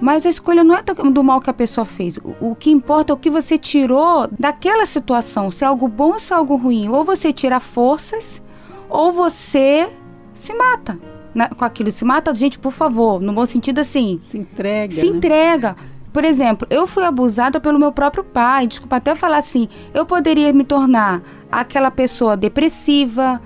Mas 0.00 0.26
a 0.26 0.28
escolha 0.28 0.64
não 0.64 0.74
é 0.74 0.82
do 0.82 1.22
mal 1.22 1.40
que 1.40 1.50
a 1.50 1.54
pessoa 1.54 1.84
fez. 1.84 2.16
O, 2.16 2.50
o, 2.50 2.56
que 2.56 2.72
importa 2.72 3.12
é 3.12 3.14
o 3.14 3.16
que 3.16 3.30
você 3.30 3.56
tirou 3.56 4.26
daquela 4.40 4.86
situação. 4.86 5.52
Se 5.52 5.62
é 5.62 5.68
algo 5.68 5.86
bom 5.86 6.14
ou 6.14 6.20
se 6.20 6.32
é 6.32 6.36
algo 6.36 6.56
ruim. 6.56 6.88
Ou 6.88 7.04
você 7.04 7.32
tira 7.32 7.60
forças, 7.60 8.42
ou 8.88 9.12
você 9.12 9.88
se 10.44 10.54
mata. 10.54 10.98
Na, 11.34 11.48
com 11.48 11.64
aquilo, 11.64 11.90
se 11.90 12.04
mata, 12.04 12.32
gente, 12.34 12.58
por 12.58 12.72
favor, 12.72 13.20
no 13.20 13.32
bom 13.32 13.44
sentido 13.46 13.80
assim. 13.80 14.20
Se 14.22 14.38
entrega. 14.38 14.94
Se 14.94 15.10
né? 15.10 15.16
entrega. 15.16 15.76
Por 16.12 16.24
exemplo, 16.24 16.64
eu 16.70 16.86
fui 16.86 17.02
abusada 17.02 17.58
pelo 17.58 17.76
meu 17.76 17.90
próprio 17.90 18.22
pai. 18.22 18.68
Desculpa 18.68 18.96
até 18.96 19.16
falar 19.16 19.38
assim. 19.38 19.68
Eu 19.92 20.06
poderia 20.06 20.52
me 20.52 20.62
tornar 20.62 21.20
aquela 21.50 21.90
pessoa 21.90 22.36
depressiva. 22.36 23.42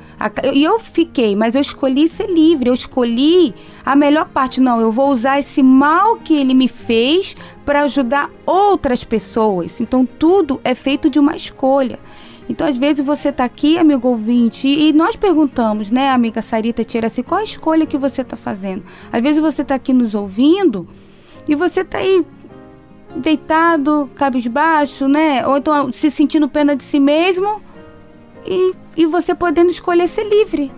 E 0.52 0.64
eu 0.64 0.78
fiquei, 0.78 1.34
mas 1.34 1.54
eu 1.54 1.62
escolhi 1.62 2.06
ser 2.08 2.26
livre. 2.26 2.68
Eu 2.68 2.74
escolhi 2.74 3.54
a 3.86 3.96
melhor 3.96 4.26
parte. 4.26 4.60
Não, 4.60 4.82
eu 4.82 4.92
vou 4.92 5.10
usar 5.10 5.40
esse 5.40 5.62
mal 5.62 6.16
que 6.16 6.34
ele 6.34 6.52
me 6.52 6.68
fez 6.68 7.34
para 7.64 7.84
ajudar 7.84 8.30
outras 8.44 9.02
pessoas. 9.02 9.80
Então 9.80 10.04
tudo 10.04 10.60
é 10.62 10.74
feito 10.74 11.08
de 11.08 11.18
uma 11.18 11.34
escolha. 11.34 11.98
Então, 12.48 12.66
às 12.66 12.76
vezes, 12.76 13.04
você 13.04 13.28
está 13.28 13.44
aqui, 13.44 13.76
amigo 13.76 14.08
ouvinte, 14.08 14.66
e 14.66 14.92
nós 14.92 15.16
perguntamos, 15.16 15.90
né, 15.90 16.10
amiga 16.10 16.40
Sarita 16.40 16.82
Tiraci, 16.82 17.22
qual 17.22 17.40
a 17.40 17.44
escolha 17.44 17.86
que 17.86 17.98
você 17.98 18.22
está 18.22 18.36
fazendo? 18.36 18.84
Às 19.12 19.22
vezes 19.22 19.40
você 19.40 19.62
está 19.62 19.74
aqui 19.74 19.92
nos 19.92 20.14
ouvindo 20.14 20.88
e 21.48 21.54
você 21.54 21.82
está 21.82 21.98
aí 21.98 22.24
deitado, 23.16 24.10
cabisbaixo, 24.14 25.08
né? 25.08 25.46
Ou 25.46 25.56
então 25.58 25.92
se 25.92 26.10
sentindo 26.10 26.48
pena 26.48 26.76
de 26.76 26.82
si 26.82 27.00
mesmo 27.00 27.60
e, 28.46 28.72
e 28.96 29.06
você 29.06 29.34
podendo 29.34 29.70
escolher 29.70 30.08
ser 30.08 30.24
livre. 30.24 30.70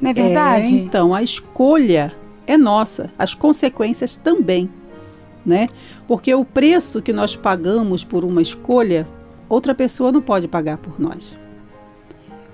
Não 0.00 0.10
é 0.10 0.14
verdade? 0.14 0.66
É, 0.66 0.70
então, 0.70 1.14
a 1.14 1.22
escolha 1.22 2.12
é 2.46 2.56
nossa, 2.56 3.10
as 3.18 3.34
consequências 3.34 4.16
também, 4.16 4.68
né? 5.44 5.68
Porque 6.08 6.34
o 6.34 6.44
preço 6.44 7.00
que 7.00 7.12
nós 7.12 7.36
pagamos 7.36 8.02
por 8.02 8.24
uma 8.24 8.42
escolha, 8.42 9.06
outra 9.54 9.74
pessoa 9.74 10.10
não 10.10 10.22
pode 10.22 10.48
pagar 10.48 10.78
por 10.78 10.98
nós. 10.98 11.36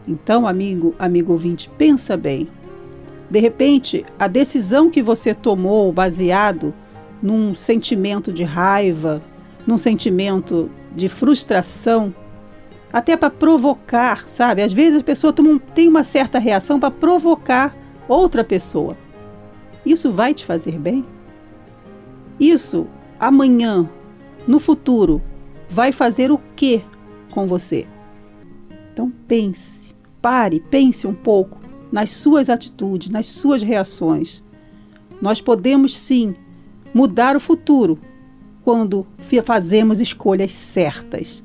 Então, 0.06 0.48
amigo, 0.48 0.96
amigo 0.98 1.32
ouvinte, 1.32 1.70
pensa 1.78 2.16
bem. 2.16 2.48
De 3.30 3.38
repente, 3.38 4.04
a 4.18 4.26
decisão 4.26 4.90
que 4.90 5.00
você 5.00 5.32
tomou 5.32 5.92
baseado 5.92 6.74
num 7.22 7.54
sentimento 7.54 8.32
de 8.32 8.42
raiva, 8.42 9.22
num 9.64 9.78
sentimento 9.78 10.68
de 10.92 11.08
frustração, 11.08 12.12
até 12.92 13.16
para 13.16 13.30
provocar, 13.30 14.28
sabe? 14.28 14.62
Às 14.62 14.72
vezes 14.72 15.02
a 15.02 15.04
pessoa 15.04 15.32
tem 15.74 15.86
uma 15.86 16.02
certa 16.02 16.38
reação 16.38 16.80
para 16.80 16.90
provocar 16.90 17.76
outra 18.08 18.42
pessoa. 18.42 18.96
Isso 19.86 20.10
vai 20.10 20.34
te 20.34 20.44
fazer 20.44 20.78
bem? 20.78 21.04
Isso 22.40 22.86
amanhã, 23.20 23.88
no 24.46 24.58
futuro, 24.58 25.22
vai 25.68 25.92
fazer 25.92 26.30
o 26.30 26.38
que 26.56 26.82
com 27.30 27.46
você? 27.46 27.86
Então 28.92 29.12
pense, 29.26 29.94
pare, 30.20 30.60
pense 30.70 31.06
um 31.06 31.14
pouco 31.14 31.60
nas 31.90 32.10
suas 32.10 32.48
atitudes, 32.48 33.10
nas 33.10 33.26
suas 33.26 33.62
reações. 33.62 34.42
Nós 35.20 35.40
podemos 35.40 35.96
sim 35.96 36.34
mudar 36.92 37.36
o 37.36 37.40
futuro 37.40 37.98
quando 38.62 39.06
fazemos 39.44 40.00
escolhas 40.00 40.52
certas. 40.52 41.42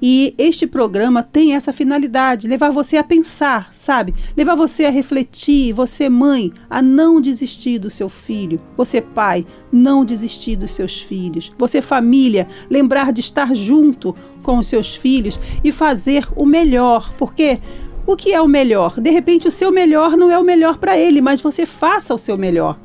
E 0.00 0.34
este 0.36 0.66
programa 0.66 1.22
tem 1.22 1.54
essa 1.54 1.72
finalidade, 1.72 2.46
levar 2.46 2.70
você 2.70 2.98
a 2.98 3.04
pensar, 3.04 3.72
sabe? 3.74 4.14
Levar 4.36 4.54
você 4.54 4.84
a 4.84 4.90
refletir, 4.90 5.72
você 5.72 6.08
mãe, 6.08 6.52
a 6.68 6.82
não 6.82 7.20
desistir 7.20 7.78
do 7.78 7.88
seu 7.88 8.08
filho, 8.08 8.60
você 8.76 9.00
pai, 9.00 9.46
não 9.72 10.04
desistir 10.04 10.56
dos 10.56 10.72
seus 10.72 11.00
filhos, 11.00 11.50
você 11.58 11.80
família, 11.80 12.46
lembrar 12.68 13.12
de 13.12 13.20
estar 13.20 13.54
junto 13.54 14.14
com 14.42 14.58
os 14.58 14.66
seus 14.66 14.94
filhos 14.94 15.40
e 15.64 15.72
fazer 15.72 16.28
o 16.36 16.44
melhor, 16.44 17.14
porque 17.18 17.58
o 18.06 18.14
que 18.14 18.32
é 18.32 18.40
o 18.40 18.46
melhor? 18.46 19.00
De 19.00 19.10
repente 19.10 19.48
o 19.48 19.50
seu 19.50 19.72
melhor 19.72 20.16
não 20.16 20.30
é 20.30 20.38
o 20.38 20.44
melhor 20.44 20.78
para 20.78 20.96
ele, 20.96 21.20
mas 21.20 21.40
você 21.40 21.64
faça 21.64 22.14
o 22.14 22.18
seu 22.18 22.36
melhor. 22.36 22.78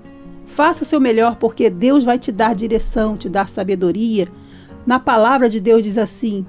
Faça 0.48 0.84
o 0.84 0.86
seu 0.86 1.00
melhor 1.00 1.36
porque 1.36 1.70
Deus 1.70 2.04
vai 2.04 2.18
te 2.18 2.32
dar 2.32 2.56
direção, 2.56 3.16
te 3.16 3.30
dar 3.30 3.48
sabedoria. 3.48 4.28
Na 4.86 5.00
palavra 5.00 5.48
de 5.48 5.60
Deus 5.60 5.84
diz 5.84 5.98
assim: 5.98 6.46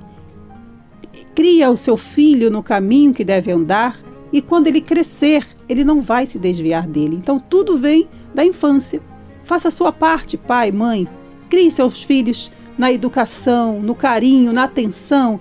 cria 1.35 1.71
o 1.71 1.77
seu 1.77 1.97
filho 1.97 2.51
no 2.51 2.63
caminho 2.63 3.15
que 3.15 3.25
deve 3.25 3.51
andar 3.51 3.99
e 4.33 4.41
quando 4.41 4.67
ele 4.67 4.81
crescer, 4.81 5.47
ele 5.69 5.85
não 5.85 6.01
vai 6.01 6.27
se 6.27 6.39
desviar 6.39 6.87
dele. 6.87 7.17
Então 7.17 7.39
tudo 7.39 7.79
vem 7.79 8.09
da 8.35 8.45
infância. 8.45 9.01
Faça 9.45 9.69
a 9.69 9.73
sua 9.73 9.93
parte, 9.93 10.37
pai, 10.37 10.71
mãe. 10.71 11.07
Crie 11.51 11.71
seus 11.71 12.03
filhos 12.03 12.51
na 12.79 12.91
educação, 12.91 13.81
no 13.81 13.95
carinho, 13.95 14.53
na 14.53 14.65
atenção, 14.65 15.39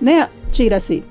né, 0.00 0.28
Tira-se. 0.50 1.04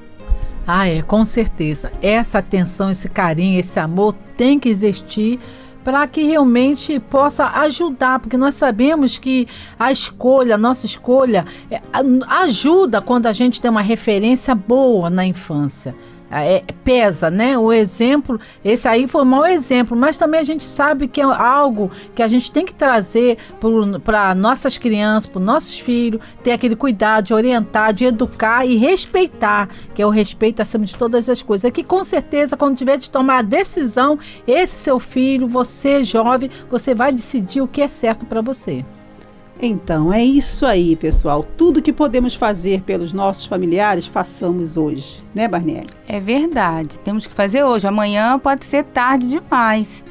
Ah, 0.66 0.88
é, 0.88 1.02
com 1.02 1.24
certeza. 1.24 1.92
Essa 2.02 2.40
atenção, 2.40 2.92
esse 2.92 3.08
carinho, 3.08 3.60
esse 3.60 3.80
amor 3.80 4.14
tem 4.36 4.60
que 4.60 4.68
existir 4.68 5.40
para 5.88 6.06
que 6.06 6.22
realmente 6.24 7.00
possa 7.00 7.46
ajudar, 7.62 8.20
porque 8.20 8.36
nós 8.36 8.56
sabemos 8.56 9.18
que 9.18 9.48
a 9.80 9.90
escolha, 9.90 10.56
a 10.56 10.58
nossa 10.58 10.86
escolha, 10.86 11.46
é, 11.72 11.80
ajuda 12.28 13.00
quando 13.00 13.26
a 13.26 13.32
gente 13.32 13.62
tem 13.62 13.72
uma 13.72 13.82
referência 13.82 14.54
boa 14.54 15.10
na 15.10 15.26
infância. 15.26 15.96
É, 16.30 16.62
pesa, 16.84 17.32
né? 17.32 17.58
O 17.58 17.72
exemplo, 17.72 18.40
esse 18.64 18.86
aí 18.86 19.08
foi 19.08 19.22
um 19.22 19.26
mau 19.26 19.46
exemplo, 19.46 19.96
mas 19.96 20.18
também 20.18 20.42
a 20.42 20.44
gente 20.44 20.66
sabe 20.66 21.08
que 21.08 21.22
é 21.22 21.24
algo 21.24 21.90
que 22.14 22.22
a 22.22 22.28
gente 22.28 22.52
tem 22.52 22.66
que 22.66 22.74
trazer 22.74 23.38
para 24.04 24.36
nossas 24.36 24.78
crianças, 24.78 25.26
para 25.26 25.42
nossos 25.42 25.80
filhos, 25.80 26.22
ter 26.44 26.52
aquele 26.52 26.76
cuidado 26.76 27.26
de 27.28 27.34
orientar, 27.34 27.94
de 27.94 28.06
educar 28.06 28.66
e 28.66 28.76
respeitar, 28.76 29.70
que 29.96 30.02
é 30.02 30.06
o 30.06 30.10
respeito 30.10 30.62
acima 30.62 30.86
de 30.86 30.96
todas 30.96 31.30
as 31.30 31.42
coisas. 31.42 31.64
É 31.66 31.72
que 31.72 31.84
com 31.84 32.04
certeza, 32.04 32.58
quando 32.58 32.78
tiver 32.78 32.98
de 32.98 33.10
tomar 33.10 33.40
a 33.40 33.42
decisão, 33.42 34.20
esse 34.46 34.76
seu 34.76 35.00
filho, 35.00 35.48
você 35.48 36.04
jovem, 36.04 36.52
você 36.70 36.94
vai 36.94 37.14
decidir 37.14 37.62
o 37.62 37.68
que 37.68 37.82
é 37.82 37.88
certo 37.88 38.26
para 38.26 38.42
você. 38.42 38.84
Então, 39.60 40.14
é 40.14 40.24
isso 40.24 40.66
aí, 40.66 40.96
pessoal. 40.96 41.44
Tudo 41.44 41.82
que 41.82 41.92
podemos 41.92 42.36
fazer 42.36 42.82
pelos 42.82 43.12
nossos 43.12 43.46
familiares, 43.46 44.06
façamos 44.06 44.78
hoje, 44.78 45.24
né, 45.34 45.48
Barnieri? 45.48 45.88
É 46.08 46.20
verdade. 46.20 47.00
Temos 47.00 47.26
que 47.26 47.34
fazer 47.34 47.64
hoje. 47.64 47.88
Amanhã 47.88 48.38
pode 48.38 48.66
ser 48.66 48.84
tarde 48.84 49.28
demais. 49.28 50.04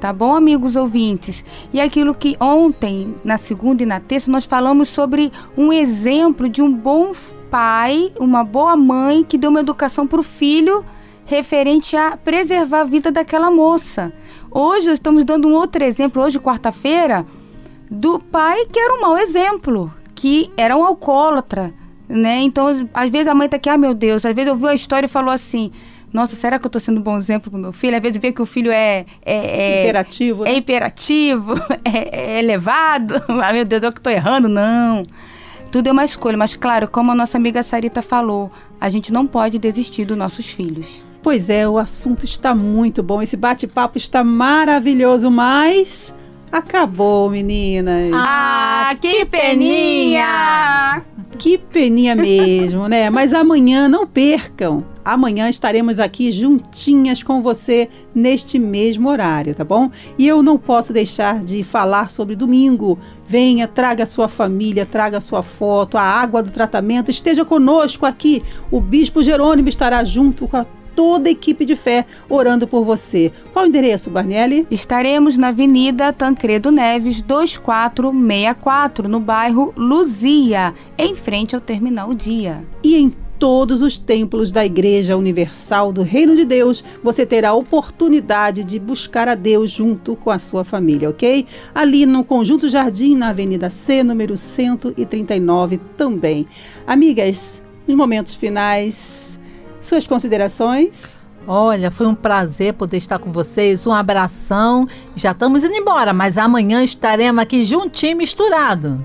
Tá 0.00 0.12
bom, 0.12 0.34
amigos 0.34 0.74
ouvintes? 0.74 1.44
E 1.72 1.80
aquilo 1.80 2.14
que 2.14 2.36
ontem, 2.40 3.14
na 3.22 3.36
segunda 3.36 3.82
e 3.82 3.86
na 3.86 4.00
terça, 4.00 4.30
nós 4.30 4.44
falamos 4.44 4.88
sobre 4.88 5.30
um 5.56 5.72
exemplo 5.72 6.48
de 6.48 6.62
um 6.62 6.72
bom 6.72 7.12
pai, 7.50 8.12
uma 8.18 8.42
boa 8.42 8.76
mãe 8.76 9.22
que 9.22 9.38
deu 9.38 9.50
uma 9.50 9.60
educação 9.60 10.06
para 10.06 10.20
o 10.20 10.24
filho 10.24 10.84
referente 11.26 11.96
a 11.96 12.16
preservar 12.16 12.80
a 12.80 12.84
vida 12.84 13.10
daquela 13.10 13.50
moça. 13.50 14.12
Hoje 14.50 14.90
estamos 14.90 15.24
dando 15.24 15.48
um 15.48 15.54
outro 15.54 15.82
exemplo, 15.82 16.22
hoje, 16.22 16.38
quarta-feira 16.38 17.24
do 17.90 18.18
pai 18.18 18.66
que 18.66 18.78
era 18.78 18.94
um 18.94 19.00
mau 19.00 19.18
exemplo, 19.18 19.92
que 20.14 20.50
era 20.56 20.76
um 20.76 20.84
alcoólatra, 20.84 21.72
né? 22.08 22.40
Então, 22.40 22.88
às 22.92 23.10
vezes 23.10 23.28
a 23.28 23.34
mãe 23.34 23.48
tá 23.48 23.56
aqui, 23.56 23.68
ah, 23.68 23.78
meu 23.78 23.94
Deus, 23.94 24.24
às 24.24 24.34
vezes 24.34 24.50
ouviu 24.50 24.68
a 24.68 24.74
história 24.74 25.06
e 25.06 25.08
falou 25.08 25.30
assim, 25.30 25.70
nossa, 26.12 26.36
será 26.36 26.58
que 26.60 26.66
eu 26.66 26.70
tô 26.70 26.78
sendo 26.78 27.00
um 27.00 27.02
bom 27.02 27.18
exemplo 27.18 27.50
pro 27.50 27.58
meu 27.58 27.72
filho? 27.72 27.96
Às 27.96 28.02
vezes 28.02 28.18
vê 28.18 28.30
que 28.30 28.40
o 28.40 28.46
filho 28.46 28.70
é... 28.70 29.04
É, 29.24 29.34
é 29.34 29.82
imperativo. 29.82 30.44
É 30.44 30.50
né? 30.50 30.56
imperativo, 30.56 31.54
é, 31.84 32.36
é 32.36 32.38
elevado. 32.38 33.20
ah, 33.42 33.52
meu 33.52 33.64
Deus, 33.64 33.82
eu 33.82 33.92
que 33.92 34.00
tô 34.00 34.10
errando. 34.10 34.48
Não. 34.48 35.02
Tudo 35.72 35.88
é 35.88 35.92
uma 35.92 36.04
escolha, 36.04 36.36
mas 36.36 36.54
claro, 36.54 36.86
como 36.86 37.10
a 37.10 37.16
nossa 37.16 37.36
amiga 37.36 37.64
Sarita 37.64 38.00
falou, 38.00 38.48
a 38.80 38.88
gente 38.88 39.12
não 39.12 39.26
pode 39.26 39.58
desistir 39.58 40.04
dos 40.04 40.16
nossos 40.16 40.46
filhos. 40.46 41.02
Pois 41.20 41.50
é, 41.50 41.68
o 41.68 41.78
assunto 41.78 42.24
está 42.24 42.54
muito 42.54 43.02
bom, 43.02 43.20
esse 43.20 43.36
bate-papo 43.36 43.98
está 43.98 44.22
maravilhoso, 44.22 45.30
mas 45.32 46.14
Acabou, 46.54 47.28
meninas. 47.28 48.12
Ah, 48.14 48.94
que 49.00 49.24
peninha! 49.24 51.02
Que 51.36 51.58
peninha 51.58 52.14
mesmo, 52.14 52.86
né? 52.86 53.10
Mas 53.10 53.34
amanhã 53.34 53.88
não 53.88 54.06
percam. 54.06 54.84
Amanhã 55.04 55.48
estaremos 55.48 55.98
aqui 55.98 56.30
juntinhas 56.30 57.24
com 57.24 57.42
você 57.42 57.88
neste 58.14 58.56
mesmo 58.56 59.08
horário, 59.08 59.52
tá 59.52 59.64
bom? 59.64 59.90
E 60.16 60.28
eu 60.28 60.44
não 60.44 60.56
posso 60.56 60.92
deixar 60.92 61.42
de 61.42 61.64
falar 61.64 62.08
sobre 62.12 62.36
domingo. 62.36 63.00
Venha, 63.26 63.66
traga 63.66 64.04
a 64.04 64.06
sua 64.06 64.28
família, 64.28 64.86
traga 64.86 65.18
a 65.18 65.20
sua 65.20 65.42
foto, 65.42 65.98
a 65.98 66.02
água 66.02 66.40
do 66.40 66.52
tratamento, 66.52 67.10
esteja 67.10 67.44
conosco 67.44 68.06
aqui. 68.06 68.44
O 68.70 68.80
Bispo 68.80 69.24
Jerônimo 69.24 69.68
estará 69.68 70.04
junto 70.04 70.46
com 70.46 70.58
a 70.58 70.66
toda 70.94 71.28
a 71.28 71.32
equipe 71.32 71.64
de 71.64 71.76
fé 71.76 72.06
orando 72.28 72.66
por 72.66 72.84
você. 72.84 73.32
Qual 73.52 73.64
o 73.64 73.68
endereço, 73.68 74.10
Barnelli? 74.10 74.66
Estaremos 74.70 75.36
na 75.36 75.48
Avenida 75.48 76.12
Tancredo 76.12 76.70
Neves, 76.70 77.20
2464, 77.22 79.08
no 79.08 79.20
bairro 79.20 79.72
Luzia, 79.76 80.74
em 80.96 81.14
frente 81.14 81.54
ao 81.54 81.60
Terminal 81.60 82.14
Dia. 82.14 82.64
E 82.82 82.96
em 82.96 83.14
todos 83.38 83.82
os 83.82 83.98
templos 83.98 84.50
da 84.52 84.64
Igreja 84.64 85.16
Universal 85.16 85.92
do 85.92 86.02
Reino 86.02 86.34
de 86.34 86.44
Deus, 86.44 86.84
você 87.02 87.26
terá 87.26 87.50
a 87.50 87.54
oportunidade 87.54 88.64
de 88.64 88.78
buscar 88.78 89.28
a 89.28 89.34
Deus 89.34 89.70
junto 89.70 90.16
com 90.16 90.30
a 90.30 90.38
sua 90.38 90.64
família, 90.64 91.10
ok? 91.10 91.46
Ali 91.74 92.06
no 92.06 92.24
Conjunto 92.24 92.68
Jardim, 92.68 93.14
na 93.16 93.28
Avenida 93.28 93.68
C, 93.68 94.02
número 94.02 94.36
139 94.36 95.78
também. 95.96 96.46
Amigas, 96.86 97.62
nos 97.86 97.96
momentos 97.96 98.34
finais, 98.34 99.33
suas 99.84 100.06
considerações? 100.06 101.16
Olha, 101.46 101.90
foi 101.90 102.06
um 102.06 102.14
prazer 102.14 102.74
poder 102.74 102.96
estar 102.96 103.18
com 103.18 103.30
vocês. 103.30 103.86
Um 103.86 103.92
abração. 103.92 104.88
Já 105.14 105.32
estamos 105.32 105.62
indo 105.62 105.74
embora, 105.74 106.12
mas 106.12 106.38
amanhã 106.38 106.82
estaremos 106.82 107.42
aqui 107.42 107.64
juntinho, 107.64 108.16
misturado. 108.16 109.04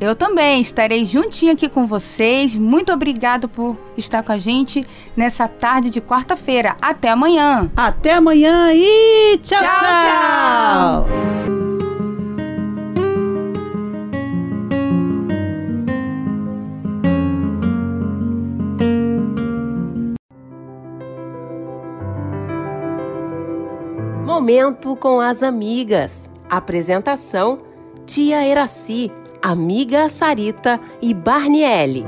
Eu 0.00 0.14
também 0.14 0.60
estarei 0.60 1.06
juntinho 1.06 1.52
aqui 1.52 1.68
com 1.68 1.86
vocês. 1.86 2.54
Muito 2.54 2.92
obrigado 2.92 3.48
por 3.48 3.76
estar 3.96 4.22
com 4.22 4.32
a 4.32 4.38
gente 4.38 4.86
nessa 5.16 5.48
tarde 5.48 5.90
de 5.90 6.00
quarta-feira. 6.00 6.76
Até 6.80 7.10
amanhã. 7.10 7.70
Até 7.76 8.14
amanhã 8.14 8.72
e 8.72 9.38
tchau, 9.38 9.60
tchau. 9.60 9.70
tchau. 9.70 11.06
tchau. 11.06 11.63
Momento 24.44 24.94
com 24.94 25.20
as 25.20 25.42
amigas. 25.42 26.28
Apresentação: 26.50 27.60
Tia 28.04 28.46
Eraci, 28.46 29.10
amiga 29.40 30.06
Sarita 30.10 30.78
e 31.00 31.14
Barniele. 31.14 32.04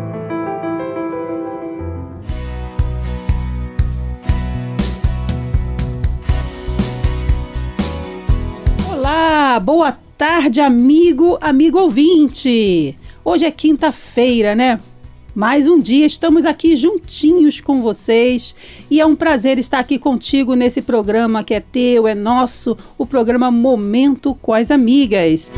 Olá, 8.92 9.58
boa 9.58 9.96
tarde, 10.18 10.60
amigo, 10.60 11.38
amigo 11.40 11.78
ouvinte. 11.78 12.98
Hoje 13.24 13.46
é 13.46 13.50
quinta-feira, 13.50 14.54
né? 14.54 14.78
Mais 15.36 15.68
um 15.68 15.78
dia 15.78 16.06
estamos 16.06 16.46
aqui 16.46 16.74
juntinhos 16.74 17.60
com 17.60 17.82
vocês 17.82 18.54
e 18.90 19.02
é 19.02 19.04
um 19.04 19.14
prazer 19.14 19.58
estar 19.58 19.80
aqui 19.80 19.98
contigo 19.98 20.54
nesse 20.54 20.80
programa 20.80 21.44
que 21.44 21.52
é 21.52 21.60
teu, 21.60 22.08
é 22.08 22.14
nosso, 22.14 22.74
o 22.96 23.04
programa 23.04 23.50
Momento 23.50 24.34
com 24.40 24.54
as 24.54 24.70
Amigas. 24.70 25.50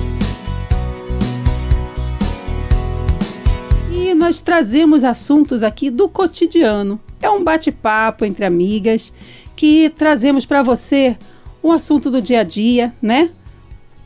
E 3.93 4.13
nós 4.15 4.41
trazemos 4.41 5.05
assuntos 5.05 5.63
aqui 5.63 5.91
do 5.91 6.09
cotidiano. 6.09 7.01
É 7.23 7.31
um 7.31 7.45
bate-papo 7.45 8.25
entre 8.25 8.45
amigas 8.45 9.13
que 9.55 9.91
trazemos 9.91 10.45
para 10.45 10.61
você 10.61 11.17
um 11.63 11.71
assunto 11.71 12.11
do 12.11 12.21
dia 12.21 12.41
a 12.41 12.43
dia, 12.43 12.93
né? 13.01 13.31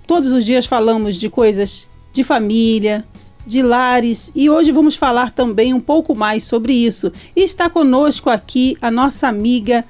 Todos 0.07 0.33
os 0.33 0.45
dias 0.45 0.67
falamos 0.67 1.17
de 1.17 1.31
coisas 1.31 1.89
de 2.13 2.23
família, 2.23 3.07
de 3.47 3.63
lares 3.63 4.31
e 4.35 4.49
hoje 4.49 4.73
vamos 4.73 4.95
falar 4.95 5.33
também 5.33 5.75
um 5.75 5.81
pouco 5.81 6.15
mais 6.15 6.45
sobre 6.45 6.73
isso. 6.73 7.13
E 7.35 7.43
está 7.43 7.69
conosco 7.69 8.31
aqui 8.31 8.77
a 8.81 8.91
nossa 8.91 9.29
amiga 9.29 9.85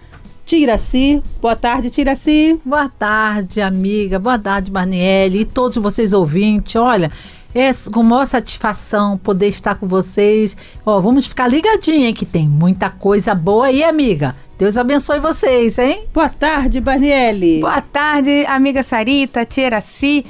Tiraci. 0.45 1.23
Boa 1.41 1.57
tarde, 1.57 1.91
Tiraci. 1.91 2.59
Boa 2.65 2.89
tarde, 2.89 3.61
amiga. 3.61 4.19
Boa 4.19 4.39
tarde, 4.39 4.71
Marniele 4.71 5.41
e 5.41 5.45
todos 5.45 5.77
vocês 5.77 6.13
ouvintes. 6.13 6.77
Olha, 6.77 7.11
é 7.55 7.71
com 7.93 8.03
maior 8.03 8.27
satisfação 8.27 9.19
poder 9.19 9.49
estar 9.49 9.75
com 9.75 9.87
vocês. 9.87 10.57
Ó, 10.85 11.01
vamos 11.01 11.27
ficar 11.27 11.49
ligadinha 11.49 12.13
que 12.13 12.27
tem 12.27 12.49
muita 12.49 12.91
coisa 12.91 13.35
boa 13.35 13.67
aí, 13.67 13.83
amiga. 13.83 14.35
Deus 14.59 14.77
abençoe 14.77 15.19
vocês, 15.19 15.79
hein? 15.79 16.05
Boa 16.15 16.29
tarde, 16.29 16.81
Barniele. 16.81 17.61
Boa 17.61 17.81
tarde, 17.81 18.45
amiga 18.47 18.83
Sarita, 18.83 19.45
Tiraci. 19.45 20.25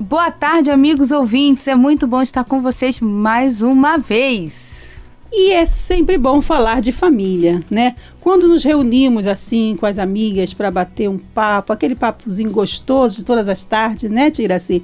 Boa 0.00 0.28
tarde, 0.28 0.72
amigos 0.72 1.12
ouvintes. 1.12 1.68
É 1.68 1.74
muito 1.76 2.04
bom 2.04 2.20
estar 2.20 2.42
com 2.42 2.60
vocês 2.60 3.00
mais 3.00 3.62
uma 3.62 3.96
vez. 3.96 4.96
E 5.32 5.52
é 5.52 5.64
sempre 5.66 6.18
bom 6.18 6.42
falar 6.42 6.80
de 6.80 6.90
família, 6.90 7.62
né? 7.70 7.94
Quando 8.20 8.48
nos 8.48 8.64
reunimos 8.64 9.24
assim 9.24 9.76
com 9.78 9.86
as 9.86 9.96
amigas 9.96 10.52
para 10.52 10.68
bater 10.68 11.08
um 11.08 11.16
papo, 11.16 11.72
aquele 11.72 11.94
papozinho 11.94 12.50
gostoso 12.50 13.14
de 13.14 13.24
todas 13.24 13.48
as 13.48 13.64
tardes, 13.64 14.10
né, 14.10 14.32
Tiraci? 14.32 14.82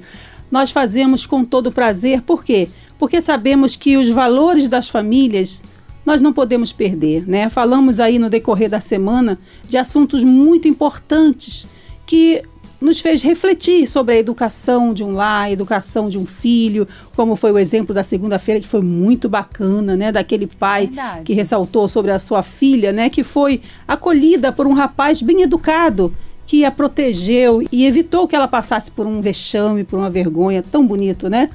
Nós 0.49 0.71
fazemos 0.71 1.25
com 1.25 1.43
todo 1.43 1.73
prazer, 1.73 2.21
por 2.21 2.41
quê? 2.41 2.69
Porque 2.97 3.19
sabemos 3.19 3.75
que 3.75 3.97
os 3.97 4.07
valores 4.07 4.69
das 4.69 4.87
famílias 4.87 5.61
nós 6.05 6.21
não 6.21 6.31
podemos 6.31 6.71
perder, 6.71 7.27
né? 7.27 7.49
Falamos 7.49 7.99
aí 7.99 8.17
no 8.17 8.29
decorrer 8.29 8.69
da 8.69 8.79
semana 8.79 9.37
de 9.65 9.77
assuntos 9.77 10.23
muito 10.23 10.69
importantes 10.69 11.67
que 12.05 12.43
nos 12.81 12.99
fez 12.99 13.21
refletir 13.21 13.87
sobre 13.87 14.15
a 14.15 14.17
educação 14.17 14.91
de 14.93 15.03
um 15.03 15.13
lar, 15.13 15.43
a 15.43 15.51
educação 15.51 16.09
de 16.09 16.17
um 16.17 16.25
filho, 16.25 16.87
como 17.15 17.35
foi 17.35 17.51
o 17.51 17.59
exemplo 17.59 17.93
da 17.93 18.03
segunda-feira, 18.03 18.59
que 18.59 18.67
foi 18.67 18.81
muito 18.81 19.29
bacana, 19.29 19.95
né? 19.95 20.11
Daquele 20.11 20.47
pai 20.47 20.87
Verdade. 20.87 21.23
que 21.23 21.33
ressaltou 21.33 21.87
sobre 21.87 22.09
a 22.09 22.17
sua 22.17 22.41
filha, 22.41 22.91
né? 22.91 23.09
Que 23.09 23.23
foi 23.23 23.61
acolhida 23.87 24.51
por 24.51 24.65
um 24.65 24.73
rapaz 24.73 25.21
bem 25.21 25.43
educado, 25.43 26.11
que 26.47 26.65
a 26.65 26.71
protegeu 26.71 27.61
e 27.71 27.85
evitou 27.85 28.27
que 28.27 28.35
ela 28.35 28.47
passasse 28.47 28.89
por 28.89 29.05
um 29.05 29.21
vexame, 29.21 29.83
por 29.83 29.99
uma 29.99 30.09
vergonha 30.09 30.63
tão 30.63 30.85
bonito, 30.85 31.29
né? 31.29 31.49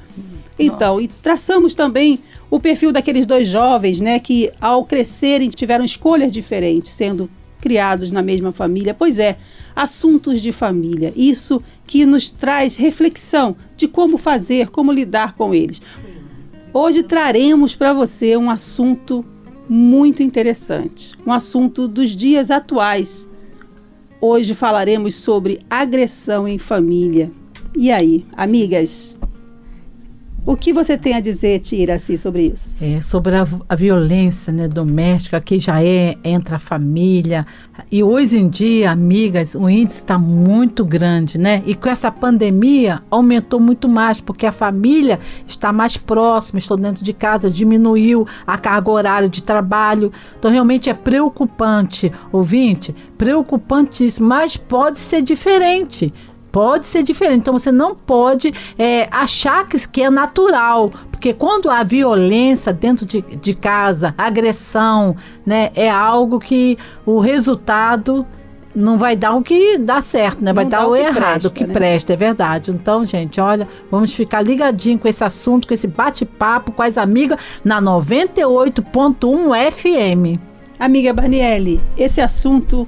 Então, 0.57 0.99
e 0.99 1.07
traçamos 1.07 1.75
também 1.75 2.19
o 2.49 2.59
perfil 2.59 2.91
daqueles 2.91 3.25
dois 3.25 3.47
jovens, 3.47 3.99
né, 3.99 4.19
que 4.19 4.51
ao 4.59 4.85
crescerem 4.85 5.49
tiveram 5.49 5.85
escolhas 5.85 6.31
diferentes, 6.31 6.91
sendo 6.91 7.29
criados 7.59 8.11
na 8.11 8.21
mesma 8.21 8.51
família. 8.51 8.93
Pois 8.93 9.19
é, 9.19 9.37
assuntos 9.75 10.41
de 10.41 10.51
família. 10.51 11.11
Isso 11.15 11.61
que 11.85 12.05
nos 12.05 12.29
traz 12.29 12.75
reflexão 12.75 13.55
de 13.75 13.87
como 13.87 14.17
fazer, 14.17 14.69
como 14.69 14.91
lidar 14.91 15.35
com 15.35 15.53
eles. 15.53 15.81
Hoje 16.73 17.03
traremos 17.03 17.75
para 17.75 17.93
você 17.93 18.37
um 18.37 18.49
assunto 18.49 19.25
muito 19.67 20.21
interessante, 20.21 21.13
um 21.25 21.31
assunto 21.31 21.87
dos 21.87 22.15
dias 22.15 22.51
atuais. 22.51 23.27
Hoje 24.21 24.53
falaremos 24.53 25.15
sobre 25.15 25.59
agressão 25.69 26.47
em 26.47 26.57
família. 26.57 27.31
E 27.75 27.91
aí, 27.91 28.25
amigas? 28.35 29.16
O 30.47 30.55
que 30.55 30.71
você 30.71 30.97
tem 30.97 31.13
a 31.13 31.19
dizer, 31.19 31.59
Tiraci, 31.59 32.17
sobre 32.17 32.53
isso? 32.53 32.77
É, 32.81 33.01
sobre 33.01 33.35
a, 33.35 33.45
a, 33.67 33.75
violência 33.75 34.53
né, 34.53 34.65
doméstica, 34.65 35.41
que 35.41 35.59
já 35.59 35.83
é 35.83 36.15
entre 36.23 36.55
a 36.55 36.57
família. 36.57 37.45
E 37.91 38.01
hoje 38.01 38.39
em 38.39 38.47
dia, 38.47 38.91
amigas, 38.91 39.55
o 39.55 39.69
índice 39.69 39.97
está 39.97 40.17
muito 40.17 40.85
grande, 40.85 41.37
né? 41.37 41.61
E 41.65 41.75
com 41.75 41.89
essa 41.89 42.09
pandemia 42.09 43.03
aumentou 43.11 43.59
muito 43.59 43.89
mais, 43.89 44.21
porque 44.21 44.45
a 44.45 44.53
família 44.53 45.19
está 45.45 45.73
mais 45.73 45.97
próxima, 45.97 46.59
estão 46.59 46.77
dentro 46.77 47.03
de 47.03 47.11
casa, 47.11 47.49
diminuiu 47.49 48.25
a 48.47 48.57
carga 48.57 48.89
horária 48.89 49.27
de 49.27 49.43
trabalho. 49.43 50.13
Então, 50.39 50.49
realmente 50.49 50.89
é 50.89 50.93
preocupante, 50.93 52.09
ouvinte, 52.31 52.95
preocupantíssimo, 53.17 54.29
mas 54.29 54.55
pode 54.55 54.97
ser 54.97 55.21
diferente 55.21 56.13
pode 56.57 56.87
ser 56.87 57.03
diferente. 57.03 57.41
Então 57.41 57.53
você 57.53 57.71
não 57.71 57.93
pode 57.93 58.51
é, 58.79 59.07
achar 59.11 59.67
que, 59.67 59.87
que 59.87 60.01
é 60.01 60.09
natural, 60.09 60.89
porque 61.11 61.31
quando 61.31 61.69
há 61.69 61.83
violência 61.83 62.73
dentro 62.73 63.05
de, 63.05 63.21
de 63.21 63.53
casa, 63.53 64.15
agressão, 64.17 65.15
né, 65.45 65.69
é 65.75 65.87
algo 65.87 66.39
que 66.39 66.75
o 67.05 67.19
resultado 67.19 68.25
não 68.73 68.97
vai 68.97 69.15
dar 69.15 69.35
o 69.35 69.43
que 69.43 69.77
dá 69.77 70.01
certo, 70.01 70.43
né? 70.43 70.51
Vai 70.51 70.63
não 70.65 70.71
dar 70.71 70.87
o, 70.87 70.91
o 70.91 70.95
errado, 70.95 71.15
presta, 71.15 71.47
o 71.47 71.51
que 71.51 71.67
né? 71.67 71.73
presta, 71.73 72.13
é 72.13 72.15
verdade. 72.15 72.71
Então, 72.71 73.05
gente, 73.05 73.39
olha, 73.39 73.67
vamos 73.91 74.11
ficar 74.11 74.41
ligadinho 74.41 74.97
com 74.97 75.07
esse 75.07 75.23
assunto, 75.23 75.67
com 75.67 75.75
esse 75.75 75.85
bate-papo 75.85 76.71
com 76.71 76.81
as 76.81 76.97
amigas 76.97 77.39
na 77.63 77.79
98.1 77.79 79.71
FM. 79.71 80.41
Amiga 80.79 81.13
Barniele, 81.13 81.79
esse 81.95 82.19
assunto 82.19 82.87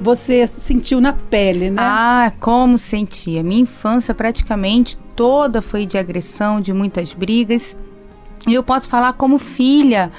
você 0.00 0.46
sentiu 0.46 1.00
na 1.00 1.12
pele, 1.12 1.70
né? 1.70 1.82
Ah, 1.82 2.32
como 2.40 2.78
sentia. 2.78 3.42
Minha 3.42 3.62
infância 3.62 4.14
praticamente 4.14 4.96
toda 5.14 5.60
foi 5.60 5.84
de 5.84 5.98
agressão, 5.98 6.60
de 6.60 6.72
muitas 6.72 7.12
brigas. 7.12 7.76
E 8.48 8.54
eu 8.54 8.62
posso 8.62 8.88
falar 8.88 9.12
como 9.12 9.38
filha 9.38 10.10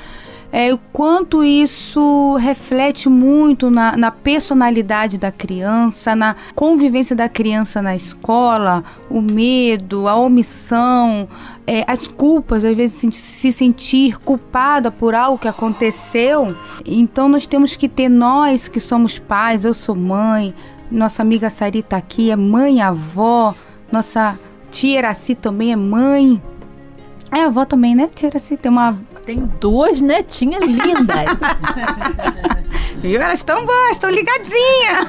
é, 0.52 0.74
o 0.74 0.78
quanto 0.92 1.44
isso 1.44 2.36
reflete 2.36 3.08
muito 3.08 3.70
na, 3.70 3.96
na, 3.96 4.12
personalidade 4.12 5.18
da 5.18 5.32
criança, 5.32 6.16
na 6.16 6.36
convivência 6.54 7.16
da 7.16 7.30
criança 7.30 7.82
na 7.82 7.96
escola, 7.96 8.84
o 9.10 9.22
medo, 9.22 10.08
a 10.08 10.16
omissão, 10.16 11.30
é, 11.66 11.86
as 11.88 12.06
culpas, 12.06 12.66
às 12.66 12.76
vezes 12.76 13.00
se, 13.00 13.12
se 13.12 13.52
sentir 13.54 14.20
culpada 14.20 14.92
por 14.92 15.16
algo 15.16 15.40
que 15.40 15.48
aconteceu. 15.48 16.56
Então 16.86 17.30
nós 17.30 17.48
temos 17.48 17.78
que 17.78 17.88
ter, 17.88 18.10
nós 18.10 18.68
que 18.68 18.80
somos 18.80 19.18
pais, 19.18 19.64
eu 19.64 19.74
sou 19.74 19.96
mãe, 19.96 20.54
nossa 20.92 21.22
amiga 21.22 21.50
Sarita 21.50 21.96
aqui 21.96 22.30
é 22.30 22.36
mãe 22.36 22.78
e 22.78 22.82
avó, 22.82 23.56
nossa 23.90 24.38
tia 24.70 25.00
Iraci 25.00 25.36
também 25.36 25.72
é 25.72 25.76
mãe. 25.78 26.42
É 27.32 27.44
avó 27.44 27.64
também, 27.64 27.96
né, 27.96 28.10
tia 28.14 28.28
Iraci? 28.28 28.58
Tem 28.58 28.70
uma 28.70 28.98
tem 29.26 29.46
duas 29.60 30.02
netinhas 30.02 30.64
lindas. 30.64 31.40
Viu? 33.02 33.20
Elas 33.20 33.40
estão 33.40 33.66
boas, 33.66 33.92
estão 33.92 34.10
ligadinhas. 34.10 35.08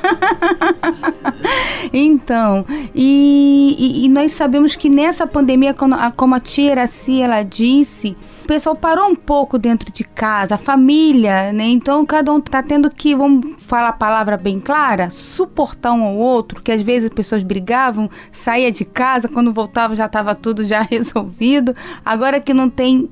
então, 1.92 2.64
e, 2.94 3.76
e, 3.78 4.06
e, 4.06 4.08
nós 4.08 4.32
sabemos 4.32 4.74
que 4.74 4.88
nessa 4.88 5.26
pandemia, 5.26 5.74
como 5.74 5.94
a, 5.94 6.10
como 6.10 6.34
a 6.34 6.40
tia 6.40 6.72
Iraci, 6.72 7.20
ela 7.20 7.42
disse, 7.42 8.16
o 8.42 8.46
pessoal 8.46 8.74
parou 8.74 9.08
um 9.08 9.14
pouco 9.14 9.58
dentro 9.58 9.92
de 9.92 10.04
casa, 10.04 10.54
a 10.54 10.58
família, 10.58 11.52
né? 11.52 11.64
Então 11.64 12.04
cada 12.06 12.32
um 12.32 12.40
tá 12.40 12.62
tendo 12.62 12.90
que, 12.90 13.14
vamos 13.14 13.56
falar 13.58 13.88
a 13.88 13.92
palavra 13.92 14.36
bem 14.36 14.58
clara, 14.58 15.10
suportar 15.10 15.92
um 15.92 16.02
ao 16.02 16.16
outro, 16.16 16.62
que 16.62 16.72
às 16.72 16.80
vezes 16.80 17.10
as 17.10 17.14
pessoas 17.14 17.42
brigavam, 17.42 18.08
saía 18.30 18.72
de 18.72 18.84
casa, 18.84 19.28
quando 19.28 19.52
voltava 19.52 19.94
já 19.94 20.06
estava 20.06 20.34
tudo 20.34 20.64
já 20.64 20.80
resolvido. 20.90 21.76
Agora 22.04 22.40
que 22.40 22.54
não 22.54 22.70
tem 22.70 23.10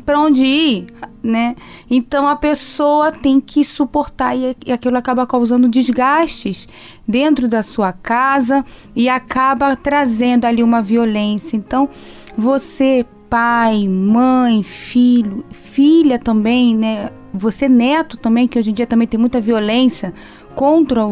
para 0.00 0.18
onde 0.18 0.42
ir, 0.44 0.86
né? 1.22 1.54
Então 1.90 2.26
a 2.26 2.36
pessoa 2.36 3.12
tem 3.12 3.40
que 3.40 3.64
suportar 3.64 4.36
e, 4.36 4.56
e 4.66 4.72
aquilo 4.72 4.96
acaba 4.96 5.26
causando 5.26 5.68
desgastes 5.68 6.68
dentro 7.06 7.48
da 7.48 7.62
sua 7.62 7.92
casa 7.92 8.64
e 8.96 9.08
acaba 9.08 9.76
trazendo 9.76 10.44
ali 10.44 10.62
uma 10.62 10.82
violência. 10.82 11.56
Então 11.56 11.88
você, 12.36 13.04
pai, 13.28 13.86
mãe, 13.88 14.62
filho, 14.62 15.44
filha 15.50 16.18
também, 16.18 16.74
né? 16.74 17.10
Você 17.34 17.66
neto 17.68 18.18
também, 18.18 18.46
que 18.46 18.58
hoje 18.58 18.70
em 18.70 18.74
dia 18.74 18.86
também 18.86 19.08
tem 19.08 19.18
muita 19.18 19.40
violência 19.40 20.12
contra 20.54 21.02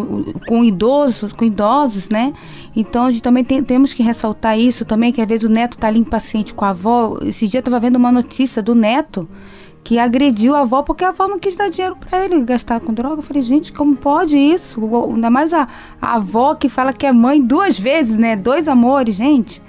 com 0.47 0.65
idosos, 0.65 1.33
com 1.33 1.45
idosos, 1.45 2.09
né? 2.09 2.33
Então 2.75 3.05
a 3.05 3.11
gente 3.11 3.23
também 3.23 3.45
tem, 3.45 3.63
temos 3.63 3.93
que 3.95 4.03
ressaltar 4.03 4.59
isso 4.59 4.85
também, 4.85 5.13
que 5.13 5.21
às 5.21 5.29
vezes 5.29 5.49
o 5.49 5.53
neto 5.53 5.75
está 5.75 5.89
ali 5.89 5.99
impaciente 5.99 6.55
com 6.55 6.65
a 6.65 6.71
avó. 6.71 7.19
Esse 7.23 7.49
dia 7.49 7.59
eu 7.59 7.61
estava 7.63 7.81
vendo 7.81 7.97
uma 7.97 8.13
notícia 8.13 8.63
do 8.63 8.75
neto 8.75 9.29
que 9.83 9.99
agrediu 9.99 10.55
a 10.55 10.61
avó 10.61 10.83
porque 10.83 11.05
a 11.05 11.09
avó 11.09 11.27
não 11.27 11.39
quis 11.39 11.57
dar 11.57 11.71
dinheiro 11.71 11.97
para 11.97 12.25
ele 12.25 12.43
gastar 12.43 12.81
com 12.81 12.93
droga. 12.93 13.17
Eu 13.17 13.23
falei, 13.23 13.43
gente, 13.43 13.73
como 13.73 13.97
pode 13.97 14.37
isso? 14.37 14.81
Ainda 15.13 15.31
mais 15.31 15.53
a, 15.53 15.67
a 16.01 16.17
avó 16.17 16.55
que 16.55 16.69
fala 16.69 16.93
que 16.93 17.07
é 17.07 17.13
mãe 17.13 17.41
duas 17.41 17.79
vezes, 17.79 18.17
né? 18.17 18.37
Dois 18.37 18.69
amores, 18.69 19.15
gente. 19.15 19.63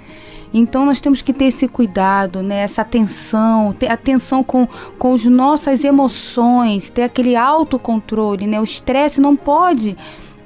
Então 0.52 0.84
nós 0.84 1.00
temos 1.00 1.22
que 1.22 1.32
ter 1.32 1.46
esse 1.46 1.66
cuidado, 1.66 2.42
né? 2.42 2.58
essa 2.58 2.82
atenção, 2.82 3.72
ter 3.72 3.90
atenção 3.90 4.42
com, 4.42 4.68
com 4.98 5.14
as 5.14 5.24
nossas 5.24 5.82
emoções, 5.82 6.90
ter 6.90 7.02
aquele 7.02 7.34
autocontrole. 7.34 8.46
Né? 8.46 8.60
O 8.60 8.64
estresse 8.64 9.20
não 9.20 9.34
pode 9.34 9.96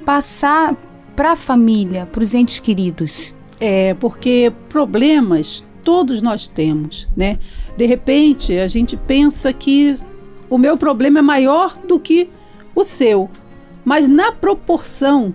passar 0.04 0.76
para 1.16 1.32
a 1.32 1.36
família, 1.36 2.06
para 2.06 2.22
os 2.22 2.34
entes 2.34 2.60
queridos. 2.60 3.34
É, 3.58 3.94
porque 3.94 4.52
problemas 4.68 5.64
todos 5.82 6.20
nós 6.20 6.48
temos, 6.48 7.06
né? 7.16 7.38
De 7.76 7.86
repente, 7.86 8.58
a 8.58 8.66
gente 8.66 8.96
pensa 8.96 9.52
que 9.52 9.96
o 10.50 10.58
meu 10.58 10.76
problema 10.76 11.20
é 11.20 11.22
maior 11.22 11.76
do 11.78 11.98
que 11.98 12.28
o 12.74 12.82
seu, 12.82 13.30
mas 13.84 14.08
na 14.08 14.32
proporção, 14.32 15.32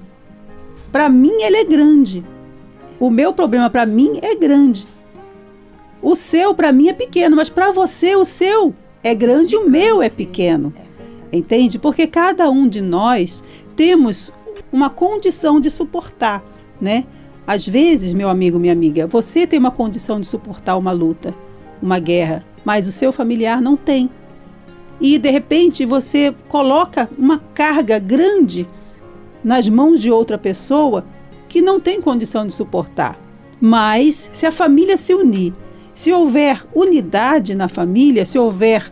para 0.92 1.08
mim 1.08 1.42
ele 1.42 1.56
é 1.56 1.64
grande. 1.64 2.24
O 3.02 3.10
meu 3.10 3.34
problema 3.34 3.68
para 3.68 3.84
mim 3.84 4.20
é 4.22 4.36
grande. 4.36 4.86
O 6.04 6.16
seu 6.16 6.54
para 6.54 6.72
mim 6.72 6.88
é 6.88 6.94
pequeno, 6.94 7.36
mas 7.36 7.50
para 7.50 7.72
você 7.72 8.16
o 8.16 8.24
seu 8.24 8.76
é 9.04 9.16
grande 9.16 9.56
e 9.56 9.58
o 9.58 9.68
meu 9.68 10.04
é 10.04 10.10
pequeno. 10.10 10.72
Entende? 11.34 11.80
Porque 11.80 12.06
cada 12.06 12.48
um 12.52 12.68
de 12.68 12.80
nós 12.80 13.44
temos 13.76 14.32
uma 14.72 14.88
condição 14.88 15.60
de 15.60 15.72
suportar, 15.72 16.44
né? 16.80 17.06
Às 17.48 17.66
vezes, 17.66 18.14
meu 18.14 18.30
amigo, 18.30 18.60
minha 18.60 18.72
amiga, 18.72 19.08
você 19.08 19.48
tem 19.48 19.58
uma 19.58 19.72
condição 19.72 20.20
de 20.20 20.28
suportar 20.28 20.78
uma 20.78 20.92
luta, 20.92 21.34
uma 21.82 21.98
guerra, 21.98 22.46
mas 22.64 22.86
o 22.86 22.92
seu 22.92 23.12
familiar 23.12 23.60
não 23.60 23.76
tem. 23.76 24.12
E 25.00 25.18
de 25.18 25.32
repente 25.32 25.86
você 25.86 26.36
coloca 26.48 27.10
uma 27.18 27.40
carga 27.56 27.98
grande 27.98 28.68
nas 29.44 29.68
mãos 29.68 30.00
de 30.00 30.12
outra 30.12 30.38
pessoa 30.38 31.04
que 31.52 31.62
não 31.62 31.82
tem 31.82 32.00
condição 32.00 32.48
de 32.48 32.54
suportar. 32.54 33.20
Mas 33.60 34.30
se 34.32 34.46
a 34.46 34.52
família 34.54 34.96
se 34.96 35.14
unir, 35.14 35.54
se 35.94 36.10
houver 36.10 36.66
unidade 36.74 37.54
na 37.54 37.68
família, 37.68 38.26
se 38.26 38.40
houver 38.40 38.90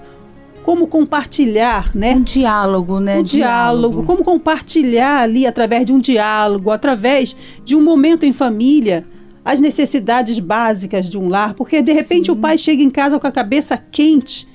como 0.61 0.85
compartilhar, 0.85 1.95
né? 1.95 2.15
Um 2.15 2.21
diálogo, 2.21 2.99
né? 2.99 3.19
Um 3.19 3.23
diálogo, 3.23 3.93
diálogo, 3.93 4.03
como 4.03 4.25
compartilhar 4.25 5.21
ali 5.21 5.47
através 5.47 5.85
de 5.85 5.93
um 5.93 6.01
diálogo, 6.01 6.69
através 6.69 7.33
de 7.63 7.77
um 7.77 7.81
momento 7.81 8.25
em 8.25 8.33
família, 8.33 9.07
as 9.43 9.61
necessidades 9.61 10.37
básicas 10.37 11.09
de 11.09 11.17
um 11.17 11.29
lar, 11.29 11.53
porque 11.53 11.81
de 11.81 11.93
repente 11.93 12.25
Sim. 12.25 12.33
o 12.33 12.35
pai 12.35 12.57
chega 12.57 12.83
em 12.83 12.89
casa 12.89 13.17
com 13.17 13.25
a 13.25 13.31
cabeça 13.31 13.77
quente, 13.77 14.45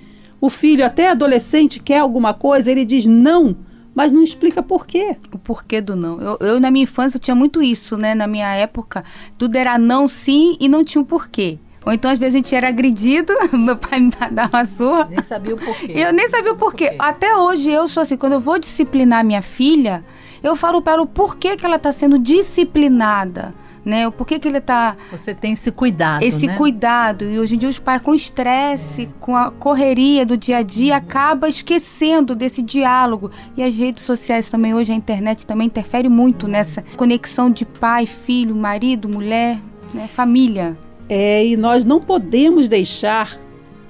o 0.43 0.51
filho 0.51 0.85
até 0.85 1.09
adolescente 1.09 1.81
quer 1.81 2.01
alguma 2.01 2.35
coisa, 2.35 2.71
ele 2.71 2.85
diz 2.85 3.07
não 3.07 3.57
mas 3.95 4.11
não 4.11 4.23
explica 4.23 4.63
por 4.63 4.87
quê. 4.87 5.17
O 5.33 5.39
porquê 5.39 5.81
do 5.81 5.95
não. 5.95 6.21
Eu, 6.21 6.39
eu, 6.41 6.61
na 6.61 6.71
minha 6.71 6.83
infância, 6.83 7.19
tinha 7.19 7.35
muito 7.35 7.63
isso, 7.63 7.97
né? 7.97 8.15
Na 8.15 8.27
minha 8.27 8.53
época, 8.55 9.05
tudo 9.39 9.57
era 9.57 9.79
não, 9.79 10.09
sim 10.09 10.57
e 10.59 10.69
não 10.69 10.83
tinha 10.83 11.01
um 11.01 11.05
porquê. 11.05 11.59
Ou 11.87 11.93
então, 11.93 12.11
às 12.11 12.19
vezes, 12.19 12.35
a 12.35 12.39
gente 12.39 12.55
era 12.55 12.69
agredido, 12.69 13.33
meu 13.53 13.77
pai 13.77 14.01
me 14.01 14.11
dava 14.31 14.57
uma 14.57 14.67
surra. 14.67 15.07
Nem 15.11 15.23
sabia 15.23 15.55
o 15.55 15.59
porquê. 15.59 15.93
Eu 15.95 16.13
nem 16.13 16.29
sabia 16.29 16.53
o 16.53 16.57
porquê. 16.57 16.87
porquê. 16.87 16.97
Até 16.99 17.37
hoje, 17.37 17.71
eu 17.71 17.87
sou 17.89 18.03
assim, 18.03 18.17
quando 18.17 18.33
eu 18.33 18.41
vou 18.41 18.59
disciplinar 18.59 19.25
minha 19.25 19.43
filha, 19.43 20.03
eu 20.43 20.57
falo 20.57 20.81
para 20.81 20.95
ela 20.95 21.03
o 21.03 21.07
porquê 21.07 21.57
que 21.57 21.65
ela 21.65 21.77
está 21.77 21.93
sendo 21.93 22.19
disciplinada 22.19 23.55
né? 23.85 24.09
Por 24.11 24.27
que, 24.27 24.39
que 24.39 24.49
ele 24.49 24.59
está. 24.59 24.97
Você 25.11 25.35
tem 25.35 25.53
esse 25.53 25.71
cuidado. 25.71 26.23
Esse 26.23 26.47
né? 26.47 26.57
cuidado. 26.57 27.25
E 27.25 27.39
hoje 27.39 27.55
em 27.55 27.59
dia 27.59 27.69
os 27.69 27.79
pais, 27.79 28.01
com 28.01 28.15
estresse, 28.15 29.09
com 29.21 29.37
a 29.37 29.51
correria 29.51 30.25
do 30.25 30.37
dia 30.37 30.59
a 30.59 30.63
dia, 30.63 30.97
acaba 30.97 31.49
esquecendo 31.49 32.35
desse 32.35 32.63
diálogo. 32.63 33.31
E 33.57 33.63
as 33.63 33.75
redes 33.75 34.05
sociais 34.05 34.49
também, 34.49 34.75
hoje 34.75 34.93
a 34.93 34.95
internet 34.95 35.47
também 35.47 35.67
interfere 35.67 36.09
muito 36.09 36.49
nessa 36.49 36.83
conexão 36.97 37.51
de 37.51 37.65
pai, 37.65 38.07
filho, 38.07 38.55
marido, 38.55 39.09
mulher, 39.09 39.59
né? 39.93 40.09
família. 40.09 40.77
É, 41.09 41.45
e 41.45 41.57
nós 41.57 41.85
não 41.85 42.01
podemos 42.01 42.69
deixar 42.69 43.39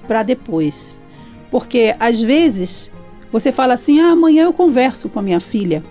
para 0.07 0.23
depois. 0.23 0.99
Porque 1.49 1.95
às 1.99 2.21
vezes 2.21 2.91
você 3.31 3.51
fala 3.51 3.73
assim: 3.73 3.99
ah, 3.99 4.11
amanhã 4.11 4.43
eu 4.43 4.53
converso 4.53 5.09
com 5.09 5.19
a 5.19 5.21
minha 5.21 5.39
filha. 5.39 5.81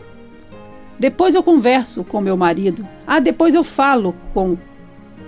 Depois 0.98 1.34
eu 1.34 1.42
converso 1.42 2.04
com 2.04 2.20
meu 2.20 2.36
marido. 2.36 2.86
Ah, 3.06 3.20
depois 3.20 3.54
eu 3.54 3.64
falo 3.64 4.14
com 4.32 4.56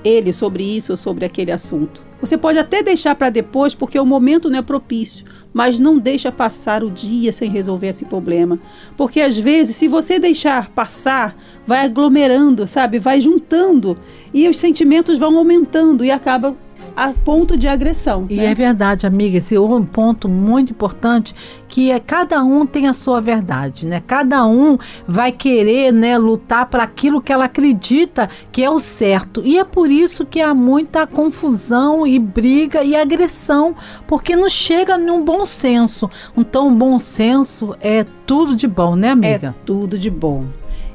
ele 0.04 0.32
sobre 0.32 0.62
isso 0.62 0.92
ou 0.92 0.96
sobre 0.96 1.24
aquele 1.24 1.50
assunto. 1.50 2.06
Você 2.20 2.38
pode 2.38 2.58
até 2.58 2.82
deixar 2.82 3.14
para 3.14 3.28
depois 3.28 3.74
porque 3.74 3.98
o 3.98 4.06
momento 4.06 4.48
não 4.48 4.58
é 4.58 4.62
propício, 4.62 5.26
mas 5.52 5.78
não 5.78 5.98
deixa 5.98 6.32
passar 6.32 6.82
o 6.82 6.90
dia 6.90 7.30
sem 7.30 7.50
resolver 7.50 7.88
esse 7.88 8.04
problema. 8.04 8.58
Porque 8.96 9.20
às 9.20 9.36
vezes, 9.36 9.76
se 9.76 9.86
você 9.86 10.18
deixar 10.18 10.70
passar, 10.70 11.36
vai 11.66 11.84
aglomerando, 11.84 12.66
sabe? 12.66 12.98
Vai 12.98 13.20
juntando 13.20 13.98
e 14.32 14.48
os 14.48 14.56
sentimentos 14.56 15.18
vão 15.18 15.36
aumentando 15.36 16.04
e 16.04 16.10
acaba 16.10 16.56
a 16.97 17.12
ponto 17.12 17.59
de 17.59 17.68
agressão. 17.68 18.26
E 18.30 18.36
né? 18.36 18.47
é 18.47 18.55
verdade, 18.55 19.07
amiga, 19.07 19.36
esse 19.36 19.55
é 19.55 19.61
um 19.61 19.84
ponto 19.84 20.28
muito 20.28 20.72
importante 20.72 21.34
que 21.68 21.90
é 21.90 22.01
cada 22.01 22.42
um 22.42 22.64
tem 22.64 22.86
a 22.86 22.94
sua 22.94 23.20
verdade, 23.20 23.86
né? 23.86 24.03
Cada 24.07 24.47
um 24.47 24.78
vai 25.07 25.30
querer, 25.30 25.92
né, 25.92 26.16
lutar 26.16 26.66
para 26.66 26.82
aquilo 26.82 27.20
que 27.20 27.32
ela 27.32 27.44
acredita 27.44 28.30
que 28.51 28.62
é 28.62 28.70
o 28.70 28.80
certo. 28.80 29.42
E 29.44 29.59
é 29.59 29.64
por 29.64 29.90
isso 29.90 30.24
que 30.24 30.40
há 30.40 30.55
muita 30.55 31.07
confusão 31.07 32.07
e 32.07 32.18
briga 32.18 32.82
e 32.82 32.97
agressão, 32.97 33.74
porque 34.07 34.34
não 34.34 34.49
chega 34.49 34.97
num 34.97 35.22
bom 35.22 35.44
senso. 35.44 36.09
Então, 36.36 36.74
bom 36.74 36.99
senso 36.99 37.76
é 37.80 38.07
tudo 38.26 38.57
de 38.57 38.66
bom, 38.66 38.97
né, 38.97 39.11
amiga? 39.11 39.49
É 39.49 39.64
tudo 39.66 39.99
de 39.99 40.09
bom. 40.09 40.44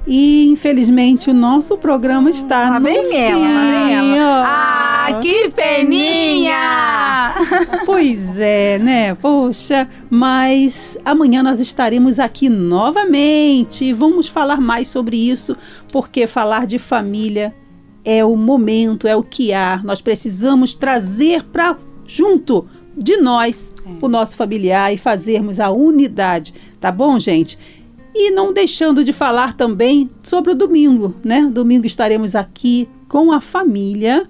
E 0.06 0.47
infelizmente 0.47 1.30
o 1.30 1.34
nosso 1.34 1.78
programa 1.78 2.30
está 2.30 2.70
lá 2.70 2.80
no 2.80 2.86
vem 2.86 3.06
fim. 3.06 3.16
ela, 3.16 3.47
vem 3.47 3.93
ela. 3.93 4.43
Ah, 4.47 4.80
que 5.22 5.49
peninha! 5.49 7.34
pois 7.86 8.38
é, 8.38 8.78
né? 8.80 9.16
Poxa, 9.16 9.88
mas 10.10 10.97
amanhã 11.04 11.41
nós 11.41 11.60
estaremos 11.60 12.20
aqui 12.20 12.49
novamente 12.49 13.86
e 13.86 13.93
vamos 13.93 14.28
falar 14.28 14.60
mais 14.60 14.88
sobre 14.88 15.18
isso, 15.18 15.56
porque 15.91 16.28
falar 16.28 16.68
de 16.68 16.78
família 16.78 17.54
é 18.04 18.24
o 18.26 18.36
momento, 18.36 19.08
é 19.08 19.16
o 19.16 19.24
que 19.24 19.54
há. 19.54 19.82
Nós 19.84 20.02
precisamos 20.02 20.76
trazer 20.76 21.43
para 21.43 21.78
junto 22.06 22.68
de 22.95 23.18
nós 23.18 23.74
é. 23.86 23.89
o 24.02 24.08
nosso 24.08 24.36
familiar 24.36 24.93
e 24.93 24.97
fazermos 24.97 25.60
a 25.60 25.70
unidade, 25.72 26.54
tá 26.80 26.91
bom, 26.91 27.18
gente? 27.18 27.58
E 28.14 28.30
não 28.32 28.52
deixando 28.52 29.04
de 29.04 29.14
falar 29.14 29.56
também 29.56 30.10
sobre 30.22 30.52
o 30.52 30.56
domingo, 30.56 31.16
né? 31.24 31.49
Domingo 31.52 31.86
estaremos 31.86 32.36
aqui 32.36 32.89
com 33.08 33.32
a 33.32 33.39
família, 33.39 34.30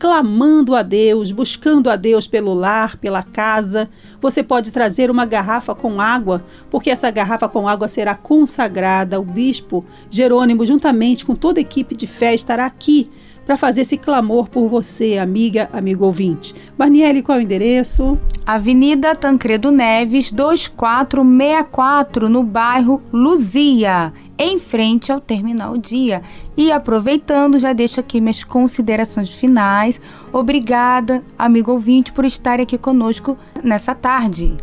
clamando 0.00 0.74
a 0.74 0.82
Deus, 0.82 1.30
buscando 1.30 1.90
a 1.90 1.94
Deus 1.94 2.26
pelo 2.26 2.54
lar, 2.54 2.96
pela 2.96 3.22
casa. 3.22 3.90
Você 4.18 4.42
pode 4.42 4.72
trazer 4.72 5.10
uma 5.10 5.26
garrafa 5.26 5.74
com 5.74 6.00
água, 6.00 6.42
porque 6.70 6.88
essa 6.88 7.10
garrafa 7.10 7.46
com 7.50 7.68
água 7.68 7.86
será 7.86 8.14
consagrada. 8.14 9.20
O 9.20 9.24
bispo 9.24 9.84
Jerônimo, 10.10 10.64
juntamente 10.64 11.26
com 11.26 11.34
toda 11.34 11.60
a 11.60 11.62
equipe 11.62 11.94
de 11.94 12.06
fé, 12.06 12.34
estará 12.34 12.64
aqui 12.64 13.10
para 13.44 13.58
fazer 13.58 13.82
esse 13.82 13.98
clamor 13.98 14.48
por 14.48 14.68
você, 14.68 15.18
amiga, 15.18 15.68
amigo 15.70 16.06
ouvinte. 16.06 16.54
Barniele, 16.78 17.22
qual 17.22 17.36
é 17.36 17.42
o 17.42 17.44
endereço? 17.44 18.18
Avenida 18.46 19.14
Tancredo 19.14 19.70
Neves, 19.70 20.32
2464, 20.32 22.28
no 22.28 22.42
bairro 22.42 23.02
Luzia, 23.12 24.14
em 24.40 24.58
frente 24.58 25.12
ao 25.12 25.20
Terminal 25.20 25.76
Dia. 25.76 26.22
E 26.56 26.72
aproveitando, 26.72 27.58
já 27.58 27.74
deixo 27.74 28.00
aqui 28.00 28.22
minhas 28.22 28.42
considerações 28.42 29.28
finais. 29.28 30.00
Obrigada, 30.32 31.22
amigo 31.38 31.70
ouvinte, 31.70 32.10
por 32.10 32.24
estar 32.24 32.58
aqui 32.58 32.78
conosco 32.78 33.36
nessa 33.62 33.94
tarde. 33.94 34.56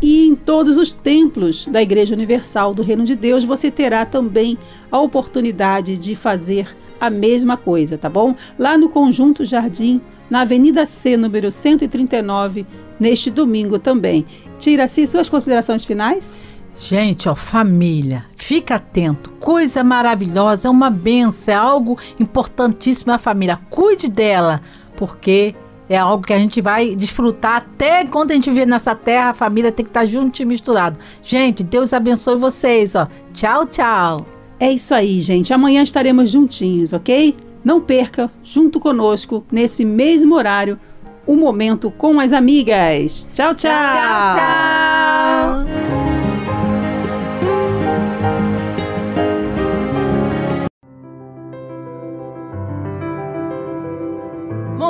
E 0.00 0.26
em 0.26 0.34
todos 0.34 0.78
os 0.78 0.94
templos 0.94 1.66
da 1.66 1.82
Igreja 1.82 2.14
Universal 2.14 2.72
do 2.72 2.82
Reino 2.82 3.04
de 3.04 3.14
Deus 3.14 3.44
você 3.44 3.70
terá 3.70 4.06
também 4.06 4.56
a 4.90 4.98
oportunidade 4.98 5.98
de 5.98 6.14
fazer 6.14 6.74
a 6.98 7.10
mesma 7.10 7.58
coisa, 7.58 7.98
tá 7.98 8.08
bom? 8.08 8.34
Lá 8.58 8.78
no 8.78 8.88
Conjunto 8.88 9.44
Jardim, 9.44 10.00
na 10.30 10.40
Avenida 10.40 10.86
C, 10.86 11.18
número 11.18 11.52
139, 11.52 12.64
neste 12.98 13.30
domingo 13.30 13.78
também. 13.78 14.24
Tira-se 14.58 15.06
suas 15.06 15.28
considerações 15.28 15.84
finais? 15.84 16.48
Gente, 16.74 17.28
ó, 17.28 17.34
família, 17.34 18.24
fica 18.36 18.76
atento. 18.76 19.30
Coisa 19.32 19.84
maravilhosa, 19.84 20.68
é 20.68 20.70
uma 20.70 20.90
benção, 20.90 21.52
é 21.52 21.56
algo 21.56 21.98
importantíssimo 22.18 23.12
a 23.12 23.18
família. 23.18 23.58
Cuide 23.68 24.08
dela, 24.08 24.60
porque 24.96 25.54
é 25.88 25.96
algo 25.96 26.24
que 26.24 26.32
a 26.32 26.38
gente 26.38 26.60
vai 26.60 26.94
desfrutar 26.94 27.56
até 27.56 28.04
quando 28.04 28.30
a 28.30 28.34
gente 28.34 28.48
viver 28.48 28.66
nessa 28.66 28.94
terra, 28.94 29.30
a 29.30 29.34
família 29.34 29.72
tem 29.72 29.84
que 29.84 29.90
estar 29.90 30.06
junto 30.06 30.40
e 30.40 30.44
misturado. 30.44 30.98
Gente, 31.22 31.64
Deus 31.64 31.92
abençoe 31.92 32.36
vocês, 32.36 32.94
ó. 32.94 33.08
Tchau, 33.34 33.66
tchau. 33.66 34.24
É 34.60 34.70
isso 34.70 34.94
aí, 34.94 35.20
gente. 35.20 35.52
Amanhã 35.52 35.82
estaremos 35.82 36.30
juntinhos, 36.30 36.92
ok? 36.92 37.34
Não 37.64 37.80
perca, 37.80 38.30
junto 38.44 38.78
conosco, 38.78 39.44
nesse 39.50 39.84
mesmo 39.84 40.34
horário, 40.34 40.78
o 41.26 41.32
um 41.32 41.36
momento 41.36 41.90
com 41.90 42.20
as 42.20 42.32
amigas. 42.32 43.28
Tchau, 43.32 43.54
tchau. 43.54 43.70
Tchau, 43.70 45.64
tchau. 45.64 45.89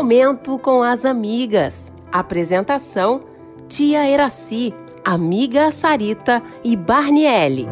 Momento 0.01 0.59
com 0.59 0.83
as 0.83 1.05
amigas. 1.05 1.93
Apresentação: 2.11 3.21
Tia 3.69 4.09
Eraci, 4.09 4.73
amiga 5.05 5.71
Sarita 5.71 6.43
e 6.65 6.75
Barniele. 6.75 7.69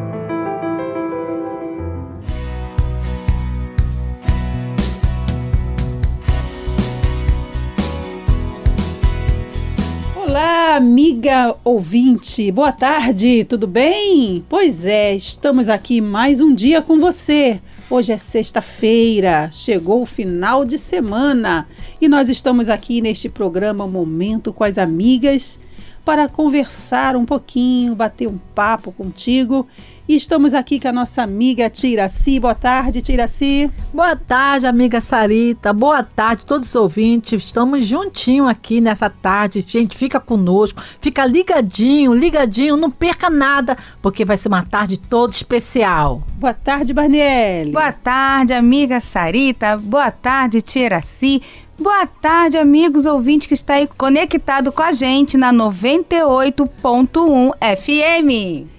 Olá, 10.15 10.75
amiga 10.75 11.55
ouvinte. 11.63 12.51
Boa 12.51 12.71
tarde, 12.71 13.43
tudo 13.43 13.65
bem? 13.65 14.45
Pois 14.47 14.85
é, 14.85 15.15
estamos 15.15 15.67
aqui 15.67 15.99
mais 15.99 16.39
um 16.39 16.53
dia 16.53 16.79
com 16.79 16.99
você. 16.99 17.59
Hoje 17.91 18.11
é 18.11 18.19
sexta-feira, 18.19 19.49
chegou 19.51 20.03
o 20.03 20.05
final 20.05 20.63
de 20.63 20.77
semana 20.77 21.67
e 21.99 22.07
nós 22.07 22.29
estamos 22.29 22.69
aqui 22.69 23.01
neste 23.01 23.27
programa 23.27 23.87
Momento 23.87 24.53
com 24.53 24.63
as 24.63 24.77
Amigas 24.77 25.59
para 26.05 26.29
conversar 26.29 27.15
um 27.15 27.25
pouquinho, 27.25 27.95
bater 27.95 28.27
um 28.27 28.37
papo 28.53 28.91
contigo. 28.91 29.67
E 30.09 30.15
estamos 30.15 30.55
aqui 30.55 30.79
com 30.79 30.87
a 30.87 30.91
nossa 30.91 31.21
amiga 31.21 31.69
Tiraci. 31.69 32.39
Boa 32.39 32.55
tarde, 32.55 32.99
Tiraci. 32.99 33.69
Boa 33.93 34.15
tarde, 34.15 34.65
amiga 34.65 34.99
Sarita. 34.99 35.71
Boa 35.71 36.01
tarde, 36.01 36.47
todos 36.47 36.69
os 36.69 36.73
ouvintes. 36.73 37.43
Estamos 37.43 37.85
juntinho 37.85 38.47
aqui 38.47 38.81
nessa 38.81 39.07
tarde. 39.07 39.63
Gente, 39.67 39.95
fica 39.95 40.19
conosco, 40.19 40.81
fica 40.99 41.23
ligadinho, 41.27 42.11
ligadinho, 42.11 42.75
não 42.75 42.89
perca 42.89 43.29
nada, 43.29 43.77
porque 44.01 44.25
vai 44.25 44.35
ser 44.35 44.47
uma 44.47 44.65
tarde 44.65 44.97
toda 44.97 45.31
especial. 45.31 46.23
Boa 46.37 46.55
tarde, 46.55 46.91
Barniele. 46.91 47.71
Boa 47.71 47.91
tarde, 47.91 48.53
amiga 48.53 48.99
Sarita. 48.99 49.77
Boa 49.77 50.09
tarde, 50.09 50.63
Tiraci. 50.63 51.39
Boa 51.77 52.07
tarde, 52.07 52.57
amigos 52.57 53.05
ouvintes 53.05 53.47
que 53.47 53.53
está 53.53 53.75
aí 53.75 53.85
conectado 53.85 54.71
com 54.71 54.81
a 54.81 54.91
gente 54.91 55.37
na 55.37 55.53
98.1 55.53 57.51
FM. 57.77 58.78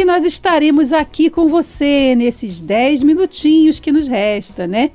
E 0.00 0.04
nós 0.06 0.24
estaremos 0.24 0.94
aqui 0.94 1.28
com 1.28 1.46
você 1.46 2.14
nesses 2.14 2.62
10 2.62 3.02
minutinhos 3.02 3.78
que 3.78 3.92
nos 3.92 4.08
resta, 4.08 4.66
né? 4.66 4.92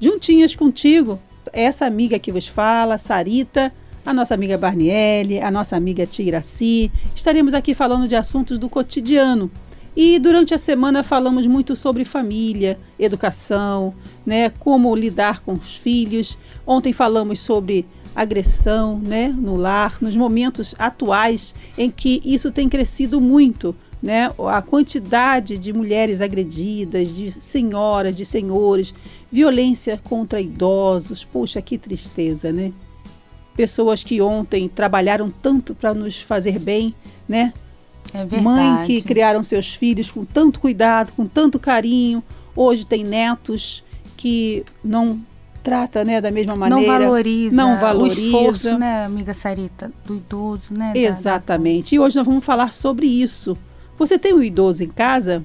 Juntinhas 0.00 0.54
contigo, 0.54 1.20
essa 1.52 1.84
amiga 1.84 2.18
que 2.18 2.32
vos 2.32 2.48
fala, 2.48 2.96
Sarita, 2.96 3.70
a 4.02 4.14
nossa 4.14 4.32
amiga 4.32 4.56
Barniele, 4.56 5.40
a 5.40 5.50
nossa 5.50 5.76
amiga 5.76 6.06
Tiraci. 6.06 6.90
Estaremos 7.14 7.52
aqui 7.52 7.74
falando 7.74 8.08
de 8.08 8.16
assuntos 8.16 8.58
do 8.58 8.66
cotidiano. 8.66 9.50
E 9.94 10.18
durante 10.18 10.54
a 10.54 10.58
semana 10.58 11.02
falamos 11.02 11.46
muito 11.46 11.76
sobre 11.76 12.06
família, 12.06 12.78
educação, 12.98 13.94
né, 14.24 14.48
como 14.58 14.96
lidar 14.96 15.42
com 15.42 15.52
os 15.52 15.76
filhos. 15.76 16.38
Ontem 16.66 16.94
falamos 16.94 17.40
sobre 17.40 17.84
agressão, 18.14 18.98
né, 18.98 19.28
no 19.28 19.54
lar, 19.54 19.98
nos 20.00 20.16
momentos 20.16 20.74
atuais 20.78 21.54
em 21.76 21.90
que 21.90 22.22
isso 22.24 22.50
tem 22.50 22.70
crescido 22.70 23.20
muito, 23.20 23.76
né? 24.02 24.30
A 24.48 24.60
quantidade 24.62 25.56
de 25.58 25.72
mulheres 25.72 26.20
agredidas, 26.20 27.14
de 27.14 27.30
senhoras, 27.40 28.14
de 28.14 28.24
senhores, 28.24 28.94
violência 29.32 30.00
contra 30.04 30.40
idosos. 30.40 31.24
Puxa, 31.24 31.60
que 31.62 31.76
tristeza, 31.78 32.52
né? 32.52 32.72
Pessoas 33.56 34.02
que 34.04 34.20
ontem 34.20 34.68
trabalharam 34.68 35.30
tanto 35.30 35.74
para 35.74 35.94
nos 35.94 36.20
fazer 36.20 36.58
bem, 36.58 36.94
né? 37.28 37.52
É 38.12 38.18
verdade. 38.24 38.42
Mãe 38.44 38.86
que 38.86 39.00
criaram 39.02 39.42
seus 39.42 39.74
filhos 39.74 40.10
com 40.10 40.24
tanto 40.24 40.60
cuidado, 40.60 41.10
com 41.16 41.26
tanto 41.26 41.58
carinho, 41.58 42.22
hoje 42.54 42.84
tem 42.86 43.02
netos 43.02 43.82
que 44.16 44.64
não 44.84 45.18
trata, 45.62 46.04
né, 46.04 46.20
da 46.20 46.30
mesma 46.30 46.54
maneira. 46.54 46.92
Não 46.92 46.98
valoriza, 47.00 47.56
não 47.56 47.80
valoriza. 47.80 48.20
o 48.20 48.24
esforço, 48.26 48.78
né, 48.78 49.04
amiga 49.04 49.34
Sarita, 49.34 49.90
do 50.04 50.14
idoso, 50.14 50.66
né? 50.70 50.92
da- 50.92 50.98
Exatamente. 51.00 51.94
E 51.96 51.98
hoje 51.98 52.14
nós 52.16 52.24
vamos 52.26 52.44
falar 52.44 52.72
sobre 52.72 53.06
isso. 53.06 53.58
Você 53.98 54.18
tem 54.18 54.34
um 54.34 54.42
idoso 54.42 54.84
em 54.84 54.88
casa? 54.88 55.44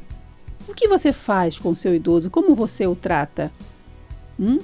O 0.67 0.73
que 0.73 0.87
você 0.87 1.11
faz 1.11 1.57
com 1.57 1.69
o 1.69 1.75
seu 1.75 1.95
idoso? 1.95 2.29
Como 2.29 2.53
você 2.53 2.85
o 2.85 2.95
trata? 2.95 3.51
Hum? 4.39 4.59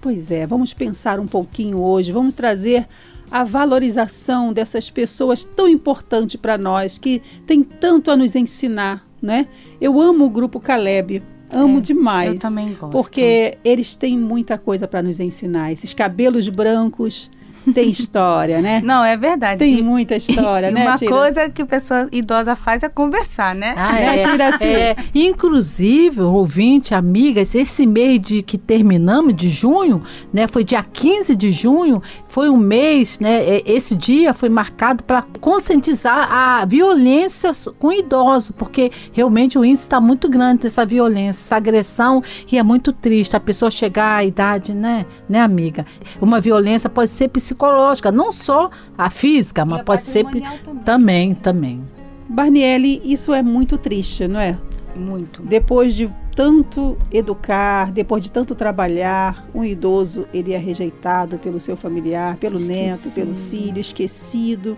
Pois 0.00 0.30
é, 0.30 0.46
vamos 0.46 0.72
pensar 0.72 1.18
um 1.18 1.26
pouquinho 1.26 1.78
hoje, 1.78 2.12
vamos 2.12 2.34
trazer 2.34 2.86
a 3.30 3.44
valorização 3.44 4.52
dessas 4.52 4.88
pessoas 4.88 5.44
tão 5.44 5.68
importantes 5.68 6.36
para 6.36 6.56
nós, 6.56 6.98
que 6.98 7.20
tem 7.46 7.62
tanto 7.62 8.10
a 8.10 8.16
nos 8.16 8.34
ensinar, 8.34 9.06
né? 9.20 9.48
Eu 9.80 10.00
amo 10.00 10.24
o 10.24 10.30
grupo 10.30 10.60
Caleb, 10.60 11.22
amo 11.50 11.78
É, 11.78 11.80
demais. 11.80 12.34
Eu 12.34 12.38
também 12.38 12.68
gosto. 12.74 12.92
Porque 12.92 13.58
eles 13.64 13.94
têm 13.94 14.16
muita 14.16 14.56
coisa 14.56 14.86
para 14.86 15.02
nos 15.02 15.20
ensinar. 15.20 15.72
Esses 15.72 15.92
cabelos 15.92 16.48
brancos 16.48 17.30
têm 17.74 17.90
história, 17.90 18.60
né? 18.62 18.80
Não, 18.84 19.04
é 19.04 19.16
verdade. 19.16 19.58
Tem 19.58 19.78
E- 19.78 19.82
muita 19.82 20.16
história, 20.16 20.68
e 20.68 20.72
né, 20.72 20.86
uma 20.86 20.96
Tira? 20.98 21.10
coisa 21.10 21.48
que 21.50 21.62
a 21.62 21.66
pessoa 21.66 22.08
idosa 22.12 22.54
faz 22.56 22.82
é 22.82 22.88
conversar, 22.88 23.54
né? 23.54 23.74
Ah, 23.76 23.92
Né, 23.92 24.16
é, 24.16 24.18
Tiraci? 24.26 24.64
é. 24.66 24.96
Inclusive, 25.14 26.20
ouvinte, 26.20 26.94
amigas, 26.94 27.54
esse 27.54 27.86
mês 27.86 28.20
de 28.20 28.42
que 28.42 28.58
terminamos, 28.58 29.34
de 29.34 29.48
junho, 29.48 30.02
né? 30.32 30.46
Foi 30.48 30.64
dia 30.64 30.82
15 30.82 31.34
de 31.36 31.50
junho, 31.50 32.02
foi 32.38 32.48
um 32.48 32.56
mês, 32.56 33.18
né? 33.18 33.56
é, 33.56 33.62
Esse 33.66 33.96
dia 33.96 34.32
foi 34.32 34.48
marcado 34.48 35.02
para 35.02 35.24
conscientizar 35.40 36.32
a 36.32 36.64
violência 36.64 37.50
com 37.80 37.92
idosos, 37.92 38.52
porque 38.56 38.92
realmente 39.12 39.58
o 39.58 39.64
índice 39.64 39.82
está 39.82 40.00
muito 40.00 40.28
grande 40.28 40.62
dessa 40.62 40.86
violência, 40.86 41.40
essa 41.40 41.56
agressão, 41.56 42.22
e 42.48 42.56
é 42.56 42.62
muito 42.62 42.92
triste 42.92 43.34
a 43.34 43.40
pessoa 43.40 43.72
chegar 43.72 44.18
à 44.18 44.24
idade, 44.24 44.72
né, 44.72 45.04
né, 45.28 45.40
amiga? 45.40 45.84
Uma 46.20 46.40
violência 46.40 46.88
pode 46.88 47.10
ser 47.10 47.26
psicológica, 47.26 48.12
não 48.12 48.30
só 48.30 48.70
a 48.96 49.10
física, 49.10 49.64
mas 49.64 49.80
a 49.80 49.82
pode 49.82 50.02
ser 50.02 50.22
também. 50.22 50.44
também, 50.84 51.34
também. 51.34 51.84
Barniele, 52.28 53.02
isso 53.04 53.34
é 53.34 53.42
muito 53.42 53.76
triste, 53.76 54.28
não 54.28 54.38
é? 54.38 54.56
Muito. 54.98 55.42
Depois 55.42 55.94
de 55.94 56.12
tanto 56.34 56.96
educar, 57.12 57.90
depois 57.90 58.22
de 58.22 58.30
tanto 58.30 58.54
trabalhar, 58.54 59.46
um 59.54 59.64
idoso 59.64 60.26
ele 60.32 60.52
é 60.52 60.58
rejeitado 60.58 61.38
pelo 61.38 61.58
seu 61.58 61.76
familiar, 61.76 62.36
pelo 62.36 62.58
neto, 62.58 63.10
pelo 63.10 63.32
Esquecido. 63.32 63.50
filho, 63.50 63.80
esquecido. 63.80 64.76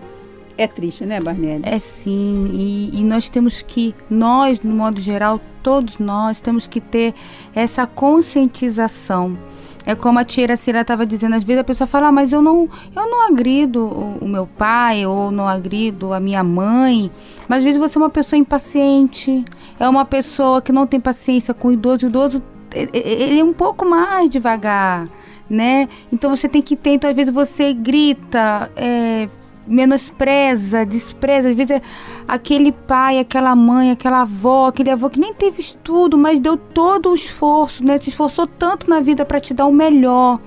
É 0.57 0.67
triste, 0.67 1.05
né, 1.05 1.19
Barniele? 1.19 1.63
É 1.65 1.79
sim, 1.79 2.49
e, 2.53 2.99
e 2.99 3.03
nós 3.03 3.29
temos 3.29 3.61
que, 3.61 3.95
nós, 4.09 4.59
no 4.61 4.75
modo 4.75 4.99
geral, 4.99 5.39
todos 5.63 5.97
nós, 5.97 6.39
temos 6.39 6.67
que 6.67 6.79
ter 6.79 7.13
essa 7.55 7.87
conscientização. 7.87 9.37
É 9.85 9.95
como 9.95 10.19
a 10.19 10.23
tia 10.23 10.55
Cira 10.55 10.81
estava 10.81 11.05
dizendo, 11.05 11.35
às 11.35 11.43
vezes 11.43 11.61
a 11.61 11.63
pessoa 11.63 11.87
fala, 11.87 12.07
ah, 12.07 12.11
mas 12.11 12.31
eu 12.31 12.41
não, 12.41 12.69
eu 12.95 13.09
não 13.09 13.27
agrido 13.27 13.85
o, 14.21 14.27
meu 14.27 14.45
pai, 14.45 15.05
ou 15.05 15.31
não 15.31 15.47
agrido 15.47 16.13
a 16.13 16.19
minha 16.19 16.43
mãe. 16.43 17.11
Mas 17.47 17.59
às 17.59 17.63
vezes 17.63 17.79
você 17.79 17.97
é 17.97 18.01
uma 18.01 18.09
pessoa 18.09 18.39
impaciente, 18.39 19.43
é 19.79 19.89
uma 19.89 20.05
pessoa 20.05 20.61
que 20.61 20.71
não 20.71 20.85
tem 20.85 20.99
paciência 20.99 21.53
com 21.53 21.69
o 21.69 21.71
idoso. 21.71 22.05
O 22.05 22.09
idoso, 22.09 22.43
ele 22.71 23.39
é 23.39 23.43
um 23.43 23.53
pouco 23.53 23.83
mais 23.85 24.29
devagar, 24.29 25.07
né? 25.49 25.89
Então 26.11 26.29
você 26.29 26.47
tem 26.47 26.61
que 26.61 26.75
ter, 26.75 26.91
então 26.91 27.09
às 27.09 27.15
vezes 27.15 27.33
você 27.33 27.73
grita, 27.73 28.71
é, 28.75 29.27
menospreza, 29.67 30.85
despreza. 30.85 31.49
Às 31.49 31.55
vezes 31.55 31.81
aquele 32.27 32.71
pai, 32.71 33.19
aquela 33.19 33.55
mãe, 33.55 33.91
aquela 33.91 34.21
avó, 34.21 34.67
aquele 34.67 34.89
avô 34.89 35.09
que 35.09 35.19
nem 35.19 35.33
teve 35.33 35.61
estudo, 35.61 36.17
mas 36.17 36.39
deu 36.39 36.57
todo 36.57 37.09
o 37.09 37.15
esforço, 37.15 37.83
né? 37.83 37.99
Se 37.99 38.09
esforçou 38.09 38.47
tanto 38.47 38.89
na 38.89 38.99
vida 38.99 39.25
para 39.25 39.39
te 39.39 39.53
dar 39.53 39.65
o 39.65 39.73
melhor. 39.73 40.39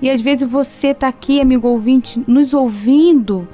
E 0.00 0.10
às 0.10 0.20
vezes 0.20 0.48
você 0.48 0.92
tá 0.92 1.08
aqui, 1.08 1.40
amigo 1.40 1.68
ouvinte, 1.68 2.22
nos 2.26 2.52
ouvindo 2.52 3.48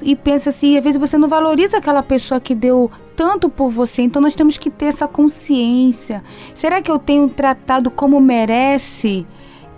e 0.00 0.14
pensa 0.14 0.50
assim, 0.50 0.76
às 0.76 0.84
vezes 0.84 1.00
você 1.00 1.18
não 1.18 1.28
valoriza 1.28 1.78
aquela 1.78 2.02
pessoa 2.02 2.40
que 2.40 2.54
deu 2.54 2.90
tanto 3.16 3.48
por 3.48 3.70
você. 3.70 4.02
Então 4.02 4.22
nós 4.22 4.36
temos 4.36 4.56
que 4.56 4.70
ter 4.70 4.86
essa 4.86 5.08
consciência. 5.08 6.22
Será 6.54 6.80
que 6.80 6.90
eu 6.90 6.98
tenho 6.98 7.28
tratado 7.28 7.90
como 7.90 8.20
merece 8.20 9.26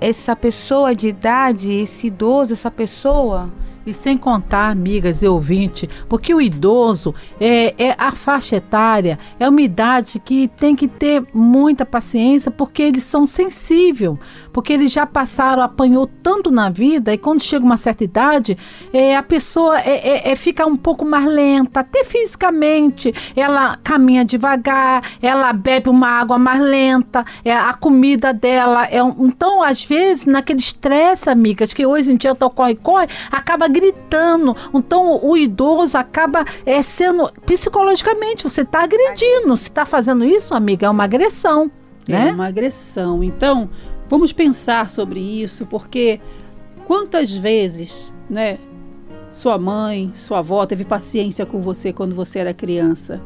essa 0.01 0.37
pessoa 0.37 0.95
de 0.95 1.09
idade, 1.09 1.73
esse 1.73 2.09
idoso, 2.09 2.53
essa 2.53 2.71
pessoa? 2.71 3.49
E 3.91 3.93
sem 3.93 4.17
contar, 4.17 4.71
amigas 4.71 5.21
e 5.21 5.27
ouvinte, 5.27 5.91
porque 6.09 6.33
o 6.33 6.41
idoso 6.41 7.13
é, 7.41 7.75
é 7.77 7.97
a 7.99 8.13
faixa 8.13 8.55
etária, 8.55 9.19
é 9.37 9.49
uma 9.49 9.61
idade 9.61 10.21
que 10.21 10.47
tem 10.47 10.77
que 10.77 10.87
ter 10.87 11.25
muita 11.35 11.85
paciência, 11.85 12.53
porque 12.53 12.83
eles 12.83 13.03
são 13.03 13.27
sensíveis, 13.27 14.17
porque 14.53 14.73
eles 14.73 14.93
já 14.93 15.05
passaram, 15.07 15.61
apanhou 15.61 16.09
tanto 16.23 16.53
na 16.53 16.71
vida, 16.71 17.13
e 17.13 17.19
quando 17.19 17.43
chega 17.43 17.65
uma 17.65 17.77
certa 17.77 18.05
idade, 18.05 18.57
é, 18.93 19.17
a 19.17 19.25
pessoa 19.25 19.81
é, 19.81 20.29
é, 20.29 20.31
é 20.31 20.37
fica 20.37 20.65
um 20.65 20.77
pouco 20.77 21.05
mais 21.05 21.27
lenta, 21.27 21.81
até 21.81 22.05
fisicamente, 22.05 23.13
ela 23.35 23.77
caminha 23.83 24.25
devagar, 24.25 25.03
ela 25.21 25.53
bebe 25.53 25.91
uma 25.91 26.11
água 26.11 26.39
mais 26.39 26.61
lenta, 26.61 27.25
é, 27.45 27.53
a 27.53 27.75
comida 27.75 28.33
dela 28.33 28.87
é 28.87 29.01
então 29.19 29.65
às 29.65 29.83
vezes 29.83 30.27
naquele 30.27 30.61
estresse, 30.61 31.29
amigas, 31.29 31.73
que 31.73 31.85
hoje 31.85 32.13
em 32.13 32.17
dia 32.17 32.37
tá 32.37 32.49
corre 32.49 32.77
corre, 32.77 33.09
acaba 33.33 33.67
gritando. 33.67 33.80
Então 34.75 35.21
o 35.23 35.37
idoso 35.37 35.97
acaba 35.97 36.45
é, 36.65 36.81
sendo 36.83 37.31
psicologicamente, 37.47 38.45
você 38.45 38.63
está 38.63 38.83
agredindo. 38.83 39.57
Se 39.57 39.65
está 39.65 39.85
fazendo 39.87 40.25
isso, 40.25 40.55
amiga, 40.55 40.87
é 40.87 40.91
uma 40.91 41.05
agressão. 41.05 41.71
É 42.09 42.13
né? 42.13 42.33
uma 42.33 42.47
agressão. 42.47 43.23
Então, 43.23 43.69
vamos 44.09 44.33
pensar 44.33 44.91
sobre 44.91 45.21
isso, 45.21 45.67
porque 45.67 46.21
quantas 46.87 47.33
vezes, 47.33 48.13
né, 48.29 48.59
sua 49.31 49.57
mãe, 49.59 50.13
sua 50.15 50.39
avó 50.39 50.67
teve 50.67 50.85
paciência 50.85 51.47
com 51.47 51.61
você 51.61 51.93
quando 51.93 52.15
você 52.15 52.41
era 52.41 52.53
criança? 52.53 53.21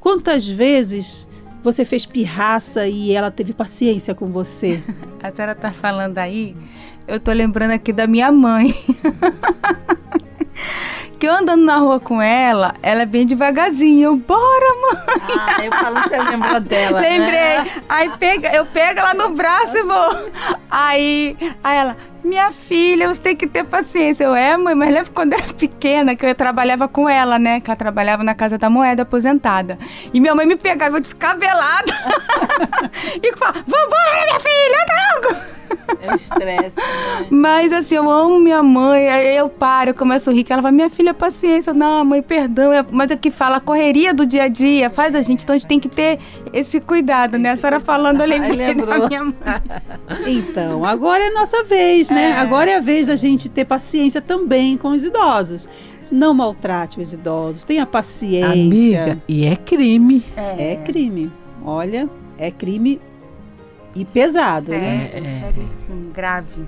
Quantas 0.00 0.46
vezes 0.46 1.28
você 1.62 1.84
fez 1.84 2.04
pirraça 2.06 2.86
e 2.88 3.12
ela 3.12 3.30
teve 3.30 3.52
paciência 3.52 4.14
com 4.14 4.30
você? 4.30 4.82
A 5.22 5.30
senhora 5.30 5.54
tá 5.54 5.70
falando 5.70 6.18
aí, 6.18 6.56
eu 7.10 7.18
tô 7.18 7.32
lembrando 7.32 7.72
aqui 7.72 7.92
da 7.92 8.06
minha 8.06 8.30
mãe. 8.30 8.72
que 11.18 11.26
eu 11.26 11.34
andando 11.34 11.64
na 11.64 11.76
rua 11.76 11.98
com 11.98 12.22
ela, 12.22 12.72
ela 12.80 13.02
é 13.02 13.06
bem 13.06 13.26
devagarzinho. 13.26 14.04
Eu, 14.04 14.14
bora, 14.16 14.74
mãe! 14.80 14.92
Ah, 15.38 15.64
eu 15.64 15.72
falo 15.72 16.02
que 16.02 16.08
você 16.08 16.18
lembrou 16.18 16.60
dela. 16.70 17.00
Lembrei. 17.00 17.58
Né? 17.58 17.82
Aí 17.88 18.10
pega, 18.16 18.54
eu 18.54 18.64
pego 18.64 19.00
ela 19.00 19.12
no 19.12 19.30
braço 19.30 19.76
e 19.76 19.82
vou. 19.82 20.30
Aí, 20.70 21.36
aí 21.64 21.76
ela, 21.76 21.96
minha 22.22 22.52
filha, 22.52 23.08
você 23.08 23.20
tem 23.20 23.34
que 23.34 23.48
ter 23.48 23.64
paciência. 23.64 24.22
Eu, 24.22 24.34
é, 24.34 24.56
mãe, 24.56 24.76
mas 24.76 24.94
lembra 24.94 25.10
quando 25.12 25.32
eu 25.32 25.40
era 25.40 25.52
pequena 25.52 26.14
que 26.14 26.24
eu 26.24 26.34
trabalhava 26.34 26.86
com 26.86 27.08
ela, 27.08 27.40
né? 27.40 27.60
Que 27.60 27.70
ela 27.70 27.76
trabalhava 27.76 28.22
na 28.22 28.36
Casa 28.36 28.56
da 28.56 28.70
Moeda, 28.70 29.02
aposentada. 29.02 29.76
E 30.14 30.20
minha 30.20 30.34
mãe 30.34 30.46
me 30.46 30.56
pegava 30.56 31.00
descabelada 31.00 31.92
e 33.20 33.36
falava, 33.36 33.64
vambora, 33.66 34.24
minha 34.26 34.40
filha, 34.40 34.84
anda 34.84 35.28
logo! 35.28 35.49
É 36.02 36.12
o 36.12 36.14
estresse. 36.14 36.76
Né? 36.76 37.26
Mas 37.30 37.72
assim, 37.72 37.94
eu 37.94 38.10
amo 38.10 38.40
minha 38.40 38.62
mãe, 38.62 39.08
aí 39.08 39.36
eu 39.36 39.48
paro, 39.48 39.90
eu 39.90 39.94
começo 39.94 40.30
a 40.30 40.32
rir, 40.32 40.44
que 40.44 40.52
ela 40.52 40.62
fala, 40.62 40.72
minha 40.72 40.90
filha, 40.90 41.12
paciência. 41.12 41.70
Eu, 41.70 41.74
não, 41.74 42.04
mãe, 42.04 42.22
perdão. 42.22 42.72
É, 42.72 42.84
mas 42.90 43.10
é 43.10 43.16
que 43.16 43.30
fala, 43.30 43.56
a 43.56 43.60
correria 43.60 44.14
do 44.14 44.24
dia 44.24 44.44
a 44.44 44.48
dia 44.48 44.90
faz 44.90 45.14
a 45.14 45.22
gente, 45.22 45.42
então 45.42 45.54
a 45.54 45.58
gente 45.58 45.68
tem 45.68 45.80
que 45.80 45.88
ter 45.88 46.18
esse 46.52 46.80
cuidado, 46.80 47.38
né? 47.38 47.52
A 47.52 47.56
senhora 47.56 47.80
falando, 47.80 48.20
eu 48.20 48.26
lembrei 48.26 48.74
da 48.74 49.08
minha 49.08 49.24
mãe. 49.24 49.34
Então, 50.26 50.84
agora 50.84 51.24
é 51.24 51.30
nossa 51.30 51.64
vez, 51.64 52.10
né? 52.10 52.30
É. 52.30 52.32
Agora 52.38 52.70
é 52.70 52.76
a 52.76 52.80
vez 52.80 53.06
da 53.06 53.16
gente 53.16 53.48
ter 53.48 53.64
paciência 53.64 54.20
também 54.20 54.76
com 54.76 54.88
os 54.88 55.04
idosos. 55.04 55.68
Não 56.10 56.34
maltrate 56.34 57.00
os 57.00 57.12
idosos, 57.12 57.64
tenha 57.64 57.86
paciência. 57.86 58.52
Amiga, 58.52 59.22
e 59.28 59.46
é 59.46 59.54
crime. 59.54 60.24
É 60.36 60.76
crime. 60.76 61.30
Olha, 61.64 62.08
é 62.36 62.50
crime 62.50 63.00
e 63.94 64.04
pesado, 64.04 64.70
né? 64.70 65.08
Sério, 65.08 65.54
seríssimo, 65.54 66.10
grave. 66.12 66.66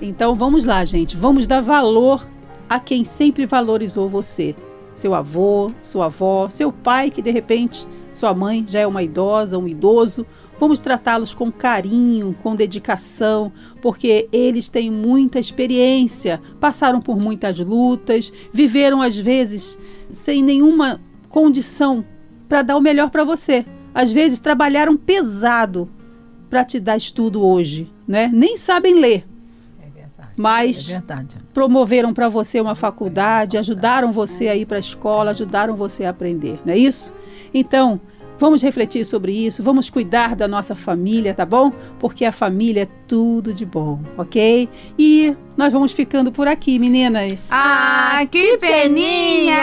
Então 0.00 0.34
vamos 0.34 0.64
lá, 0.64 0.84
gente. 0.84 1.16
Vamos 1.16 1.46
dar 1.46 1.60
valor 1.60 2.26
a 2.68 2.80
quem 2.80 3.04
sempre 3.04 3.46
valorizou 3.46 4.08
você. 4.08 4.54
Seu 4.96 5.14
avô, 5.14 5.70
sua 5.82 6.06
avó, 6.06 6.48
seu 6.48 6.72
pai, 6.72 7.10
que 7.10 7.22
de 7.22 7.30
repente 7.30 7.86
sua 8.12 8.32
mãe 8.32 8.64
já 8.68 8.80
é 8.80 8.86
uma 8.86 9.02
idosa, 9.02 9.58
um 9.58 9.66
idoso. 9.66 10.26
Vamos 10.58 10.78
tratá-los 10.80 11.34
com 11.34 11.50
carinho, 11.50 12.34
com 12.42 12.54
dedicação, 12.54 13.52
porque 13.82 14.28
eles 14.32 14.68
têm 14.68 14.88
muita 14.88 15.40
experiência, 15.40 16.40
passaram 16.60 17.00
por 17.00 17.16
muitas 17.16 17.58
lutas, 17.58 18.32
viveram 18.52 19.02
às 19.02 19.16
vezes 19.16 19.78
sem 20.12 20.42
nenhuma 20.44 21.00
condição 21.28 22.04
para 22.48 22.62
dar 22.62 22.76
o 22.76 22.80
melhor 22.80 23.10
para 23.10 23.24
você. 23.24 23.64
Às 23.92 24.12
vezes 24.12 24.38
trabalharam 24.38 24.96
pesado 24.96 25.88
para 26.54 26.64
te 26.64 26.78
dar 26.78 26.96
estudo 26.96 27.44
hoje, 27.44 27.90
né? 28.06 28.30
Nem 28.32 28.56
sabem 28.56 28.94
ler, 28.94 29.26
É 29.82 29.90
verdade. 29.90 30.30
mas 30.36 30.88
É 30.88 30.92
verdade. 30.92 31.36
promoveram 31.52 32.14
para 32.14 32.28
você 32.28 32.60
uma 32.60 32.76
faculdade, 32.76 33.58
ajudaram 33.58 34.12
você 34.12 34.46
a 34.46 34.54
ir 34.54 34.64
para 34.64 34.76
a 34.76 34.80
escola, 34.80 35.32
ajudaram 35.32 35.74
você 35.74 36.04
a 36.04 36.10
aprender, 36.10 36.60
não 36.64 36.72
é 36.72 36.78
isso? 36.78 37.12
Então, 37.52 38.00
vamos 38.38 38.62
refletir 38.62 39.04
sobre 39.04 39.32
isso, 39.32 39.64
vamos 39.64 39.90
cuidar 39.90 40.36
da 40.36 40.46
nossa 40.46 40.76
família, 40.76 41.34
tá 41.34 41.44
bom? 41.44 41.72
Porque 41.98 42.24
a 42.24 42.30
família 42.30 42.82
é 42.84 42.88
tudo 43.08 43.52
de 43.52 43.66
bom, 43.66 43.98
ok? 44.16 44.68
E 44.96 45.34
nós 45.56 45.72
vamos 45.72 45.90
ficando 45.90 46.30
por 46.30 46.46
aqui, 46.46 46.78
meninas. 46.78 47.48
Ah, 47.50 48.20
que 48.30 48.58
peninha! 48.58 49.56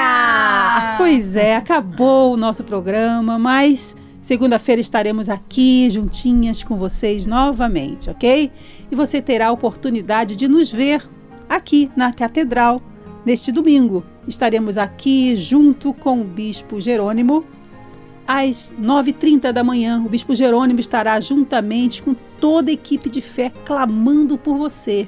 Pois 0.98 1.38
é, 1.38 1.56
acabou 1.56 2.34
o 2.34 2.38
nosso 2.38 2.66
programa, 2.66 3.40
mas 3.40 3.96
segunda-feira 4.22 4.80
estaremos 4.80 5.28
aqui 5.28 5.90
juntinhas 5.90 6.64
com 6.64 6.78
vocês 6.78 7.26
novamente, 7.26 8.10
ok? 8.10 8.52
E 8.92 8.96
você 8.96 9.22
terá 9.22 9.48
a 9.48 9.52
oportunidade 9.52 10.36
de 10.36 10.48
nos 10.48 10.72
ver 10.72 11.04
aqui 11.50 11.90
na 11.96 12.14
Catedral 12.14 12.82
neste 13.26 13.52
domingo. 13.52 14.04
Estaremos 14.28 14.78
aqui 14.78 15.36
junto 15.36 15.94
com 15.94 16.22
o 16.22 16.24
Bispo 16.24 16.80
Jerônimo 16.80 17.44
às 18.28 18.74
9h30 18.80 19.52
da 19.52 19.64
manhã. 19.64 20.02
O 20.06 20.10
Bispo 20.10 20.36
Jerônimo 20.36 20.80
estará 20.80 21.20
juntamente 21.20 22.02
com 22.02 22.16
toda 22.40 22.70
a 22.70 22.74
equipe 22.74 23.10
de 23.10 23.22
fé 23.22 23.52
clamando 23.66 24.38
por 24.38 24.58
você 24.58 25.08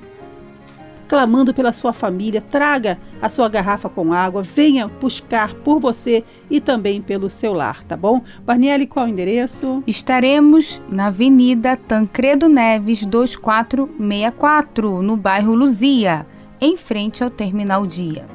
clamando 1.08 1.54
pela 1.54 1.72
sua 1.72 1.94
família. 1.94 2.42
Traga 2.42 3.00
a 3.22 3.30
sua 3.30 3.48
garrafa 3.50 3.90
com 3.90 4.12
água, 4.14 4.42
venha 4.42 4.88
buscar 4.88 5.54
por 5.56 5.80
você 5.80 6.24
e 6.50 6.60
também 6.60 7.02
pelo 7.02 7.30
seu 7.30 7.54
lar, 7.54 7.84
tá 7.84 7.96
bom? 7.96 8.22
Barniele, 8.46 8.88
qual 8.88 9.06
o 9.06 9.10
endereço? 9.10 9.84
Estaremos 9.86 10.82
na 10.90 11.08
Avenida 11.08 11.76
Tancredo 11.78 12.48
Neves 12.50 13.06
2464, 13.06 15.02
no 15.02 15.16
bairro 15.16 15.54
Luzia, 15.54 16.26
em 16.60 16.78
frente 16.78 17.24
ao 17.24 17.30
Terminal 17.30 17.86
Dia. 17.86 18.26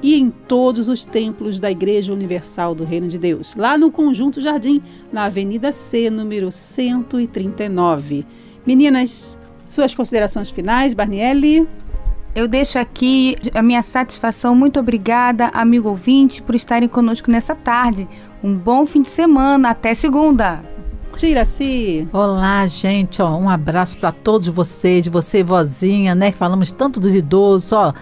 E 0.00 0.14
em 0.14 0.30
todos 0.30 0.88
os 0.88 1.04
templos 1.04 1.58
da 1.58 1.70
Igreja 1.70 2.12
Universal 2.12 2.74
do 2.74 2.84
Reino 2.84 3.08
de 3.08 3.18
Deus, 3.18 3.54
lá 3.56 3.76
no 3.76 3.90
Conjunto 3.90 4.40
Jardim, 4.40 4.80
na 5.12 5.24
Avenida 5.24 5.72
C, 5.72 6.08
número 6.08 6.52
139. 6.52 8.24
Meninas, 8.64 9.36
suas 9.66 9.94
considerações 9.94 10.50
finais, 10.50 10.94
Barniele? 10.94 11.66
Eu 12.38 12.46
deixo 12.46 12.78
aqui 12.78 13.34
a 13.52 13.60
minha 13.60 13.82
satisfação. 13.82 14.54
Muito 14.54 14.78
obrigada, 14.78 15.46
amigo 15.52 15.88
ouvinte, 15.88 16.40
por 16.40 16.54
estarem 16.54 16.88
conosco 16.88 17.28
nessa 17.32 17.52
tarde. 17.52 18.06
Um 18.44 18.54
bom 18.54 18.86
fim 18.86 19.02
de 19.02 19.08
semana. 19.08 19.70
Até 19.70 19.92
segunda. 19.92 20.62
Giraci. 21.16 22.06
Olá, 22.12 22.64
gente, 22.68 23.20
ó, 23.20 23.36
um 23.36 23.50
abraço 23.50 23.98
para 23.98 24.12
todos 24.12 24.46
vocês, 24.46 25.08
você 25.08 25.42
vozinha, 25.42 26.14
né, 26.14 26.30
que 26.30 26.38
falamos 26.38 26.70
tanto 26.70 27.00
dos 27.00 27.12
idosos, 27.12 27.72
ó. 27.72 27.92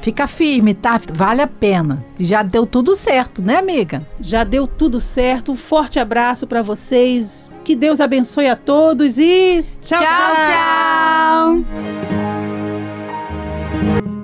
Fica 0.00 0.28
firme, 0.28 0.72
tá? 0.72 1.00
Vale 1.12 1.42
a 1.42 1.48
pena. 1.48 2.04
Já 2.16 2.44
deu 2.44 2.64
tudo 2.64 2.94
certo, 2.94 3.42
né, 3.42 3.56
amiga? 3.56 4.06
Já 4.20 4.44
deu 4.44 4.68
tudo 4.68 5.00
certo. 5.00 5.50
Um 5.50 5.56
forte 5.56 5.98
abraço 5.98 6.46
para 6.46 6.62
vocês. 6.62 7.50
Que 7.64 7.74
Deus 7.74 8.00
abençoe 8.00 8.46
a 8.46 8.54
todos 8.54 9.18
e 9.18 9.64
tchau, 9.82 9.98
tchau. 9.98 11.64
tchau. 11.66 12.39
Bye. 13.80 14.19